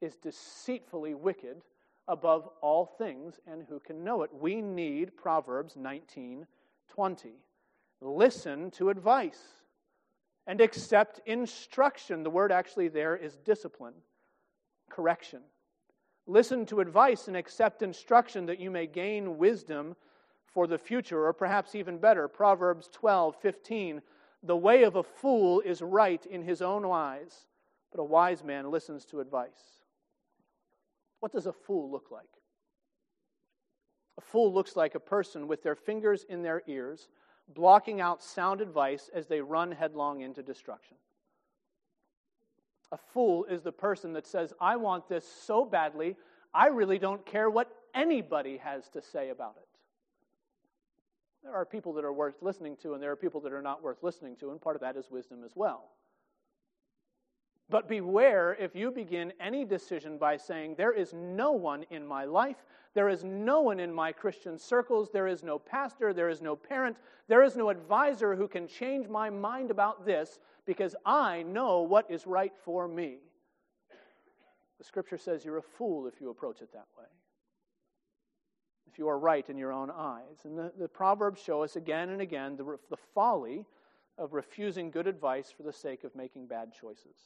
is 0.01 0.17
deceitfully 0.17 1.15
wicked 1.15 1.63
above 2.09 2.49
all 2.61 2.85
things, 2.85 3.39
and 3.47 3.63
who 3.69 3.79
can 3.79 4.03
know 4.03 4.23
it? 4.23 4.31
We 4.35 4.61
need 4.61 5.17
Proverbs 5.17 5.77
19 5.77 6.47
20. 6.93 7.31
Listen 8.01 8.71
to 8.73 8.91
advice 8.91 9.41
and 10.47 10.61
accept 10.61 11.21
instruction. 11.27 12.23
The 12.23 12.31
word 12.31 12.53
actually 12.53 12.89
there 12.89 13.17
is 13.17 13.37
discipline, 13.39 13.95
correction. 14.91 15.41
Listen 16.27 16.65
to 16.67 16.81
advice 16.81 17.29
and 17.29 17.37
accept 17.37 17.83
instruction 17.83 18.47
that 18.47 18.59
you 18.59 18.71
may 18.71 18.87
gain 18.87 19.37
wisdom 19.37 19.95
for 20.47 20.67
the 20.67 20.79
future, 20.79 21.27
or 21.27 21.33
perhaps 21.33 21.75
even 21.75 21.99
better, 21.99 22.29
Proverbs 22.29 22.89
12, 22.93 23.37
15. 23.37 24.01
The 24.43 24.57
way 24.57 24.85
of 24.85 24.97
a 24.97 25.03
fool 25.03 25.61
is 25.61 25.83
right 25.83 26.25
in 26.27 26.43
his 26.43 26.63
own 26.63 26.85
eyes, 26.85 27.47
but 27.91 28.01
a 28.01 28.05
wise 28.05 28.45
man 28.45 28.71
listens 28.71 29.05
to 29.07 29.21
advice. 29.21 29.81
What 31.21 31.33
does 31.33 31.47
a 31.47 31.53
fool 31.53 31.91
look 31.91 32.11
like? 32.11 32.29
A 34.17 34.21
fool 34.21 34.53
looks 34.53 34.77
like 34.77 34.95
a 34.95 35.01
person 35.01 35.49
with 35.49 35.63
their 35.63 35.75
fingers 35.75 36.25
in 36.29 36.43
their 36.43 36.63
ears, 36.67 37.09
blocking 37.49 38.01
out 38.01 38.23
sound 38.23 38.61
advice 38.61 39.11
as 39.13 39.27
they 39.27 39.41
run 39.41 39.73
headlong 39.73 40.21
into 40.21 40.43
destruction. 40.43 40.97
A 42.95 42.97
fool 42.97 43.45
is 43.47 43.63
the 43.63 43.73
person 43.73 44.13
that 44.13 44.25
says, 44.25 44.53
I 44.61 44.77
want 44.77 45.09
this 45.09 45.27
so 45.27 45.65
badly, 45.65 46.15
I 46.55 46.69
really 46.69 47.01
don't 47.01 47.27
care 47.27 47.51
what 47.51 47.69
anybody 47.93 48.59
has 48.59 48.89
to 48.91 49.03
say 49.03 49.31
about 49.31 49.57
it. 49.57 49.67
There 51.43 51.53
are 51.53 51.65
people 51.65 51.93
that 51.95 52.05
are 52.05 52.13
worth 52.13 52.41
listening 52.41 52.77
to, 52.83 52.95
and 52.95 53.03
there 53.03 53.11
are 53.11 53.17
people 53.17 53.41
that 53.41 53.53
are 53.53 53.61
not 53.61 53.83
worth 53.83 54.05
listening 54.05 54.37
to, 54.37 54.53
and 54.53 54.61
part 54.61 54.77
of 54.77 54.83
that 54.83 54.97
is 54.97 55.11
wisdom 55.11 55.43
as 55.45 55.51
well. 55.57 55.91
But 57.71 57.89
beware 57.89 58.57
if 58.61 58.77
you 58.77 58.91
begin 58.91 59.33
any 59.41 59.65
decision 59.65 60.19
by 60.19 60.37
saying, 60.37 60.75
There 60.77 60.93
is 60.93 61.15
no 61.15 61.53
one 61.53 61.85
in 61.91 62.07
my 62.07 62.25
life, 62.25 62.65
there 62.93 63.09
is 63.09 63.25
no 63.25 63.63
one 63.63 63.81
in 63.81 63.93
my 63.93 64.13
Christian 64.13 64.59
circles, 64.59 65.11
there 65.11 65.27
is 65.27 65.43
no 65.43 65.59
pastor, 65.59 66.13
there 66.13 66.29
is 66.29 66.43
no 66.43 66.55
parent, 66.55 66.97
there 67.27 67.43
is 67.43 67.57
no 67.57 67.71
advisor 67.71 68.35
who 68.35 68.47
can 68.47 68.69
change 68.69 69.09
my 69.09 69.31
mind 69.31 69.71
about 69.71 70.05
this 70.05 70.39
because 70.67 70.95
I 71.05 71.43
know 71.43 71.81
what 71.81 72.11
is 72.11 72.27
right 72.27 72.53
for 72.65 72.87
me. 72.87 73.17
The 74.79 74.85
scripture 74.85 75.19
says 75.19 75.45
you're 75.45 75.59
a 75.59 75.63
fool 75.63 76.07
if 76.07 76.21
you 76.21 76.31
approach 76.31 76.61
it 76.61 76.73
that 76.73 76.87
way. 76.99 77.07
If 78.93 78.99
you 78.99 79.09
are 79.09 79.19
right 79.19 79.49
in 79.49 79.57
your 79.57 79.73
own 79.73 79.91
eyes. 79.91 80.45
And 80.45 80.57
the, 80.57 80.73
the 80.79 80.89
Proverbs 80.89 81.41
show 81.41 81.63
us 81.63 81.77
again 81.77 82.11
and 82.11 82.21
again 82.21 82.57
the, 82.57 82.79
the 82.91 82.97
folly 83.15 83.65
of 84.19 84.35
refusing 84.35 84.91
good 84.91 85.07
advice 85.07 85.53
for 85.57 85.63
the 85.63 85.73
sake 85.73 86.05
of 86.05 86.15
making 86.15 86.47
bad 86.47 86.73
choices. 86.73 87.17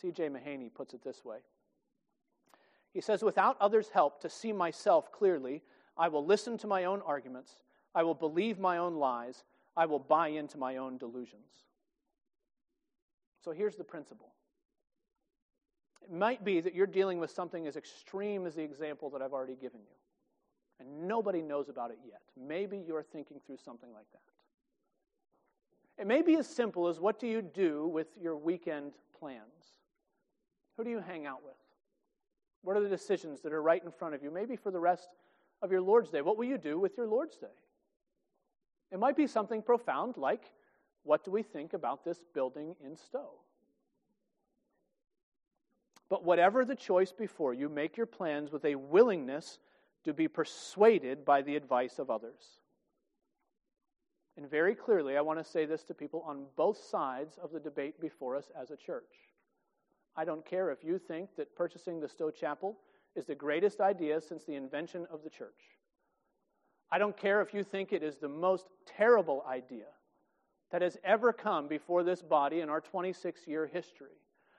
C.J. 0.00 0.28
Mahaney 0.28 0.72
puts 0.72 0.94
it 0.94 1.02
this 1.02 1.24
way 1.24 1.38
He 2.92 3.00
says, 3.00 3.22
Without 3.22 3.56
others' 3.60 3.90
help 3.92 4.20
to 4.22 4.30
see 4.30 4.52
myself 4.52 5.12
clearly, 5.12 5.62
I 5.96 6.08
will 6.08 6.24
listen 6.24 6.56
to 6.58 6.66
my 6.66 6.84
own 6.84 7.02
arguments, 7.02 7.52
I 7.94 8.02
will 8.02 8.14
believe 8.14 8.58
my 8.58 8.78
own 8.78 8.96
lies, 8.96 9.44
I 9.76 9.86
will 9.86 9.98
buy 9.98 10.28
into 10.28 10.58
my 10.58 10.76
own 10.76 10.98
delusions. 10.98 11.66
So 13.44 13.52
here's 13.52 13.76
the 13.76 13.84
principle. 13.84 14.32
It 16.02 16.12
might 16.12 16.44
be 16.44 16.60
that 16.60 16.74
you're 16.74 16.86
dealing 16.86 17.18
with 17.18 17.30
something 17.30 17.66
as 17.66 17.76
extreme 17.76 18.46
as 18.46 18.54
the 18.54 18.62
example 18.62 19.10
that 19.10 19.22
I've 19.22 19.32
already 19.32 19.54
given 19.54 19.80
you, 19.80 19.96
and 20.78 21.08
nobody 21.08 21.42
knows 21.42 21.68
about 21.68 21.90
it 21.90 21.98
yet. 22.06 22.20
Maybe 22.36 22.82
you're 22.86 23.02
thinking 23.02 23.40
through 23.46 23.58
something 23.64 23.92
like 23.92 24.10
that. 24.12 24.20
It 26.02 26.06
may 26.06 26.22
be 26.22 26.36
as 26.36 26.46
simple 26.46 26.88
as 26.88 26.98
what 26.98 27.20
do 27.20 27.26
you 27.26 27.42
do 27.42 27.86
with 27.86 28.08
your 28.18 28.36
weekend 28.36 28.92
plans? 29.18 29.79
Who 30.80 30.84
do 30.84 30.90
you 30.90 31.04
hang 31.06 31.26
out 31.26 31.44
with? 31.44 31.52
What 32.62 32.74
are 32.74 32.80
the 32.80 32.88
decisions 32.88 33.42
that 33.42 33.52
are 33.52 33.60
right 33.60 33.84
in 33.84 33.90
front 33.90 34.14
of 34.14 34.22
you? 34.22 34.30
Maybe 34.30 34.56
for 34.56 34.70
the 34.70 34.80
rest 34.80 35.10
of 35.60 35.70
your 35.70 35.82
Lord's 35.82 36.08
Day. 36.08 36.22
What 36.22 36.38
will 36.38 36.46
you 36.46 36.56
do 36.56 36.78
with 36.78 36.96
your 36.96 37.06
Lord's 37.06 37.36
Day? 37.36 37.52
It 38.90 38.98
might 38.98 39.14
be 39.14 39.26
something 39.26 39.60
profound 39.60 40.16
like, 40.16 40.40
what 41.02 41.22
do 41.22 41.32
we 41.32 41.42
think 41.42 41.74
about 41.74 42.02
this 42.02 42.22
building 42.32 42.76
in 42.82 42.96
Stowe? 42.96 43.40
But 46.08 46.24
whatever 46.24 46.64
the 46.64 46.76
choice 46.76 47.12
before 47.12 47.52
you, 47.52 47.68
make 47.68 47.98
your 47.98 48.06
plans 48.06 48.50
with 48.50 48.64
a 48.64 48.76
willingness 48.76 49.58
to 50.04 50.14
be 50.14 50.28
persuaded 50.28 51.26
by 51.26 51.42
the 51.42 51.56
advice 51.56 51.98
of 51.98 52.08
others. 52.08 52.62
And 54.38 54.50
very 54.50 54.74
clearly, 54.74 55.18
I 55.18 55.20
want 55.20 55.40
to 55.40 55.44
say 55.44 55.66
this 55.66 55.84
to 55.84 55.94
people 55.94 56.24
on 56.26 56.46
both 56.56 56.78
sides 56.78 57.36
of 57.36 57.52
the 57.52 57.60
debate 57.60 58.00
before 58.00 58.34
us 58.34 58.50
as 58.58 58.70
a 58.70 58.76
church. 58.78 59.29
I 60.16 60.24
don't 60.24 60.44
care 60.44 60.70
if 60.70 60.84
you 60.84 60.98
think 60.98 61.36
that 61.36 61.54
purchasing 61.54 62.00
the 62.00 62.08
Stowe 62.08 62.30
Chapel 62.30 62.76
is 63.14 63.26
the 63.26 63.34
greatest 63.34 63.80
idea 63.80 64.20
since 64.20 64.44
the 64.44 64.54
invention 64.54 65.06
of 65.10 65.22
the 65.22 65.30
church. 65.30 65.78
I 66.92 66.98
don't 66.98 67.16
care 67.16 67.40
if 67.40 67.54
you 67.54 67.62
think 67.62 67.92
it 67.92 68.02
is 68.02 68.16
the 68.16 68.28
most 68.28 68.66
terrible 68.86 69.44
idea 69.48 69.86
that 70.70 70.82
has 70.82 70.96
ever 71.04 71.32
come 71.32 71.68
before 71.68 72.02
this 72.02 72.22
body 72.22 72.60
in 72.60 72.68
our 72.68 72.80
26 72.80 73.46
year 73.46 73.66
history. 73.66 74.18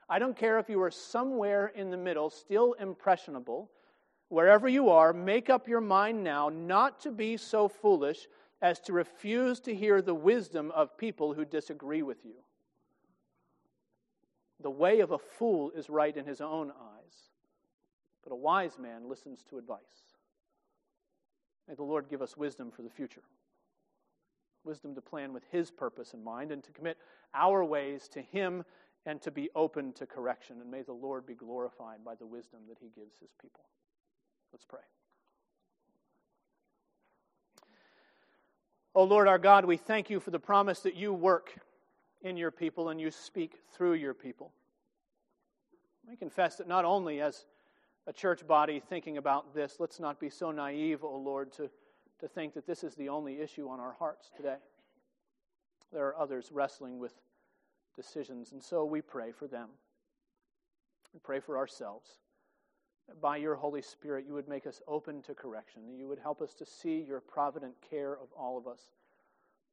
I 0.10 0.20
don't 0.20 0.36
care 0.36 0.60
if 0.60 0.70
you 0.70 0.82
are 0.82 0.92
somewhere 0.92 1.68
in 1.68 1.90
the 1.90 1.98
middle, 1.98 2.30
still 2.30 2.74
impressionable. 2.74 3.70
Wherever 4.28 4.68
you 4.68 4.90
are, 4.90 5.14
make 5.14 5.50
up 5.50 5.68
your 5.68 5.82
mind 5.82 6.24
now 6.24 6.50
not 6.50 7.00
to 7.02 7.12
be 7.12 7.38
so 7.38 7.68
foolish 7.68 8.28
as 8.62 8.80
to 8.82 8.94
refuse 8.94 9.60
to 9.62 9.76
hear 9.76 10.02
the 10.02 10.14
wisdom 10.14 10.72
of 10.72 10.98
people 10.98 11.34
who 11.34 11.46
disagree 11.46 12.02
with 12.02 12.24
you. 12.24 12.36
The 14.62 14.70
way 14.70 15.00
of 15.00 15.12
a 15.12 15.18
fool 15.18 15.72
is 15.76 15.90
right 15.90 16.16
in 16.16 16.26
his 16.26 16.42
own 16.42 16.72
eyes, 16.72 17.30
but 18.24 18.32
a 18.32 18.36
wise 18.36 18.78
man 18.80 19.10
listens 19.10 19.44
to 19.50 19.58
advice. 19.58 19.80
May 21.68 21.76
the 21.76 21.84
Lord 21.84 22.10
give 22.10 22.22
us 22.22 22.36
wisdom 22.36 22.72
for 22.72 22.82
the 22.82 22.90
future. 22.90 23.24
Wisdom 24.64 24.94
to 24.96 25.02
plan 25.02 25.34
with 25.34 25.44
His 25.52 25.72
purpose 25.72 26.14
in 26.14 26.24
mind 26.24 26.52
and 26.52 26.64
to 26.64 26.72
commit 26.72 26.98
our 27.34 27.64
ways 27.64 28.08
to 28.10 28.22
Him 28.22 28.64
and 29.06 29.22
to 29.22 29.32
be 29.32 29.50
open 29.56 29.94
to 29.94 30.06
correction. 30.06 30.58
And 30.62 30.70
may 30.70 30.82
the 30.82 30.94
Lord 30.94 31.26
be 31.26 31.34
glorified 31.34 32.04
by 32.06 32.16
the 32.16 32.26
wisdom 32.26 32.60
that 32.70 32.78
he 32.80 32.90
gives 32.90 33.16
his 33.20 33.32
people. 33.42 33.64
Let's 34.52 34.66
pray. 34.66 34.82
Oh 38.94 39.06
Lord 39.06 39.28
our 39.28 39.40
God, 39.40 39.66
we 39.66 39.78
thank 39.78 40.10
you 40.10 40.20
for 40.20 40.32
the 40.32 40.40
promise 40.40 40.82
that 40.82 40.96
you 40.96 41.14
work 41.14 41.58
in 42.24 42.38
your 42.38 42.52
people 42.52 42.90
and 42.90 43.00
you 43.00 43.12
speak 43.12 43.56
through 43.74 43.94
your 43.94 44.14
people. 44.14 44.52
We 46.08 46.16
confess 46.16 46.58
that 46.58 46.68
not 46.68 46.86
only 46.86 47.22
as 47.22 47.46
a 48.08 48.14
church 48.14 48.46
body 48.48 48.80
thinking 48.80 49.18
about 49.18 49.54
this, 49.54 49.78
let's 49.80 50.00
not 50.00 50.20
be 50.20 50.30
so 50.30 50.52
naive, 50.52 51.04
O 51.04 51.08
oh 51.08 51.18
Lord, 51.18 51.52
to, 51.54 51.70
to 52.20 52.28
think 52.28 52.54
that 52.54 52.66
this 52.66 52.84
is 52.84 52.96
the 52.96 53.10
only 53.10 53.40
issue 53.40 53.68
on 53.70 53.80
our 53.80 53.94
hearts 53.94 54.32
today. 54.36 54.58
There 55.94 56.08
are 56.08 56.18
others 56.18 56.50
wrestling 56.52 57.00
with 57.00 57.14
decisions, 57.96 58.52
and 58.52 58.64
so 58.64 58.86
we 58.86 59.02
pray 59.02 59.32
for 59.32 59.48
them. 59.48 59.70
We 61.14 61.20
pray 61.20 61.40
for 61.40 61.58
ourselves. 61.58 62.10
By 63.22 63.38
your 63.38 63.56
Holy 63.56 63.82
Spirit, 63.82 64.26
you 64.26 64.34
would 64.34 64.48
make 64.48 64.66
us 64.66 64.82
open 64.88 65.22
to 65.24 65.34
correction, 65.34 65.94
you 65.98 66.08
would 66.08 66.20
help 66.20 66.42
us 66.42 66.54
to 66.56 66.66
see 66.66 67.02
your 67.02 67.20
provident 67.20 67.76
care 67.88 68.14
of 68.14 68.28
all 68.38 68.58
of 68.58 68.68
us. 68.68 68.90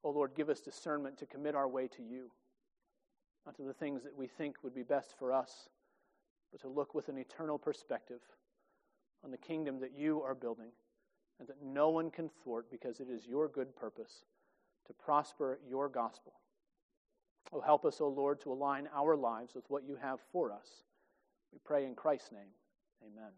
O 0.04 0.08
oh 0.08 0.12
Lord, 0.12 0.34
give 0.34 0.48
us 0.48 0.60
discernment 0.60 1.18
to 1.18 1.26
commit 1.26 1.54
our 1.54 1.68
way 1.68 1.88
to 1.88 2.02
you, 2.02 2.30
not 3.44 3.56
to 3.56 3.62
the 3.62 3.72
things 3.72 4.02
that 4.04 4.16
we 4.16 4.26
think 4.26 4.56
would 4.62 4.74
be 4.74 4.82
best 4.82 5.14
for 5.18 5.32
us, 5.32 5.68
but 6.52 6.60
to 6.60 6.68
look 6.68 6.94
with 6.94 7.08
an 7.08 7.18
eternal 7.18 7.58
perspective 7.58 8.20
on 9.24 9.30
the 9.30 9.36
kingdom 9.36 9.80
that 9.80 9.92
you 9.96 10.22
are 10.22 10.34
building 10.34 10.70
and 11.38 11.48
that 11.48 11.62
no 11.62 11.90
one 11.90 12.10
can 12.10 12.28
thwart 12.42 12.70
because 12.70 13.00
it 13.00 13.08
is 13.10 13.26
your 13.26 13.48
good 13.48 13.74
purpose 13.76 14.24
to 14.86 14.92
prosper 14.92 15.58
your 15.68 15.88
gospel. 15.88 16.32
Oh, 17.52 17.60
help 17.60 17.84
us, 17.84 18.00
O 18.00 18.06
oh 18.06 18.08
Lord, 18.08 18.40
to 18.42 18.52
align 18.52 18.88
our 18.94 19.16
lives 19.16 19.54
with 19.54 19.64
what 19.68 19.84
you 19.84 19.96
have 19.96 20.18
for 20.32 20.52
us. 20.52 20.84
We 21.52 21.58
pray 21.64 21.86
in 21.86 21.94
Christ's 21.94 22.32
name. 22.32 22.52
Amen. 23.02 23.32